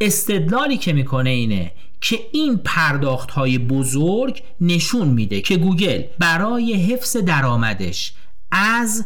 استدلالی 0.02 0.78
که 0.78 0.94
می‌کنه 0.94 1.30
اینه 1.30 1.72
که 2.02 2.20
این 2.34 2.58
پرداخت 2.58 3.32
های 3.32 3.58
بزرگ 3.58 4.44
نشون 4.62 5.08
میده 5.08 5.42
که 5.42 5.58
گوگل 5.58 6.04
برای 6.20 6.74
حفظ 6.74 7.18
درآمدش 7.18 8.14
از 8.56 9.06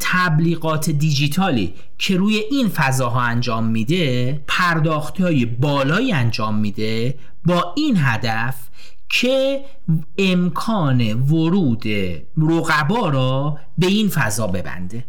تبلیغات 0.00 0.90
دیجیتالی 0.90 1.74
که 1.98 2.16
روی 2.16 2.42
این 2.50 2.68
فضاها 2.68 3.20
انجام 3.20 3.64
میده 3.64 4.40
پرداخت 4.46 5.20
های 5.20 5.46
بالایی 5.46 6.12
انجام 6.12 6.54
میده 6.58 7.18
با 7.44 7.74
این 7.76 7.96
هدف 7.98 8.68
که 9.08 9.64
امکان 10.18 11.00
ورود 11.12 11.84
رقبا 12.36 13.08
را 13.08 13.58
به 13.78 13.86
این 13.86 14.08
فضا 14.08 14.46
ببنده. 14.46 15.04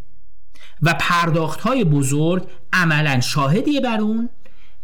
و 0.82 0.96
پرداخت 1.00 1.62
های 1.62 1.84
بزرگ 1.84 2.44
عملا 2.74 3.20
شاهدی 3.20 3.80
بر 3.80 4.02
اون 4.02 4.30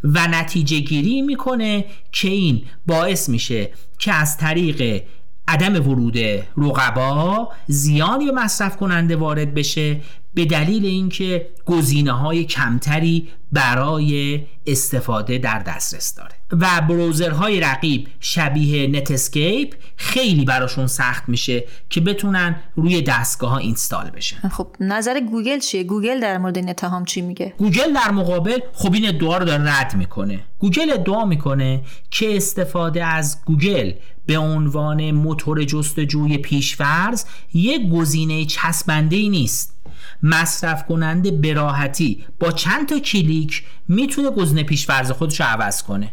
و 0.04 0.26
نتیجه 0.26 0.80
گیری 0.80 1.22
می‌کنه 1.22 1.84
که 2.12 2.28
این 2.28 2.64
باعث 2.86 3.28
میشه 3.28 3.70
که 3.98 4.12
از 4.12 4.36
طریق 4.36 5.02
عدم 5.48 5.88
ورود 5.88 6.18
رقبا 6.56 7.48
زیانی 7.66 8.26
به 8.26 8.32
مصرف 8.32 8.76
کننده 8.76 9.16
وارد 9.16 9.54
بشه 9.54 10.00
به 10.34 10.44
دلیل 10.44 10.84
اینکه 10.86 11.48
گزینه 11.66 12.12
های 12.12 12.44
کمتری 12.44 13.28
برای 13.52 14.40
استفاده 14.66 15.38
در 15.38 15.58
دسترس 15.58 16.14
داره. 16.14 16.35
و 16.52 16.80
بروزرهای 16.88 17.60
رقیب 17.60 18.08
شبیه 18.20 18.86
نتسکیپ 18.86 19.74
خیلی 19.96 20.44
براشون 20.44 20.86
سخت 20.86 21.28
میشه 21.28 21.64
که 21.90 22.00
بتونن 22.00 22.56
روی 22.74 23.02
دستگاه 23.02 23.50
ها 23.50 23.58
install 23.58 24.10
بشن. 24.10 24.48
خب 24.48 24.68
نظر 24.80 25.20
گوگل 25.20 25.58
چیه؟ 25.58 25.84
گوگل 25.84 26.20
در 26.20 26.38
مورد 26.38 26.56
این 26.56 26.68
اتهام 26.68 27.04
چی 27.04 27.20
میگه؟ 27.20 27.54
گوگل 27.58 27.92
در 27.92 28.10
مقابل 28.10 28.58
خب 28.72 28.94
این 28.94 29.08
ادعا 29.08 29.38
رو 29.38 29.44
داره 29.44 29.80
رد 29.80 29.96
می‌کنه. 29.96 30.40
گوگل 30.58 30.92
ادعا 30.92 31.24
می‌کنه 31.24 31.82
که 32.10 32.36
استفاده 32.36 33.04
از 33.04 33.38
گوگل 33.44 33.92
به 34.26 34.38
عنوان 34.38 35.10
موتور 35.10 35.64
جستجوی 35.64 36.38
پیشفرض 36.38 37.24
یک 37.54 37.90
گزینه 37.90 38.44
چسبنده 38.44 39.16
ای 39.16 39.28
نیست. 39.28 39.76
مصرف 40.22 40.86
کننده 40.86 41.30
به 41.30 41.52
راحتی 41.52 42.24
با 42.40 42.52
چند 42.52 42.88
تا 42.88 42.98
کلیک 42.98 43.64
می‌تونه 43.88 44.30
گزینه 44.30 44.62
پیشفرض 44.62 45.10
خودش 45.10 45.40
رو 45.40 45.46
عوض 45.46 45.82
کنه. 45.82 46.12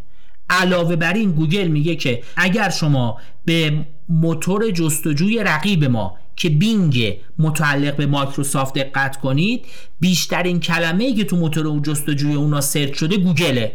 علاوه 0.49 0.95
بر 0.95 1.13
این 1.13 1.31
گوگل 1.31 1.67
میگه 1.67 1.95
که 1.95 2.23
اگر 2.37 2.69
شما 2.69 3.17
به 3.45 3.85
موتور 4.09 4.71
جستجوی 4.71 5.43
رقیب 5.43 5.85
ما 5.85 6.17
که 6.35 6.49
بینگ 6.49 7.17
متعلق 7.39 7.95
به 7.95 8.05
مایکروسافت 8.05 8.73
دقت 8.73 9.17
کنید 9.17 9.65
بیشترین 9.99 10.59
کلمه 10.59 11.03
ای 11.03 11.13
که 11.13 11.23
تو 11.23 11.35
موتور 11.35 11.79
جستجوی 11.79 12.33
اونا 12.33 12.61
search 12.61 12.99
شده 12.99 13.17
گوگله. 13.17 13.71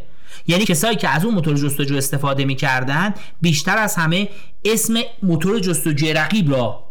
یعنی 0.46 0.64
کسایی 0.64 0.96
که 0.96 1.08
از 1.08 1.24
اون 1.24 1.34
موتور 1.34 1.56
جستجو 1.56 1.96
استفاده 1.96 2.44
می‌کردن 2.44 3.14
بیشتر 3.40 3.78
از 3.78 3.94
همه 3.96 4.28
اسم 4.64 4.94
موتور 5.22 5.60
جستجوی 5.60 6.12
رقیب 6.12 6.50
را 6.50 6.84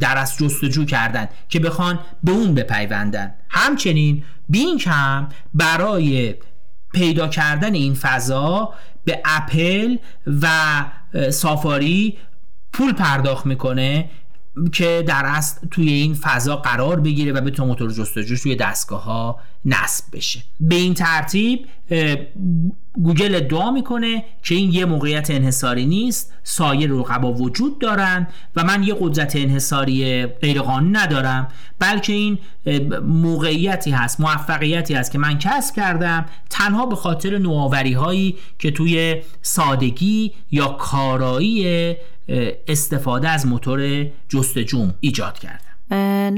در 0.00 0.18
اصل 0.18 0.36
جستجو 0.38 0.84
کردن 0.84 1.28
که 1.48 1.60
بخوان 1.60 1.98
به 2.24 2.32
اون 2.32 2.54
بپیوندن. 2.54 3.34
همچنین 3.48 4.24
بینگ 4.48 4.82
هم 4.86 5.28
برای 5.54 6.34
پیدا 6.92 7.28
کردن 7.28 7.74
این 7.74 7.94
فضا 7.94 8.74
به 9.04 9.20
اپل 9.24 9.96
و 10.42 10.48
سافاری 11.30 12.18
پول 12.72 12.92
پرداخت 12.92 13.46
می‌کنه 13.46 14.10
که 14.72 15.04
در 15.06 15.22
اصل 15.26 15.66
توی 15.70 15.92
این 15.92 16.14
فضا 16.14 16.56
قرار 16.56 17.00
بگیره 17.00 17.32
و 17.32 17.40
بتونه 17.40 17.68
موتور 17.68 17.92
جستجوش 17.92 18.42
توی 18.42 18.56
دستگاه 18.56 19.04
ها 19.04 19.40
نصب 19.64 20.04
بشه. 20.12 20.40
به 20.60 20.74
این 20.74 20.94
ترتیب 20.94 21.66
گوگل 23.02 23.34
ادعا 23.34 23.70
می‌کنه 23.70 24.24
که 24.42 24.54
این 24.54 24.72
یه 24.72 24.84
موقعیت 24.84 25.30
انحصاری 25.30 25.86
نیست 25.86 26.32
سایر 26.42 26.90
رقبا 26.90 27.32
وجود 27.32 27.78
دارن 27.78 28.26
و 28.56 28.64
من 28.64 28.82
یه 28.82 28.96
قدرت 29.00 29.36
انحصاری 29.36 30.26
غیرقانونی 30.26 30.92
ندارم 30.92 31.48
بلکه 31.78 32.12
این 32.12 32.38
موقعیتی 33.02 33.90
هست 33.90 34.20
موفقیتی 34.20 34.94
هست 34.94 35.12
که 35.12 35.18
من 35.18 35.38
کسب 35.38 35.74
کردم 35.74 36.26
تنها 36.50 36.86
به 36.86 36.96
خاطر 36.96 37.38
نوآوری 37.38 37.92
هایی 37.92 38.36
که 38.58 38.70
توی 38.70 39.22
سادگی 39.42 40.32
یا 40.50 40.66
کارایی 40.66 41.96
استفاده 42.68 43.28
از 43.28 43.46
موتور 43.46 44.06
جستجوم 44.28 44.94
ایجاد 45.00 45.38
کردم 45.38 45.68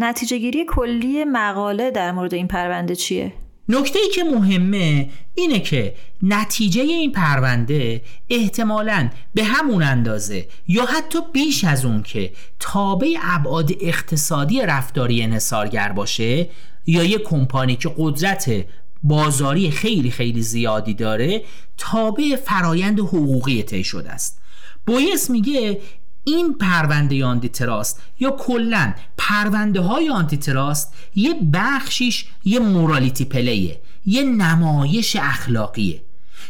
نتیجه 0.04 0.38
گیری 0.38 0.64
کلی 0.68 1.24
مقاله 1.24 1.90
در 1.90 2.12
مورد 2.12 2.34
این 2.34 2.48
پرونده 2.48 2.96
چیه؟ 2.96 3.32
نکته 3.70 3.98
ای 3.98 4.08
که 4.14 4.24
مهمه 4.24 5.10
اینه 5.34 5.60
که 5.60 5.94
نتیجه 6.22 6.82
این 6.82 7.12
پرونده 7.12 8.02
احتمالا 8.30 9.10
به 9.34 9.44
همون 9.44 9.82
اندازه 9.82 10.48
یا 10.68 10.84
حتی 10.84 11.18
بیش 11.32 11.64
از 11.64 11.84
اون 11.84 12.02
که 12.02 12.32
تابع 12.60 13.16
ابعاد 13.22 13.70
اقتصادی 13.80 14.62
رفتاری 14.62 15.22
انحصارگر 15.22 15.92
باشه 15.92 16.48
یا 16.86 17.04
یه 17.04 17.18
کمپانی 17.18 17.76
که 17.76 17.94
قدرت 17.98 18.66
بازاری 19.02 19.70
خیلی 19.70 20.10
خیلی 20.10 20.42
زیادی 20.42 20.94
داره 20.94 21.42
تابع 21.78 22.36
فرایند 22.36 23.00
حقوقی 23.00 23.62
طی 23.62 23.84
شده 23.84 24.10
است. 24.10 24.40
بویس 24.86 25.30
میگه 25.30 25.80
این 26.24 26.58
پرونده 26.58 27.24
antitrust 27.24 28.02
یا 28.20 28.30
کلا 28.30 28.94
پرونده 29.18 29.80
های 29.80 30.10
antitrust 30.10 30.94
یه 31.14 31.34
بخشیش 31.52 32.26
یه 32.44 32.58
morality 32.58 33.24
play 33.24 33.69
ه 33.69 33.80
یه 34.06 34.22
نمایش 34.22 35.16
اخلاقیه 35.16 36.02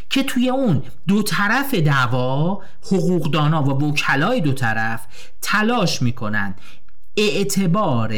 که 0.09 0.23
توی 0.23 0.49
اون 0.49 0.83
دو 1.07 1.23
طرف 1.23 1.73
دعوا 1.73 2.61
حقوقدانا 2.83 3.63
و 3.63 3.69
وکلای 3.69 4.41
دو 4.41 4.51
طرف 4.51 5.01
تلاش 5.41 6.01
می‌کنن 6.01 6.55
اعتبار 7.17 8.15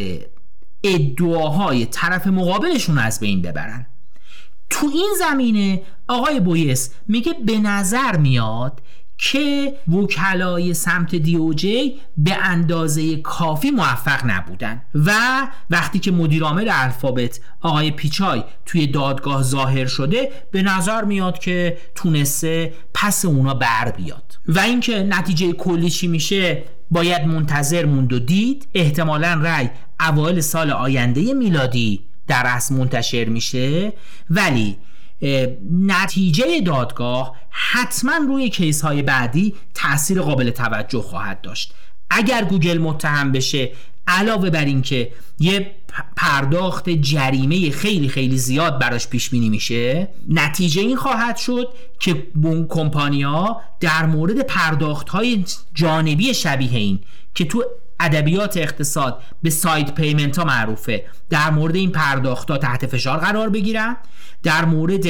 ادعاهای 0.84 1.86
طرف 1.86 2.28
مقابلشون 2.28 2.98
از 2.98 3.20
بین 3.20 3.42
ببرن. 3.42 3.86
تو 4.70 4.90
این 4.94 5.10
زمینه 5.20 5.82
آقای 6.08 6.40
بویس 6.40 6.92
میگه 7.08 7.34
به 7.46 7.58
نظر 7.58 8.18
میاد 8.18 8.82
که 9.18 9.74
وکلای 9.94 10.74
سمت 10.74 11.16
دیوجی 11.16 11.96
به 12.18 12.36
اندازه 12.36 13.16
کافی 13.16 13.72
موفق 13.72 14.26
نبودن. 14.26 14.82
و 14.96 15.12
وقتی 15.70 16.00
که 16.00 16.12
مدیرعامل 16.12 16.70
الفابت 16.74 17.40
آقای 17.62 17.92
پیچای 17.92 18.44
توی 18.66 18.88
دادگاه 18.88 19.44
ظاهر 19.44 19.86
شده 19.86 20.32
به 20.52 20.62
نظر 20.62 21.04
میاد 21.04 21.40
که 21.40 21.78
تونسته 21.96 22.74
پس 22.94 23.26
اونا 23.26 23.54
بر 23.54 23.92
بیاد. 23.92 24.40
و 24.48 24.60
اینکه 24.60 25.04
نتیجه 25.04 25.52
کلی 25.52 25.90
چی 25.90 26.08
میشه 26.08 26.64
باید 26.92 27.22
منتظر 27.22 27.86
موند 27.86 28.14
و 28.14 28.20
دید. 28.20 28.68
احتمالا 28.74 29.40
رأی 29.44 29.70
اوایل 30.00 30.42
سال 30.42 30.72
آینده 30.72 31.34
میلادی 31.34 32.00
در 32.28 32.44
اصل 32.46 32.76
منتشر 32.76 33.26
میشه. 33.26 33.94
ولی 34.30 34.78
نتیجه 35.72 36.62
دادگاه 36.62 37.36
حتما 37.50 38.18
روی 38.28 38.50
کیس 38.50 38.82
های 38.82 39.02
بعدی 39.02 39.56
تاثیر 39.74 40.22
قابل 40.22 40.50
توجه 40.50 41.02
خواهد 41.02 41.42
داشت. 41.42 41.74
اگر 42.10 42.44
گوگل 42.44 42.78
متهم 42.78 43.32
بشه 43.32 43.72
علاوه 44.08 44.50
بر 44.50 44.66
اینکه 44.66 45.12
یه 45.40 45.76
پرداخت 46.16 46.90
جریمه 46.90 47.72
خیلی 47.72 48.10
خیلی 48.10 48.38
زیاد 48.38 48.80
براش 48.80 49.08
پیش 49.08 49.30
بینی 49.30 49.50
میشه 49.50 50.08
نتیجه 50.30 50.82
این 50.82 50.96
خواهد 50.96 51.38
شد 51.38 51.68
که 52.00 52.28
اون 52.44 52.68
کمپانیا 52.70 53.62
در 53.80 54.06
مورد 54.06 54.40
پرداخت 54.40 55.10
های 55.10 55.46
جانبی 55.74 56.34
شبیه 56.34 56.78
این 56.78 57.00
که 57.36 57.46
تو 57.46 57.64
ادبیات 58.00 58.58
اقتصاد 58.58 59.22
به 59.42 59.50
side 59.50 59.96
payment 59.96 60.38
ها 60.38 60.46
معروفه. 60.46 61.06
در 61.30 61.50
مورد 61.50 61.76
این 61.76 61.92
پرداخت 61.92 62.52
ها 62.52 62.58
تحت 62.58 62.86
فشار 62.86 63.18
قرار 63.18 63.50
بگیرن 63.50 63.98
در 64.44 64.66
مورد 64.66 65.06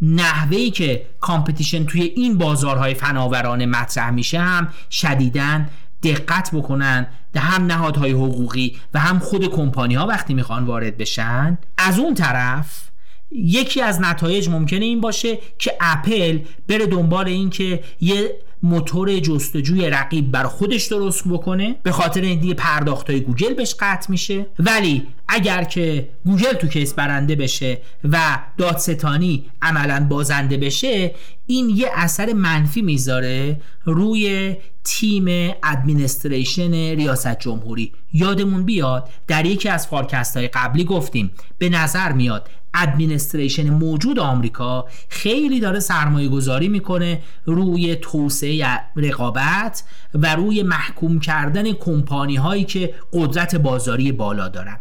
نحوهی 0.00 0.70
که 0.70 1.06
competition 1.20 1.84
توی 1.84 2.02
این 2.02 2.38
بازارهای 2.38 2.94
فناورانه 2.94 3.66
مطرح 3.66 4.10
میشه 4.10 4.38
هم 4.38 4.68
شدیدن 4.90 5.68
دقت 6.02 6.50
بکنن 6.54 7.06
در 7.32 7.40
هم 7.40 7.66
نهادهای 7.66 8.12
حقوقی 8.12 8.76
و 8.94 8.98
هم 8.98 9.18
خود 9.18 9.46
کمپانی 9.46 9.94
ها 9.94 10.06
وقتی 10.06 10.34
می‌خوان 10.34 10.64
وارد 10.64 10.96
بشن. 10.96 11.58
از 11.78 11.98
اون 11.98 12.14
طرف 12.14 12.88
یکی 13.30 13.82
از 13.82 14.00
نتایج 14.00 14.48
ممکنه 14.48 14.84
این 14.84 15.00
باشه 15.00 15.38
که 15.58 15.72
اپل 15.80 16.38
بره 16.68 16.86
دنبال 16.86 17.26
این 17.26 17.50
که 17.50 17.84
یه 18.00 18.34
موتور 18.62 19.18
جستجوی 19.18 19.90
رقیب 19.90 20.30
بر 20.30 20.44
خودش 20.44 20.86
درست 20.86 21.28
بکنه. 21.28 21.76
به 21.82 21.92
خاطر 21.92 22.20
این 22.20 22.40
دیگه 22.40 22.54
پرداخت 22.54 23.10
گوگل 23.10 23.54
بهش 23.54 23.74
قطع 23.80 24.10
میشه. 24.10 24.46
ولی 24.58 25.06
اگر 25.28 25.64
که 25.64 26.08
گوگل 26.24 26.52
تو 26.52 26.68
case 26.68 26.94
برنده 26.94 27.36
بشه 27.36 27.78
و 28.04 28.38
دادستانی 28.56 29.44
عملا 29.62 30.06
بازنده 30.10 30.56
بشه 30.56 31.14
این 31.46 31.70
یه 31.70 31.88
اثر 31.94 32.32
منفی 32.32 32.82
می‌ذاره 32.82 33.60
روی 33.84 34.56
تیم 34.88 35.54
administration 35.62 36.72
ریاست 36.72 37.38
جمهوری. 37.40 37.92
یادمون 38.12 38.64
بیاد 38.64 39.08
در 39.26 39.46
یکی 39.46 39.68
از 39.68 39.86
فارکست 39.86 40.36
های 40.36 40.48
قبلی 40.48 40.84
گفتیم 40.84 41.30
به 41.58 41.68
نظر 41.68 42.12
میاد 42.12 42.50
administration 42.74 43.70
موجود 43.70 44.18
آمریکا 44.18 44.86
خیلی 45.08 45.60
داره 45.60 45.80
سرمایه 45.80 46.28
گذاری 46.28 46.68
می‌کنه 46.68 47.22
روی 47.44 47.96
توسعه 47.96 48.80
رقابت 48.96 49.84
و 50.14 50.34
روی 50.34 50.62
محکوم 50.62 51.20
کردن 51.20 51.72
کمپانی 51.72 52.36
هایی 52.36 52.64
که 52.64 52.94
قدرت 53.12 53.54
بازاری 53.54 54.12
بالا 54.12 54.48
دارن. 54.48 54.78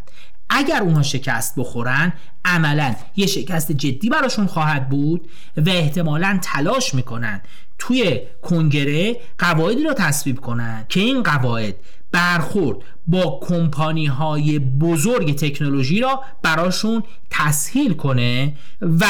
اگر 0.50 0.82
اونها 0.82 1.04
شکست 1.04 1.54
بخورن 1.58 2.14
عملا 2.46 2.96
یه 3.16 3.28
شکست 3.28 3.72
جدی 3.72 4.10
براشون 4.10 4.48
خواهد 4.48 4.90
بود 4.90 5.28
و 5.58 5.70
احتمالا 5.70 6.40
تلاش 6.42 6.94
می‌کنن 6.94 7.42
توی 7.80 8.20
کنگره 8.42 9.18
قواعدی 9.38 9.84
را 9.84 9.94
تصویب 9.94 10.40
کنن 10.40 10.86
که 10.90 11.00
این 11.00 11.24
قواعد 11.24 11.76
برخورد 12.12 12.78
با 13.08 13.40
کمپانی 13.44 14.06
های 14.06 14.60
بزرگ 14.60 15.36
تکنولوژی 15.36 16.00
را 16.00 16.24
براشون 16.42 17.04
تسهیل 17.30 17.94
کنه 17.94 18.54
و 18.82 19.06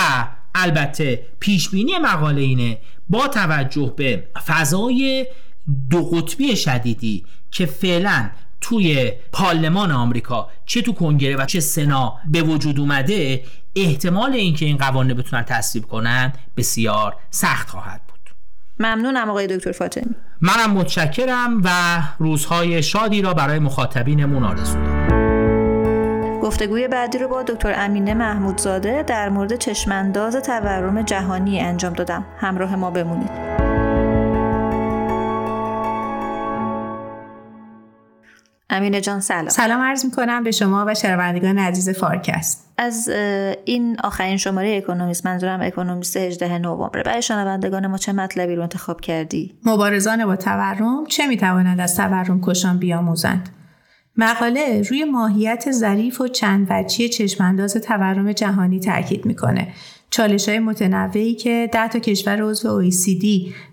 البته 0.56 1.26
پیش 1.40 1.70
بینی 1.70 1.98
مقاله 1.98 2.42
اینه 2.42 2.78
با 3.10 3.28
توجه 3.28 3.94
به 3.98 4.28
فضای 4.46 5.28
دو 5.90 6.04
قطبی 6.04 6.56
شدیدی 6.56 7.26
که 7.52 7.66
فعلا 7.66 8.30
توی 8.62 9.12
پارلمان 9.32 9.92
آمریکا 9.92 10.50
چه 10.66 10.82
تو 10.82 10.94
کنگره 10.94 11.36
و 11.36 11.46
چه 11.46 11.60
سنا 11.60 12.16
به 12.28 12.42
وجود 12.42 12.80
اومده 12.80 13.44
احتمال 13.76 14.34
اینکه 14.34 14.66
این 14.66 14.78
قوانین 14.78 15.18
بتونن 15.18 15.44
تصویب 15.44 15.86
کنن 15.86 16.34
بسیار 16.58 17.16
سخت 17.30 17.70
خواهد 17.70 18.07
ممنونم 18.80 19.30
آقای 19.30 19.48
دکتر 19.48 19.72
فاطمی. 19.72 20.16
منم 20.42 20.74
متشکرم 20.74 21.62
و 21.64 21.70
روزهای 22.20 22.84
شادی 22.84 23.22
را 23.22 23.34
برای 23.34 23.60
مخاطبینمون 23.60 24.44
آرزو 24.44 24.74
دارم. 24.74 25.08
گفتگوی 26.40 26.88
بعدی 26.88 27.18
رو 27.18 27.28
با 27.28 27.44
دکتر 27.44 27.74
امینه 27.78 28.14
محمودزاده 28.14 29.04
در 29.04 29.30
مورد 29.30 29.56
چشمانداز 29.56 30.36
تورم 30.36 31.02
جهانی 31.02 31.60
انجام 31.60 31.94
دادم. 31.94 32.26
همراه 32.38 32.76
ما 32.76 32.92
بمونید. 32.92 33.67
امینه 38.70 39.02
جان 39.02 39.20
سلام. 39.20 39.50
سلام 39.50 39.82
عرض 39.82 40.06
می 40.06 40.12
کنم 40.12 40.44
به 40.44 40.52
شما 40.52 40.86
و 40.88 40.94
شنوندگان 40.94 41.58
عزیز 41.58 41.90
فارکست. 41.90 42.74
از 42.78 43.10
این 43.66 43.98
آخرین 44.04 44.38
شماره 44.38 44.78
اکونومیست 44.78 45.26
منظورم 45.26 45.62
اکونومیست 45.62 46.18
18 46.18 46.58
نوامبر 46.58 47.04
برای 47.04 47.22
شنوندگان 47.22 47.88
ما 47.88 47.98
چه 47.98 48.14
مطلبی 48.14 48.56
رو 48.56 48.62
انتخاب 48.62 49.02
کردی؟ 49.02 49.56
مبارزان 49.66 50.26
با 50.26 50.36
تورم 50.36 51.06
چه 51.06 51.28
می 51.28 51.38
توانند 51.38 51.80
از 51.80 51.96
تورم 51.96 52.42
کشان 52.44 52.78
بیاموزند؟ 52.78 53.50
مقاله 54.16 54.82
روی 54.90 55.04
ماهیت 55.04 55.72
ظریف 55.72 56.22
و 56.22 56.28
چند 56.28 56.68
وجهی 56.70 57.10
چشمانداز 57.10 57.74
تورم 57.74 58.32
جهانی 58.32 58.80
تاکید 58.80 59.26
می‌کنه. 59.26 59.68
چالش 60.10 60.50
های 60.50 60.60
متنوعی 60.60 61.36
که 61.36 61.70
ده 61.74 61.88
تا 61.88 62.00
کشور 62.00 62.42
عضو 62.42 62.92
OECD 62.92 63.26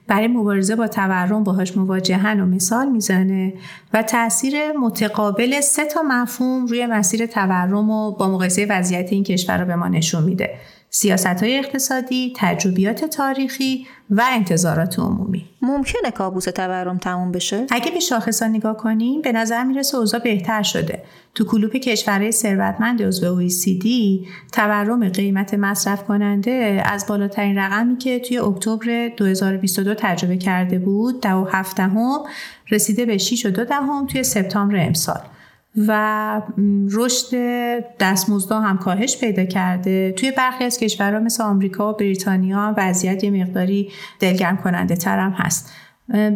برای 0.06 0.28
مبارزه 0.28 0.76
با 0.76 0.88
تورم 0.88 1.44
باهاش 1.44 1.76
مواجهن 1.76 2.40
و 2.40 2.46
مثال 2.46 2.88
می‌زنه 2.88 3.52
و 3.92 4.02
تاثیر 4.02 4.72
متقابل 4.72 5.60
سه 5.60 5.84
تا 5.84 6.02
مفهوم 6.02 6.66
روی 6.66 6.86
مسیر 6.86 7.26
تورم 7.26 7.90
و 7.90 8.10
با 8.10 8.28
مقایسه 8.28 8.66
وضعیت 8.70 9.12
این 9.12 9.24
کشور 9.24 9.58
رو 9.58 9.66
به 9.66 9.76
ما 9.76 9.88
نشون 9.88 10.22
میده. 10.22 10.58
سیاست 10.96 11.26
های 11.26 11.58
اقتصادی، 11.58 12.32
تجربیات 12.36 13.04
تاریخی 13.04 13.86
و 14.10 14.22
انتظارات 14.32 14.98
عمومی. 14.98 15.44
ممکنه 15.62 16.10
کابوس 16.10 16.44
تورم 16.44 16.98
تموم 16.98 17.32
بشه؟ 17.32 17.66
اگه 17.70 17.90
به 17.90 18.00
شاخصا 18.00 18.46
نگاه 18.46 18.76
کنیم 18.76 19.22
به 19.22 19.32
نظر 19.32 19.64
می‌رسه 19.64 19.98
اوضاع 19.98 20.20
بهتر 20.20 20.62
شده. 20.62 21.02
تو 21.34 21.44
کلوپ 21.44 21.76
کشورهای 21.76 22.32
ثروتمند 22.32 23.02
عضو 23.02 23.48
OECD 23.48 23.86
تورم 24.52 25.08
قیمت 25.08 25.54
مصرف 25.54 26.04
کننده 26.04 26.82
از 26.84 27.06
بالاترین 27.06 27.58
رقمی 27.58 27.96
که 27.96 28.20
توی 28.20 28.38
اکتبر 28.38 29.08
2022 29.08 29.94
تجربه 29.94 30.36
کرده 30.36 30.78
بود 30.78 31.20
ده 31.20 31.32
و 31.32 31.44
هفته 31.44 31.90
رسیده 32.70 33.06
به 33.06 33.18
6 33.18 33.46
و 33.46 33.50
دو 33.50 33.64
دهم 33.64 34.06
توی 34.06 34.22
سپتامبر 34.22 34.86
امسال. 34.86 35.20
و 35.76 36.42
رشد 36.92 37.36
دستمزدها 38.00 38.60
هم 38.60 38.78
کاهش 38.78 39.18
پیدا 39.18 39.44
کرده. 39.44 40.12
توی 40.12 40.30
برخی 40.30 40.64
از 40.64 40.78
کشورها 40.78 41.20
مثل 41.20 41.42
آمریکا 41.42 41.92
و 41.92 41.96
بریتانیا 41.96 42.74
وضعیت 42.76 43.24
یه 43.24 43.30
مقداری 43.30 43.90
دلگرم 44.20 44.56
کننده 44.56 44.96
تر 44.96 45.18
هم 45.18 45.30
هست. 45.30 45.72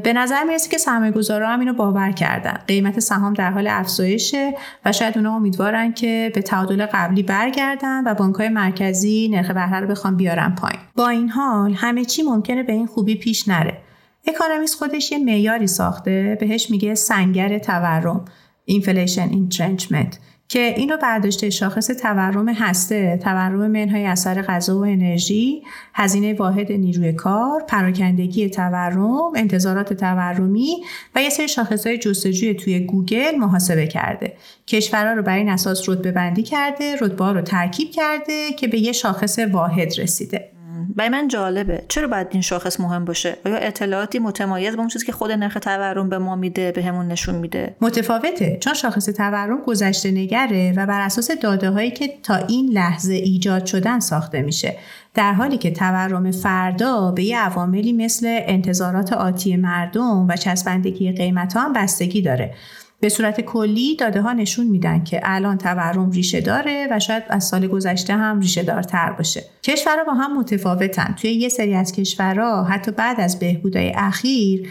به 0.03 0.13
نظر 0.13 0.45
می‌رسه 0.45 0.71
که 0.71 0.79
سرمایه 0.79 1.13
گذارا 1.13 1.49
هم 1.49 1.61
اینو 1.61 1.73
باور 1.73 2.13
کردن. 2.13 2.59
قیمت 2.67 3.01
سهام 3.01 3.35
در 3.35 3.51
حال 3.51 3.67
افزایشه 3.67 4.55
و 4.85 4.93
شاید 4.93 5.19
اونا 5.19 5.37
امیدوارن 5.37 5.93
که 5.93 6.33
به 6.35 6.43
تعادل 6.43 6.87
قبلی 6.93 7.23
برگردن 7.23 8.05
و 8.05 8.15
بانکهای 8.15 8.49
مرکزی 8.49 9.29
نرخ 9.29 9.51
بهره 9.51 9.81
رو 9.81 9.87
بخوان 9.87 10.17
بیارن 10.17 10.55
پایین. 10.55 10.81
با 10.97 11.09
این 11.09 11.29
حال 11.29 11.73
همه 11.73 12.05
چی 12.05 12.23
ممکنه 12.23 12.63
به 12.63 12.73
این 12.73 12.87
خوبی 12.87 13.15
پیش 13.15 13.49
نره. 13.49 13.79
اکانومیست 14.27 14.75
خودش 14.79 15.13
یه 15.13 15.19
معیاری 15.19 15.67
ساخته 15.67 16.37
بهش 16.41 16.71
میگه 16.71 16.95
سنگر 16.95 17.59
تورم. 17.59 18.25
inflation 18.69 19.29
entrenchment 19.29 20.19
که 20.49 20.75
اینو 20.77 20.97
برداشته 20.97 21.51
شاخص 21.51 21.87
تورم 21.87 22.49
هسته 22.49 23.21
تورم 23.23 23.71
منهای 23.71 24.05
اثر 24.05 24.43
غذا 24.43 24.79
و 24.79 24.85
انرژی 24.85 25.63
هزینه 25.95 26.35
واحد 26.35 26.73
نیروی 26.73 27.13
کار 27.13 27.63
پراکندگی 27.69 28.51
تورم 28.51 29.33
انتظارات 29.37 29.93
تورمی 29.93 30.77
و 31.15 31.23
یه 31.23 31.31
سری 31.31 31.49
شاخص 31.49 31.87
های 31.87 31.99
جستجوی 31.99 32.55
توی 32.55 32.81
گوگل 32.81 33.37
محاسبه 33.37 33.87
کرده. 33.87 34.37
کشورها 34.67 35.13
رو 35.13 35.23
بر 35.23 35.37
این 35.37 35.49
اساس 35.49 35.89
رتبه 35.89 36.13
بندی 36.13 36.43
کرده 36.43 36.97
رتبه 37.01 37.33
رو 37.33 37.41
ترکیب 37.41 37.91
کرده 37.91 38.53
که 38.53 38.69
به 38.69 38.79
یه 38.79 38.93
شاخص 38.93 39.39
واحد 39.39 40.01
رسیده. 40.01 40.58
برای 40.99 41.11
من 41.11 41.29
جالبه. 41.29 41.85
چرا 41.89 42.09
باید 42.09 42.27
این 42.31 42.43
شاخص 42.43 42.81
مهم 42.81 43.05
باشه؟ 43.05 43.37
آیا 43.47 43.57
اطلاعاتی 43.57 44.19
متمایز 44.19 44.77
با 44.77 44.81
اون 44.81 44.89
چیزی 44.89 45.07
که 45.07 45.13
خود 45.13 45.31
نرخ 45.31 45.55
تورم 45.55 46.09
به 46.09 46.19
ما 46.19 46.37
میده 46.37 46.73
به 46.73 46.83
همون 46.83 47.09
نشون 47.09 47.35
میده؟ 47.35 47.77
متفاوته. 47.81 48.59
چون 48.61 48.75
شاخص 48.75 49.07
تورم 49.07 49.63
گذشته 49.67 50.11
نگره 50.11 50.73
و 50.77 50.87
بر 50.87 51.01
اساس 51.01 51.31
داده 51.31 51.71
هایی 51.71 51.91
که 51.91 52.15
تا 52.23 52.37
این 52.37 52.71
لحظه 52.73 53.13
ایجاد 53.13 53.67
شدن 53.67 54.01
ساخته 54.01 54.43
میشه. 54.43 54.77
در 55.15 55.33
حالی 55.33 55.59
که 55.59 55.71
تورم 55.71 56.31
فردا 56.31 57.11
به 57.11 57.25
یه 57.25 57.39
عواملی 57.39 57.93
مثل 57.93 58.27
انتظارات 58.27 59.13
آتی 59.13 59.57
مردم 59.57 60.29
و 60.29 60.37
چسبندگی 60.37 61.13
قیمت 61.13 61.53
ها 61.53 61.61
هم 61.61 61.73
بستگی 61.73 62.23
داره. 62.23 62.55
به 63.01 63.09
صورت 63.09 63.41
کلی 63.41 63.97
داده 63.97 64.21
ها 64.21 64.33
نشون 64.33 64.67
میدن 64.67 65.05
که 65.05 65.21
الان 65.23 65.59
تورم 65.59 66.11
ریشه 66.11 66.41
داره 66.41 66.89
و 66.91 67.01
شاید 67.01 67.23
از 67.29 67.45
سال 67.45 67.67
گذشته 67.67 68.13
هم 68.13 68.41
ریشه 68.41 68.63
دارتر 68.63 69.13
باشه. 69.13 69.45
کشورها 69.63 70.05
با 70.05 70.15
هم 70.15 70.39
متفاوتن. 70.39 71.15
توی 71.21 71.33
یه 71.33 71.49
سری 71.49 71.75
از 71.75 71.93
کشورها 71.93 72.65
حتی 72.65 72.91
بعد 72.91 73.21
از 73.21 73.39
بهبودهای 73.39 73.93
اخیر 73.97 74.69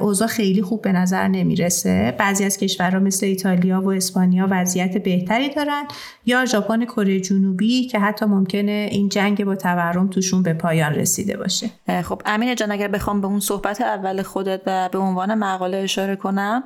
اوضاع 0.00 0.28
خیلی 0.28 0.62
خوب 0.62 0.82
به 0.82 0.92
نظر 0.92 1.28
نمی‌رسه. 1.28 2.14
بعضی 2.18 2.44
از 2.44 2.58
کشورها 2.58 2.98
مثل 2.98 3.26
ایتالیا 3.26 3.80
و 3.80 3.92
اسپانیا 3.92 4.48
وضعیت 4.50 4.96
بهتری 5.02 5.48
دارن 5.48 5.84
یا 6.26 6.44
ژاپن 6.44 6.84
کره 6.84 7.20
جنوبی 7.20 7.86
که 7.86 7.98
حتی 7.98 8.26
ممکنه 8.26 8.88
این 8.90 9.08
جنگ 9.08 9.44
با 9.44 9.56
تورم 9.56 10.08
توشون 10.08 10.42
به 10.42 10.52
پایان 10.52 10.94
رسیده 10.94 11.36
باشه. 11.36 11.70
خب 12.02 12.22
امین 12.26 12.54
جان 12.54 12.72
اگر 12.72 12.88
بخوام 12.88 13.20
به 13.20 13.26
اون 13.26 13.40
صحبت 13.40 13.80
اول 13.80 14.22
خودت 14.22 14.60
و 14.66 14.88
به 14.92 14.98
عنوان 14.98 15.34
مقاله 15.34 15.76
اشاره 15.76 16.16
کنم 16.16 16.64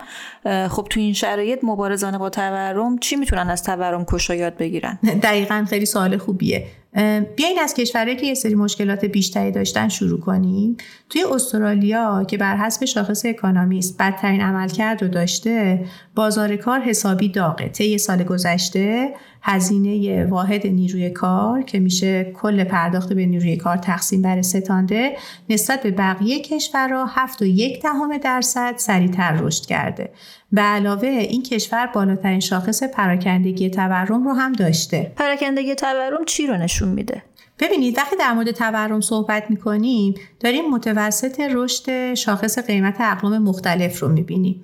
خب 0.69 0.87
تو 0.91 1.01
این 1.01 1.13
شرایط 1.13 1.59
مبارزان 1.63 2.19
با 2.19 2.31
تورم 2.31 2.99
چی 2.99 3.17
می‌تونن 3.17 3.51
از 3.51 3.63
تورم 3.63 4.05
کشا 4.05 4.35
یاد 4.35 4.57
بگیرن؟ 4.57 4.99
دقیقا 5.23 5.67
خیلی 5.69 5.87
سوال 5.87 6.17
خوبیه. 6.17 6.67
بیاین 7.37 7.59
از 7.63 7.75
کشورهایی 7.75 8.17
که 8.17 8.27
یه 8.27 8.35
سری 8.35 8.55
مشکلات 8.55 9.05
بیشتری 9.05 9.51
داشتن 9.51 9.89
شروع 9.89 10.21
کنیم. 10.21 10.77
توی 11.11 11.25
استرالیا 11.25 12.25
که 12.25 12.37
بر 12.37 12.57
حسب 12.57 12.85
شاخص 12.85 13.27
اکانامیست 13.27 13.99
بدترین 13.99 14.41
عملکرد 14.41 15.03
رو 15.03 15.09
داشته 15.09 15.85
بازار 16.15 16.57
کار 16.57 16.81
حسابی 16.81 17.29
داغه. 17.29 17.69
طی 17.69 17.99
سال 17.99 18.25
گذشته 18.25 19.15
هزینه 19.49 20.25
واحد 20.25 20.67
نیروی 20.67 21.11
کار 21.11 21.63
که 21.63 21.79
میشه 21.81 22.33
کل 22.35 22.65
پرداخت 22.65 23.13
به 23.13 23.27
نیروی 23.27 23.57
کار 23.57 23.77
تقسیم 23.77 24.23
بر 24.23 24.43
ستانده 24.43 25.17
نسبت 25.51 25.83
به 25.83 25.91
بقیه 25.91 26.41
کشورها 26.43 27.07
هفت 27.07 27.43
و 27.43 27.45
یک 27.45 27.83
دهم 27.83 28.19
درصد 28.19 28.75
سریعتر 28.77 29.33
رشد 29.41 29.67
کرده. 29.67 30.11
به 30.53 30.61
علاوه 30.61 31.09
این 31.09 31.43
کشور 31.43 31.87
بالاترین 31.87 32.41
شاخص 32.41 32.83
پراکندگی 32.83 33.71
تورم 33.71 34.25
رو 34.29 34.33
هم 34.33 34.53
داشته. 34.53 35.13
پراکندگی 35.17 35.75
تورم 35.75 36.25
چی 36.27 36.47
رو 36.47 36.57
نشون 36.57 36.89
میده؟ 36.89 37.23
ببینید 37.59 37.99
وقتی 37.99 38.17
در 38.17 38.33
مورد 38.33 38.51
تورم 38.51 39.01
صحبت 39.01 39.51
می‌کنیم 39.51 40.15
داریم 40.41 40.71
متوسط 40.71 41.41
رشد 41.41 42.15
شاخص 42.15 42.59
قیمت 42.59 42.97
اقلام 43.01 43.39
مختلف 43.39 44.01
رو 44.03 44.09
می‌بینیم. 44.09 44.61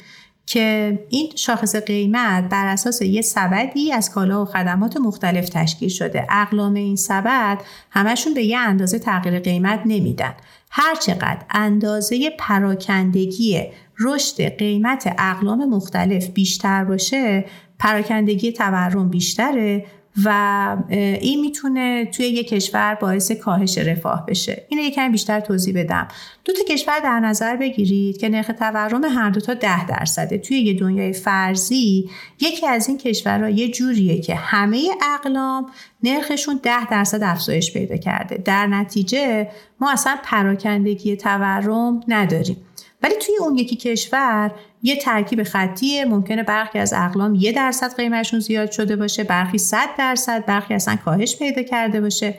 که 0.52 0.98
این 1.08 1.32
شاخص 1.36 1.76
قیمت 1.76 2.48
بر 2.48 2.66
اساس 2.66 3.02
یه 3.02 3.22
سبدی 3.22 3.92
از 3.92 4.10
کالا 4.10 4.42
و 4.42 4.44
خدمات 4.44 4.96
مختلف 4.96 5.48
تشکیل 5.48 5.88
شده. 5.88 6.26
اقلام 6.30 6.74
این 6.74 6.96
سبد 6.96 7.58
همشون 7.90 8.34
به 8.34 8.42
یه 8.42 8.58
اندازه 8.58 8.98
تغییر 8.98 9.38
قیمت 9.38 9.80
نمیدن. 9.86 10.34
هرچقدر 10.70 11.44
اندازه 11.50 12.30
پراکندگی 12.38 13.62
رشد 14.00 14.56
قیمت 14.58 15.14
اقلام 15.18 15.68
مختلف 15.68 16.26
بیشتر 16.26 16.84
باشه 16.84 17.44
پراکندگی 17.78 18.52
تورم 18.52 19.08
بیشتره 19.08 19.86
و 20.24 20.76
این 20.90 21.40
می‌تونه 21.40 22.04
توی 22.04 22.26
یک 22.26 22.48
کشور 22.48 22.94
باعث 22.94 23.32
کاهش 23.32 23.78
رفاه 23.78 24.26
بشه. 24.26 24.66
اینو 24.68 24.82
یکم 24.84 25.12
بیشتر 25.12 25.40
توضیح 25.40 25.74
بدم. 25.74 26.08
دو 26.44 26.52
تا 26.52 26.74
کشور 26.74 27.00
در 27.00 27.20
نظر 27.20 27.56
بگیرید 27.56 28.16
که 28.16 28.28
نرخ 28.28 28.50
تورم 28.58 29.04
هر 29.04 29.30
دو 29.30 29.40
تا 29.40 29.54
ده 29.54 29.86
درصده. 29.86 30.38
توی 30.38 30.60
یه 30.60 30.74
دنیای 30.74 31.12
فرضی 31.12 32.10
یکی 32.40 32.66
از 32.66 32.88
این 32.88 32.98
کشورها 32.98 33.48
یه 33.48 33.70
جوریه 33.70 34.20
که 34.20 34.34
همه 34.34 34.88
اقلام 35.14 35.66
نرخشون 36.02 36.60
ده 36.62 36.90
درصد 36.90 37.22
افزایش 37.22 37.72
پیدا 37.72 37.96
کرده. 37.96 38.36
در 38.36 38.66
نتیجه 38.66 39.48
ما 39.80 39.92
اصلا 39.92 40.16
پراکندگی 40.22 41.16
تورم 41.16 42.00
نداریم. 42.08 42.56
ولی 43.02 43.14
توی 43.14 43.34
اون 43.40 43.58
یکی 43.58 43.76
کشور 43.76 44.50
یه 44.82 44.96
ترکیب 44.96 45.42
خطیه 45.42 46.04
ممکنه 46.04 46.42
برخی 46.42 46.78
از 46.78 46.92
اقلام 46.96 47.34
یه 47.34 47.52
درصد 47.52 47.96
قیمتشون 47.96 48.40
زیاد 48.40 48.70
شده 48.70 48.96
باشه 48.96 49.24
برخی 49.24 49.58
صد 49.58 49.88
درصد 49.98 50.46
برخی 50.46 50.74
اصلا 50.74 50.96
کاهش 50.96 51.36
پیدا 51.36 51.62
کرده 51.62 52.00
باشه. 52.00 52.34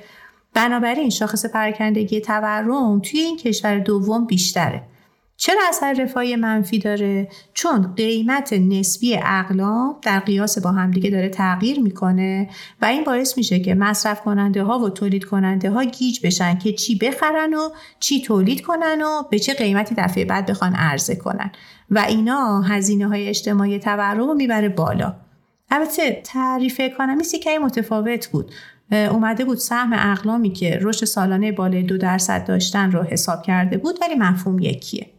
بنابراین 0.53 1.09
شاخص 1.09 1.45
پراکندگی 1.45 2.21
تورم 2.21 2.99
توی 2.99 3.19
این 3.19 3.37
کشور 3.37 3.79
دوم 3.79 4.25
بیشتره. 4.25 4.81
چرا 5.45 5.61
اثر 5.69 5.93
رفاهی 5.93 6.35
منفی 6.35 6.79
داره؟ 6.79 7.27
چون 7.53 7.93
قیمت 7.95 8.53
نسبی 8.53 9.17
اقلام 9.23 9.95
در 10.01 10.19
قیاس 10.19 10.59
با 10.59 10.71
همدیگه 10.71 11.09
داره 11.09 11.29
تغییر 11.29 11.79
می‌کنه 11.79 12.49
و 12.81 12.85
این 12.85 13.03
باعث 13.03 13.37
میشه 13.37 13.59
که 13.59 13.75
مصرف 13.75 14.21
کننده 14.21 14.63
ها 14.63 14.79
و 14.79 14.89
تولید 14.89 15.25
کننده 15.25 15.69
ها 15.69 15.83
گیج 15.83 16.25
بشن 16.25 16.57
که 16.57 16.73
چی 16.73 16.97
بخرن 16.97 17.53
و 17.53 17.69
چی 17.99 18.21
تولید 18.21 18.61
کنن 18.61 19.01
و 19.01 19.23
به 19.31 19.39
چه 19.39 19.53
قیمتی 19.53 19.95
دفعه 19.95 20.25
بعد 20.25 20.45
بخوان 20.45 20.75
عرضه 20.75 21.15
کنن. 21.15 21.51
و 21.89 21.99
اینا 21.99 22.61
هزینه 22.61 23.07
های 23.07 23.27
اجتماعی 23.29 23.79
تورم 23.79 24.17
رو 24.17 24.33
می‌بره 24.33 24.69
بالا. 24.69 25.15
البته 25.71 26.21
تعریف 26.25 26.81
اکانومیستی 26.83 27.39
که 27.39 27.59
متفاوت 27.59 28.27
بود. 28.27 28.51
اومده 28.91 29.45
بود 29.45 29.57
سهم 29.57 29.93
اقلامی 29.93 30.49
که 30.53 30.79
رشد 30.81 31.05
سالانه 31.05 31.51
بالای 31.51 31.83
دو 31.83 31.97
درصد 31.97 32.45
داشتن 32.47 32.91
رو 32.91 33.03
حساب 33.03 33.43
کرده 33.43 33.77
بود 33.77 33.95
ولی 34.01 34.15
مفهوم 34.15 34.59
یکیه. 34.59 35.12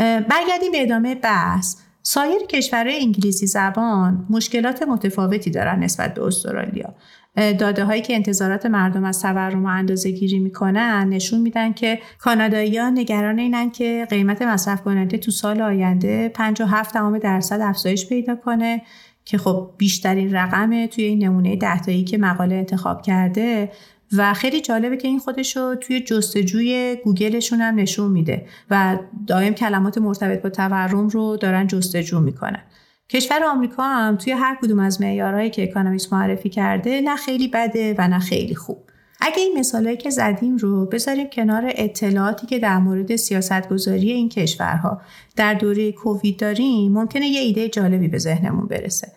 برگردیم 0.00 0.72
به 0.72 0.82
ادامه 0.82 1.14
بحث. 1.14 1.76
سایر 2.02 2.42
کشورهای 2.48 3.00
انگلیسی 3.00 3.46
زبان 3.46 4.26
مشکلات 4.30 4.82
متفاوتی 4.82 5.50
دارن 5.50 5.78
نسبت 5.78 6.14
به 6.14 6.24
استرالیا. 6.24 6.94
داده 7.36 7.84
هایی 7.84 8.02
که 8.02 8.14
انتظارات 8.14 8.66
مردم 8.66 9.04
از 9.04 9.22
تورم 9.22 9.64
و 9.64 9.68
اندازه 9.68 10.10
گیری 10.10 10.38
می‌کنن 10.38 11.08
نشون 11.08 11.40
میدن 11.40 11.72
که 11.72 11.98
کاناداییان 12.18 12.98
نگران 12.98 13.38
اینن 13.38 13.70
که 13.70 14.06
قیمت 14.10 14.42
مصرف 14.42 14.82
کننده 14.82 15.18
تو 15.18 15.30
سال 15.30 15.60
آینده 15.60 16.28
57 16.28 16.94
درصد 17.22 17.60
افزایش 17.60 18.08
پیدا 18.08 18.36
کنه 18.36 18.82
که 19.24 19.38
خب 19.38 19.70
بیشترین 19.78 20.34
رقمه 20.34 20.86
توی 20.86 21.04
این 21.04 21.24
نمونه 21.24 21.56
دهتایی 21.56 22.04
که 22.04 22.18
مقاله 22.18 22.54
انتخاب 22.54 23.02
کرده. 23.02 23.72
و 24.16 24.34
خیلی 24.34 24.60
جالبه 24.60 24.96
که 24.96 25.08
این 25.08 25.18
خودش 25.18 25.56
رو 25.56 25.74
توی 25.74 26.00
جستجوی 26.00 26.96
گوگلشون 27.04 27.60
هم 27.60 27.74
نشون 27.74 28.10
میده 28.10 28.46
و 28.70 28.98
دائم 29.26 29.54
کلمات 29.54 29.98
مرتبط 29.98 30.42
با 30.42 30.50
تورم 30.50 31.08
رو 31.08 31.36
دارن 31.36 31.66
جستجو 31.66 32.20
می‌کنن. 32.20 32.62
کشور 33.08 33.44
آمریکا 33.44 33.82
هم 33.82 34.16
توی 34.16 34.32
هر 34.32 34.58
کدوم 34.62 34.78
از 34.78 35.00
معیارهایی 35.00 35.50
که 35.50 35.62
اکانومیست 35.62 36.12
معرفی 36.12 36.48
کرده 36.48 37.00
نه 37.00 37.16
خیلی 37.16 37.48
بده 37.48 37.94
و 37.98 38.08
نه 38.08 38.18
خیلی 38.18 38.54
خوب. 38.54 38.78
اگه 39.20 39.38
این 39.38 39.58
مثالهایی 39.58 39.96
که 39.96 40.10
زدیم 40.10 40.56
رو 40.56 40.86
بذاریم 40.86 41.26
کنار 41.26 41.72
اطلاعاتی 41.74 42.46
که 42.46 42.58
در 42.58 42.78
مورد 42.78 43.16
سیاستگذاری 43.16 44.10
این 44.10 44.28
کشورها 44.28 45.00
در 45.36 45.54
دوره 45.54 45.92
کووید 45.92 46.36
داریم 46.36 46.92
ممکنه 46.92 47.26
یه 47.26 47.40
ایده 47.40 47.68
جالبی 47.68 48.08
به 48.08 48.18
ذهنمون 48.18 48.66
برسه. 48.66 49.12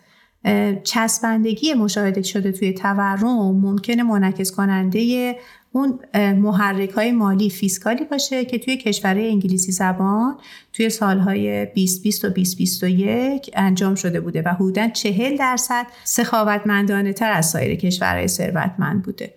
چسبندگی 0.84 1.74
مشاهده 1.74 2.22
شده 2.22 2.52
توی 2.52 2.72
تورم 2.72 3.60
ممکنه 3.60 4.02
منعکس 4.02 4.52
کننده 4.52 5.36
اون 5.72 5.98
محرک 6.14 6.90
های 6.90 7.12
مالی 7.12 7.50
فیسکالی 7.50 8.04
باشه 8.04 8.44
که 8.44 8.58
توی 8.58 8.76
کشورهای 8.76 9.28
انگلیسی 9.28 9.72
زبان 9.72 10.36
توی 10.72 10.90
سالهای 10.90 11.66
2020 11.66 12.24
و 12.24 12.28
2021 12.28 13.50
انجام 13.54 13.94
شده 13.94 14.20
بوده 14.20 14.42
و 14.42 14.48
حدوداً 14.48 14.88
40 14.88 15.36
درصد 15.36 15.86
سخاوتمندانه 16.04 17.12
تر 17.12 17.32
از 17.32 17.46
سایر 17.46 17.74
کشورهای 17.74 18.28
ثروتمند 18.28 19.02
بوده. 19.02 19.34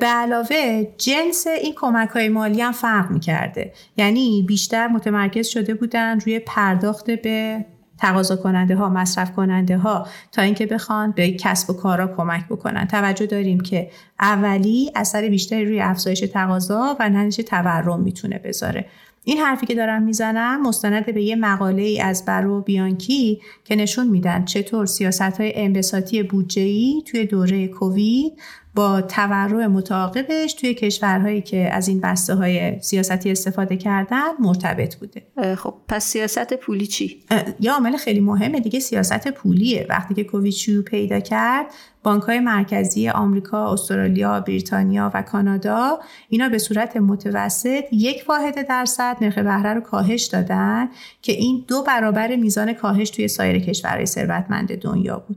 به 0.00 0.06
علاوه 0.06 0.86
جنس 0.98 1.46
این 1.46 1.72
کمک 1.76 2.08
های 2.08 2.28
مالی 2.28 2.60
هم 2.60 2.72
فرق 2.72 3.10
می 3.10 3.20
کرده 3.20 3.72
یعنی 3.96 4.44
بیشتر 4.48 4.88
متمرکز 4.88 5.46
شده 5.46 5.74
بودن 5.74 6.20
روی 6.20 6.38
پرداخت 6.38 7.10
به 7.10 7.64
تقاضا 7.98 8.36
کننده 8.36 8.76
ها 8.76 8.88
مصرف 8.88 9.32
کننده 9.32 9.78
ها 9.78 10.06
تا 10.32 10.42
اینکه 10.42 10.66
بخوان 10.66 11.10
به 11.10 11.32
کسب 11.32 11.70
و 11.70 11.72
کارا 11.72 12.06
کمک 12.16 12.48
بکنن. 12.48 12.86
توجه 12.86 13.26
داریم 13.26 13.60
که 13.60 13.90
اولی 14.20 14.90
اثر 14.94 15.28
بیشتری 15.28 15.64
روی 15.64 15.80
افزایش 15.80 16.20
تقاضا 16.20 16.96
و 17.00 17.08
نتیجه 17.08 17.42
تورم 17.42 18.00
می‌تونه 18.00 18.38
بذاره. 18.38 18.86
این 19.24 19.38
حرفی 19.38 19.66
که 19.66 19.74
دارم 19.74 20.02
می‌زنم 20.02 20.62
مستند 20.62 21.14
به 21.14 21.22
یه 21.22 21.36
مقاله 21.36 21.82
ای 21.82 22.00
از 22.00 22.24
برو 22.24 22.60
بیانکی 22.60 23.40
که 23.64 23.76
نشون 23.76 24.08
میدن 24.08 24.44
چطور 24.44 24.86
سیاست 24.86 25.40
های 25.40 25.52
انبساطی 25.54 26.22
بودجه 26.22 27.00
توی 27.00 27.26
دوره 27.26 27.68
کووید 27.68 28.32
با 28.74 29.00
تورم 29.00 29.72
متعاقبش 29.72 30.52
توی 30.52 30.74
کشورهایی 30.74 31.40
که 31.42 31.74
از 31.74 31.88
این 31.88 32.00
بسته 32.00 32.34
های 32.34 32.80
سیاستی 32.80 33.30
استفاده 33.30 33.76
کردن 33.76 34.28
مرتبط 34.40 34.96
بوده. 34.96 35.54
خب 35.56 35.74
پس 35.88 36.04
سیاست 36.04 36.54
پولی 36.54 36.86
چی؟ 36.86 37.24
یه 37.60 37.72
عامل 37.72 37.96
خیلی 37.96 38.20
مهمه 38.20 38.60
دیگه 38.60 38.80
سیاست 38.80 39.28
پولیه. 39.28 39.86
وقتی 39.88 40.14
که 40.14 40.24
کووید 40.24 40.52
شروع 40.52 40.84
پیدا 40.84 41.20
کرد 41.20 41.66
بانک 42.02 42.22
های 42.22 42.40
مرکزی 42.40 43.08
آمریکا، 43.08 43.72
استرالیا، 43.72 44.40
بریتانیا 44.40 45.10
و 45.14 45.22
کانادا 45.22 45.98
اینا 46.28 46.48
به 46.48 46.58
صورت 46.58 46.96
متوسط 46.96 47.84
یک 47.92 48.24
واحد 48.28 48.68
درصد 48.68 49.16
نرخ 49.20 49.38
بهره 49.38 49.74
رو 49.74 49.80
کاهش 49.80 50.24
دادن 50.24 50.88
که 51.22 51.32
این 51.32 51.64
دو 51.68 51.82
برابر 51.82 52.36
میزان 52.36 52.72
کاهش 52.72 53.10
توی 53.10 53.28
سایر 53.28 53.58
کشورهای 53.58 54.06
ثروتمند 54.06 54.76
دنیا 54.76 55.18
بود. 55.18 55.36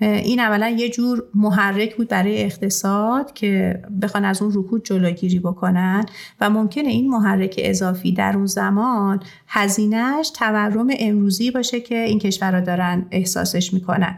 این 0.00 0.40
اولا 0.40 0.68
یه 0.68 0.88
جور 0.88 1.24
محرک 1.34 1.96
بود 1.96 2.08
برای 2.08 2.42
اقتصاد 2.42 3.32
که 3.32 3.82
بخوان 4.02 4.24
از 4.24 4.42
اون 4.42 4.52
رکود 4.54 4.84
جلوگیری 4.84 5.38
بکنن 5.38 6.04
و 6.40 6.50
ممکنه 6.50 6.88
این 6.88 7.10
محرک 7.10 7.60
اضافی 7.64 8.12
در 8.12 8.36
اون 8.36 8.46
زمان 8.46 9.22
هزینهش 9.48 10.30
تورم 10.30 10.88
امروزی 10.98 11.50
باشه 11.50 11.80
که 11.80 11.98
این 11.98 12.18
کشورها 12.18 12.60
دارن 12.60 13.06
احساسش 13.10 13.74
می‌کنن. 13.74 14.16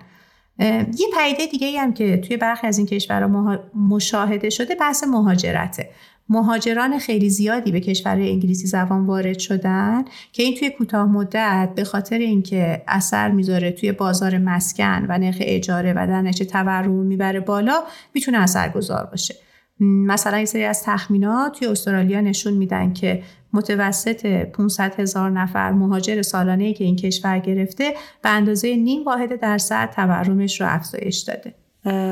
یه 0.60 1.06
پیده 1.18 1.46
دیگه 1.50 1.80
هم 1.80 1.92
که 1.92 2.16
توی 2.16 2.36
برخی 2.36 2.66
از 2.66 2.78
این 2.78 2.86
کشورها 2.86 3.58
مشاهده 3.74 4.50
شده 4.50 4.74
بحث 4.74 5.04
مهاجرته. 5.04 5.90
مهاجران 6.28 6.98
خیلی 6.98 7.30
زیادی 7.30 7.72
به 7.72 7.80
کشور 7.80 8.16
انگلیسی 8.16 8.66
زبان 8.66 9.06
وارد 9.06 9.38
شدن 9.38 10.04
که 10.32 10.42
این 10.42 10.54
توی 10.54 10.70
کوتاه 10.70 11.06
مدت 11.06 11.70
به 11.76 11.84
خاطر 11.84 12.18
اینکه 12.18 12.82
اثر 12.88 13.30
می‌ذاره 13.30 13.70
توی 13.70 13.92
بازار 13.92 14.38
مسکن 14.38 15.06
و 15.08 15.18
نرخ 15.18 15.36
اجاره 15.40 15.92
و 15.92 15.98
نتیجه 16.22 16.44
تورم 16.44 16.90
می‌بره 16.90 17.40
بالا 17.40 17.82
می‌تونه 18.14 18.38
اثرگذار 18.38 19.04
باشه. 19.04 19.34
مثلا 19.80 20.36
این 20.36 20.46
سری 20.46 20.64
از 20.64 20.82
تخمینات 20.82 21.58
توی 21.58 21.68
استرالیا 21.68 22.20
نشون 22.20 22.54
میدن 22.54 22.92
که 22.92 23.22
متوسط 23.52 24.26
500 24.26 25.00
هزار 25.00 25.30
نفر 25.30 25.72
مهاجر 25.72 26.22
سالانه 26.22 26.64
ای 26.64 26.74
که 26.74 26.84
این 26.84 26.96
کشور 26.96 27.38
گرفته 27.38 27.94
به 28.22 28.30
اندازه 28.30 28.76
نیم 28.76 29.04
واحد 29.04 29.40
درصد 29.40 29.90
تورمش 29.90 30.60
رو 30.60 30.66
افزایش 30.70 31.18
داده. 31.18 31.54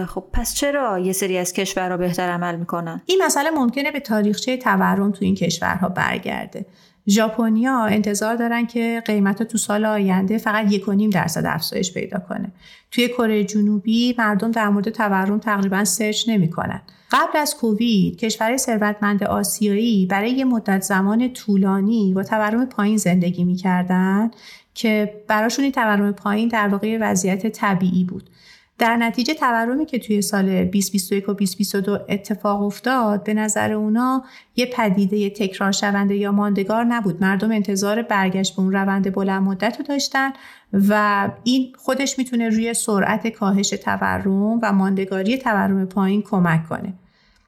خب 0.09 0.25
پس 0.33 0.55
چرا 0.55 0.99
یه 0.99 1.13
سری 1.13 1.39
از 1.39 1.53
کشورها 1.53 1.97
بهتر 1.97 2.31
عمل 2.31 2.57
می‌کنن 2.57 3.03
این 3.07 3.23
مسئله 3.27 3.51
ممکنه 3.51 3.91
به 3.91 4.01
تاریخچه 4.01 4.57
تورم 4.57 5.13
تو 5.13 5.25
این 5.25 5.35
کشورها 5.35 5.89
برگرده 5.89 6.67
ژاپنیا 7.09 7.85
انتظار 7.85 8.37
دارن 8.37 8.67
که 8.67 9.03
قیمت 9.05 9.43
تو 9.43 9.59
سال 9.59 9.85
آینده 9.85 10.39
فقط 10.39 10.73
یک 10.73 10.87
درصد 11.13 11.47
افزایش 11.47 11.95
پیدا 11.95 12.19
کنه. 12.19 12.53
توی 12.91 13.09
کره 13.09 13.45
جنوبی 13.45 14.15
مردم 14.19 14.51
در 14.51 14.69
مورد 14.69 14.91
تورم 14.91 15.39
تقریبا 15.39 15.85
سرچ 15.85 16.29
نمی‌کنن. 16.29 16.83
قبل 17.11 17.39
از 17.39 17.57
کووید 17.57 18.19
کشور 18.19 18.57
ثروتمند 18.57 19.25
آسیایی 19.25 20.07
برای 20.07 20.31
یه 20.31 20.45
مدت 20.45 20.83
زمان 20.83 21.33
طولانی 21.33 22.13
با 22.15 22.23
تورم 22.23 22.67
پایین 22.67 22.97
زندگی 22.97 23.45
می‌کردن 23.45 24.31
که 24.75 25.15
براشون 25.29 25.63
این 25.63 25.73
تورم 25.73 26.13
پایین 26.13 26.49
در 26.49 26.69
واقع 26.69 26.99
وضعیت 27.01 27.47
طبیعی 27.47 28.05
بود. 28.05 28.31
در 28.79 28.97
نتیجه 28.97 29.35
تورمی 29.35 29.87
که 29.87 29.99
توی 29.99 30.23
سال 30.23 30.45
2021 30.45 31.29
و 31.29 31.33
2022 31.33 31.99
اتفاق 32.09 32.63
افتاد 32.63 33.25
به 33.25 33.35
نظر 33.35 33.73
اونا 33.73 34.25
یه 34.57 34.67
پدیده 34.67 35.31
تکرار 35.31 35.73
شونده 35.73 36.17
یا 36.17 36.33
ماندگار 36.33 36.85
نبود. 36.85 37.23
مردم 37.23 37.53
انتظار 37.53 38.03
برگشت 38.03 38.57
به 38.57 38.63
اون 38.63 38.73
روند 38.73 39.15
بلند 39.15 39.43
مدت 39.43 39.77
رو 39.79 39.85
داشتن 39.85 40.33
و 40.73 41.29
این 41.45 41.73
خودش 41.79 42.19
می‌تونه 42.19 42.49
روی 42.49 42.75
سرعت 42.75 43.29
کاهش 43.29 43.69
تورم 43.69 44.61
و 44.63 44.73
ماندگاری 44.73 45.39
تورم 45.39 45.87
پایین 45.87 46.23
کمک 46.23 46.69
کنه. 46.69 46.95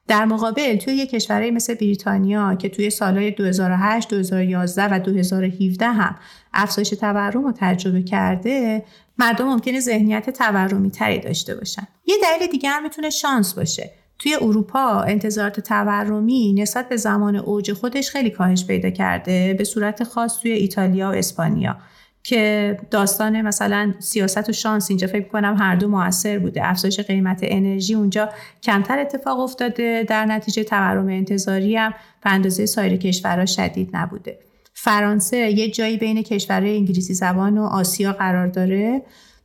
در 0.07 0.25
مقابل 0.25 0.77
توی 0.77 0.95
یک 0.95 1.11
کشورهای 1.11 1.51
مثل 1.51 1.75
بریتانیا 1.75 2.55
که 2.55 2.69
توی 2.69 2.91
سالهای 2.91 3.31
2008, 3.31 4.11
2011 4.11 4.95
و 4.95 4.99
2017 4.99 5.87
هم 5.87 6.17
افزایش 6.55 6.89
تورم 6.91 7.45
رو 7.45 7.53
تجربه 7.57 8.03
کرده 8.03 8.85
مردم 9.19 9.45
ممکنه 9.45 9.81
ذهنیت 9.81 10.31
تورمی 10.31 10.91
تری 10.91 11.19
داشته 11.19 11.55
باشن. 11.55 11.87
یه 12.07 12.17
دلیل 12.23 12.51
دیگه 12.51 12.69
هم 12.71 12.83
می‌تونه 12.83 13.11
شانس 13.11 13.55
باشه. 13.55 13.91
توی 14.19 14.35
اروپا 14.35 15.01
انتظارات 15.01 15.61
تورمی 15.61 16.53
نسبت 16.53 16.89
به 16.89 16.97
زمان 16.97 17.37
اوج 17.37 17.73
خودش 17.73 18.11
خیلی 18.11 18.31
کاهش 18.31 18.65
پیدا 18.65 18.91
کرده 18.91 19.55
به 19.59 19.65
صورت 19.65 20.05
خاص 20.05 20.41
توی 20.41 20.53
ایتالیا 20.53 21.11
و 21.11 21.15
اسپانیا 21.15 21.77
که 22.23 22.77
داستان 22.91 23.43
مثلا 23.43 23.95
سیاست 23.99 24.49
و 24.49 24.53
شانس 24.53 24.91
اینجا 24.91 25.07
فکر 25.07 25.29
کنم 25.29 25.57
هر 25.59 25.77
دو 25.77 25.89
موثر 25.89 26.39
بوده. 26.39 26.69
افزایش 26.69 27.01
قیمت 27.01 27.41
انرژی 27.43 27.95
اونجا 27.95 28.29
کمتر 28.63 28.99
اتفاق 28.99 29.41
افتاده 29.41 30.05
در 30.09 30.27
نتیجه 30.27 30.65
تورم 30.65 31.09
انتظاری 31.09 31.77
هم 31.77 31.95
به 32.25 32.31
اندازه 32.31 32.67
سایر 32.67 32.97
کشورها 32.97 33.47
شدید 33.47 33.91
نبوده. 33.93 34.39
فرانسه 34.81 35.37
یه 35.37 35.71
جایی 35.71 35.97
بین 35.97 36.23
کشورهای 36.23 36.77
انگلیسی 36.77 37.15
زبان 37.15 37.59
و 37.59 37.63
آسیا 37.63 38.13
قرار 38.13 38.47
داره. 38.47 39.03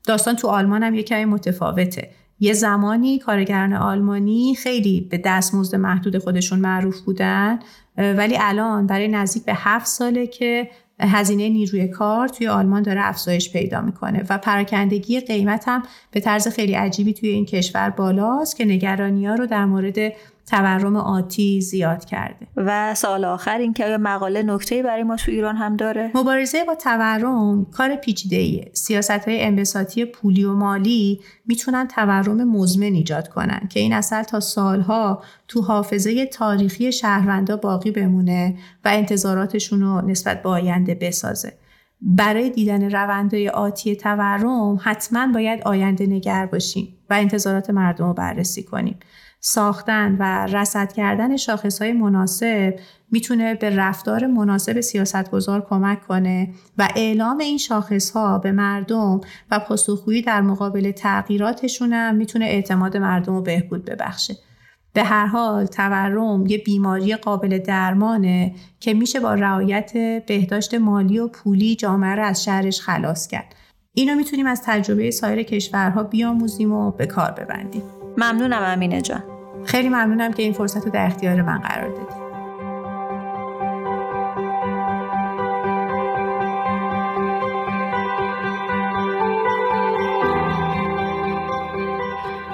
داستان 0.07 0.35
تو 0.35 0.47
آلمان 0.47 0.83
هم 0.83 0.95
یه 0.95 1.25
متفاوته. 1.25 2.09
یه 2.39 2.53
زمانی 2.53 3.19
کارگران 3.19 3.73
آلمانی 3.73 4.55
خیلی 4.55 5.01
به 5.01 5.21
دستمزد 5.25 5.75
محدود 5.75 6.17
خودشون 6.17 6.59
معروف 6.59 7.01
بودن 7.01 7.59
ولی 7.97 8.37
الان 8.39 8.87
برای 8.87 9.07
نزدیک 9.07 9.45
به 9.45 9.53
هفت 9.55 9.85
ساله 9.85 10.27
که 10.27 10.69
هزینه 10.99 11.49
نیروی 11.49 11.87
کار 11.87 12.27
توی 12.27 12.47
آلمان 12.47 12.81
داره 12.81 13.01
افزایش 13.03 13.51
پیدا 13.51 13.81
می‌کنه 13.81 14.25
و 14.29 14.37
پراکندگی 14.37 15.19
قیمت 15.19 15.63
هم 15.67 15.83
به 16.11 16.19
طرز 16.19 16.47
خیلی 16.47 16.73
عجیبی 16.73 17.13
توی 17.13 17.29
این 17.29 17.45
کشور 17.45 17.89
بالاست 17.89 18.55
که 18.55 18.65
نگرانی 18.65 19.27
ها 19.27 19.35
رو 19.35 19.45
در 19.45 19.65
مورد 19.65 20.13
تورم 20.47 20.95
آتی 20.95 21.61
زیاد 21.61 22.05
کرده. 22.05 22.47
و 22.57 22.95
سال 22.95 23.25
آخر 23.25 23.57
این 23.57 23.73
که 23.73 23.85
مقاله 23.85 24.43
نکته 24.43 24.83
برای 24.83 25.03
ما 25.03 25.15
تو 25.15 25.31
ایران 25.31 25.55
هم 25.55 25.75
داره؟ 25.75 26.11
مبارزه 26.15 26.63
با 26.63 26.75
تورم 26.75 27.65
کار 27.65 27.95
پیچیده 27.95 28.35
ایه 28.35 28.71
سیاست 28.73 29.27
های 29.27 29.43
انبساطی 29.43 30.05
پولی 30.05 30.43
و 30.43 30.53
مالی 30.53 31.21
می‌تونن 31.45 31.87
تورم 31.87 32.43
مزمن 32.43 32.93
ایجاد 32.93 33.27
کنن 33.27 33.67
که 33.69 33.79
این 33.79 33.93
اصل 33.93 34.23
تا 34.23 34.39
سالها 34.39 35.23
تو 35.47 35.61
حافظه 35.61 36.25
تاریخی 36.25 36.91
شهروندا 36.91 37.57
باقی 37.57 37.91
بمونه 37.91 38.55
و 38.85 38.89
انتظاراتشون 38.93 39.81
رو 39.81 40.01
نسبت 40.01 40.43
به 40.43 40.49
آینده 40.49 40.95
بسازه. 40.95 41.53
برای 42.01 42.49
دیدن 42.49 42.91
روندهای 42.91 43.49
آتی 43.49 43.95
تورم 43.95 44.79
حتما 44.81 45.33
باید 45.33 45.61
آینده 45.61 46.05
نگر 46.05 46.45
باشیم 46.45 46.97
و 47.09 47.13
انتظارات 47.13 47.69
مردم 47.69 48.05
رو 48.05 48.13
بررسی 48.13 48.63
کنیم. 48.63 48.99
ساختن 49.45 50.17
و 50.19 50.45
رصد 50.45 50.93
کردن 50.93 51.35
های 51.79 51.93
مناسب 51.93 52.75
می‌تونه 53.11 53.55
به 53.55 53.69
رفتار 53.69 54.27
مناسب 54.27 54.81
سیاستگزار 54.81 55.65
کمک 55.69 56.07
کنه 56.07 56.53
و 56.77 56.89
اعلام 56.95 57.37
این 57.37 57.59
ها 58.15 58.37
به 58.37 58.51
مردم 58.51 59.21
و 59.51 59.59
پاسخگویی 59.59 60.21
در 60.21 60.41
مقابل 60.41 60.91
تغییراتشون 60.91 61.93
هم 61.93 62.15
می‌تونه 62.15 62.45
اعتماد 62.45 62.97
مردم 62.97 63.35
رو 63.35 63.41
بهبود 63.41 63.85
ببخشه. 63.85 64.35
به 64.93 65.03
هر 65.03 65.25
حال 65.25 65.65
تورم 65.65 66.45
یه 66.45 66.57
بیماری 66.57 67.15
قابل 67.15 67.57
درمانه 67.57 68.55
که 68.79 68.93
میشه 68.93 69.19
با 69.19 69.33
رعایت 69.33 69.91
بهداشت 70.27 70.73
مالی 70.73 71.19
و 71.19 71.27
پولی 71.27 71.75
جامعه 71.75 72.15
رو 72.15 72.23
از 72.23 72.43
شرش 72.43 72.81
خلاص 72.81 73.27
کرد. 73.27 73.55
اینو 73.93 74.15
می‌تونیم 74.15 74.47
از 74.47 74.61
تجربه 74.65 75.11
سایر 75.11 75.43
کشورها 75.43 76.03
بیاموزیم 76.03 76.71
و 76.71 76.91
به 76.91 77.05
کار 77.05 77.31
ببندیم. 77.31 77.83
ممنونم 78.17 78.61
امینه 78.63 79.01
جان. 79.01 79.32
خیلی 79.65 79.89
ممنونم 79.89 80.33
که 80.33 80.43
این 80.43 80.53
فرصت 80.53 80.85
رو 80.85 80.91
در 80.91 81.05
اختیار 81.05 81.41
من 81.41 81.57
قرار 81.57 81.89
دادید 81.89 82.22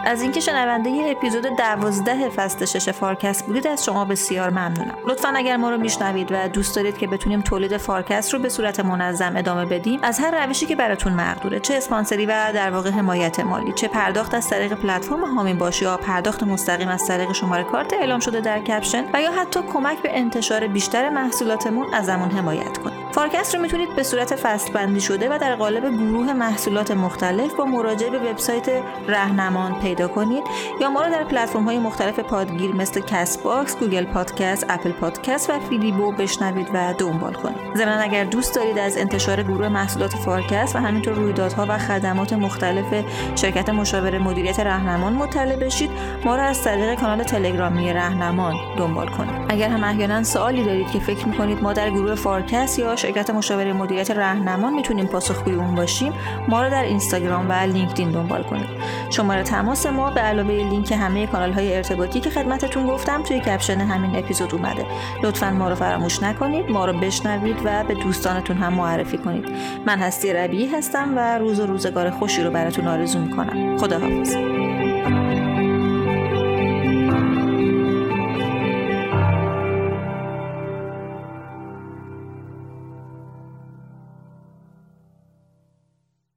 از 0.09 0.21
اینکه 0.21 0.39
شنونده 0.39 0.89
یه 0.89 1.11
اپیزود 1.11 1.47
دوازده 1.57 2.29
فصل 2.29 2.65
شش 2.65 2.89
فارکست 2.89 3.45
بودید 3.45 3.67
از 3.67 3.85
شما 3.85 4.05
بسیار 4.05 4.49
ممنونم. 4.49 4.97
لطفا 5.07 5.33
اگر 5.35 5.57
ما 5.57 5.69
رو 5.69 5.77
میشنوید 5.77 6.31
و 6.31 6.47
دوست 6.47 6.75
دارید 6.75 6.97
که 6.97 7.07
بتونیم 7.07 7.41
تولید 7.41 7.77
فارکست 7.77 8.33
رو 8.33 8.39
به 8.39 8.49
صورت 8.49 8.79
منظم 8.79 9.33
ادامه 9.37 9.65
بدیم 9.65 9.99
از 10.03 10.19
هر 10.19 10.45
روشی 10.45 10.65
که 10.65 10.75
براتون 10.75 11.13
مقدوره 11.13 11.59
چه 11.59 11.73
اسپانسری 11.73 12.25
و 12.25 12.51
در 12.53 12.71
واقع 12.71 12.89
حمایت 12.89 13.39
مالی 13.39 13.73
چه 13.73 13.87
پرداخت 13.87 14.33
از 14.33 14.49
طریق 14.49 14.73
پلتفرم 14.73 15.35
حامی 15.35 15.57
باش 15.57 15.85
یا 15.85 15.97
پرداخت 15.97 16.43
مستقیم 16.43 16.87
از 16.87 17.07
طریق 17.07 17.31
شماره 17.31 17.63
کارت 17.63 17.93
اعلام 17.93 18.19
شده 18.19 18.41
در 18.41 18.59
کپشن 18.59 19.05
و 19.13 19.21
یا 19.21 19.31
حتی 19.31 19.59
کمک 19.61 20.01
به 20.01 20.17
انتشار 20.17 20.67
بیشتر 20.67 21.09
محصولاتمون 21.09 21.93
ازمون 21.93 22.31
حمایت 22.31 22.77
کنید. 22.77 22.98
فارکست 23.11 23.55
رو 23.55 23.61
می‌تونید 23.61 23.95
به 23.95 24.03
صورت 24.03 24.43
بندی 24.73 25.01
شده 25.01 25.35
و 25.35 25.37
در 25.37 25.55
قالب 25.55 25.83
گروه 25.83 26.33
محصولات 26.33 26.91
مختلف 26.91 27.53
با 27.53 27.65
مراجعه 27.65 28.09
به 28.09 28.19
وبسایت 28.19 28.69
رهنمان 29.07 29.79
پیدا 29.79 30.07
کنید 30.07 30.43
یا 30.81 30.89
ما 30.89 31.01
رو 31.01 31.11
در 31.11 31.23
پلتفرم 31.23 31.63
های 31.63 31.79
مختلف 31.79 32.19
پادگیر 32.19 32.75
مثل 32.75 33.01
کست 33.01 33.37
باکس، 33.37 33.77
گوگل 33.77 34.05
پادکست، 34.05 34.65
اپل 34.69 34.91
پادکست 34.91 35.49
و 35.49 35.59
فیدیبو 35.69 36.11
بشنوید 36.11 36.67
و 36.73 36.93
دنبال 36.97 37.33
کنید. 37.33 37.57
ضمن 37.75 37.99
اگر 38.01 38.23
دوست 38.23 38.55
دارید 38.55 38.77
از 38.77 38.97
انتشار 38.97 39.43
گروه 39.43 39.69
محصولات 39.69 40.15
فارکست 40.15 40.75
و 40.75 40.79
همینطور 40.79 41.13
رویدادها 41.13 41.65
و 41.69 41.77
خدمات 41.77 42.33
مختلف 42.33 43.05
شرکت 43.35 43.69
مشاور 43.69 44.17
مدیریت 44.17 44.59
رهنمان 44.59 45.13
مطلع 45.13 45.55
بشید 45.55 45.89
ما 46.25 46.35
رو 46.35 46.41
از 46.41 46.63
طریق 46.63 46.99
کانال 46.99 47.23
تلگرامی 47.23 47.93
رهنمان 47.93 48.55
دنبال 48.77 49.07
کنید. 49.07 49.35
اگر 49.49 49.69
هم 49.69 49.83
احیانا 49.83 50.23
سوالی 50.23 50.63
دارید 50.63 50.91
که 50.91 50.99
فکر 50.99 51.27
می‌کنید 51.27 51.63
ما 51.63 51.73
در 51.73 51.89
گروه 51.89 52.15
فارکست 52.15 52.79
یا 52.79 52.95
شرکت 52.99 53.29
مشاور 53.29 53.73
مدیریت 53.73 54.11
رهنمان 54.11 54.73
می‌تونیم 54.73 55.05
پاسخگوی 55.05 55.53
اون 55.53 55.75
باشیم 55.75 56.13
ما 56.47 56.63
رو 56.63 56.69
در 56.69 56.83
اینستاگرام 56.83 57.49
و 57.49 57.53
لینکدین 57.53 58.11
دنبال 58.11 58.43
کنید. 58.43 58.69
شماره 59.09 59.43
تماس 59.43 59.85
ما 59.85 60.11
به 60.11 60.21
علاوه 60.21 60.51
لینک 60.51 60.91
همه 60.91 61.27
کانال 61.27 61.53
های 61.53 61.75
ارتباطی 61.75 62.19
که 62.19 62.29
خدمتتون 62.29 62.87
گفتم 62.87 63.23
توی 63.23 63.39
کپشن 63.39 63.77
همین 63.77 64.15
اپیزود 64.15 64.55
اومده. 64.55 64.85
لطفا 65.23 65.51
ما 65.51 65.69
رو 65.69 65.75
فراموش 65.75 66.23
نکنید 66.23 66.71
ما 66.71 66.85
رو 66.85 66.93
بشنوید 66.93 67.57
و 67.65 67.83
به 67.83 67.93
دوستانتون 67.93 68.57
هم 68.57 68.73
معرفی 68.73 69.17
کنید. 69.17 69.45
من 69.85 69.99
هستی 69.99 70.33
ربیعی 70.33 70.67
هستم 70.67 71.13
و 71.17 71.37
روز 71.37 71.59
و 71.59 71.65
روزگار 71.65 72.09
خوشی 72.09 72.43
رو 72.43 72.51
براتون 72.51 72.87
آرزو 72.87 73.19
می‌کنم. 73.19 73.77
خداحافظ. 73.77 74.35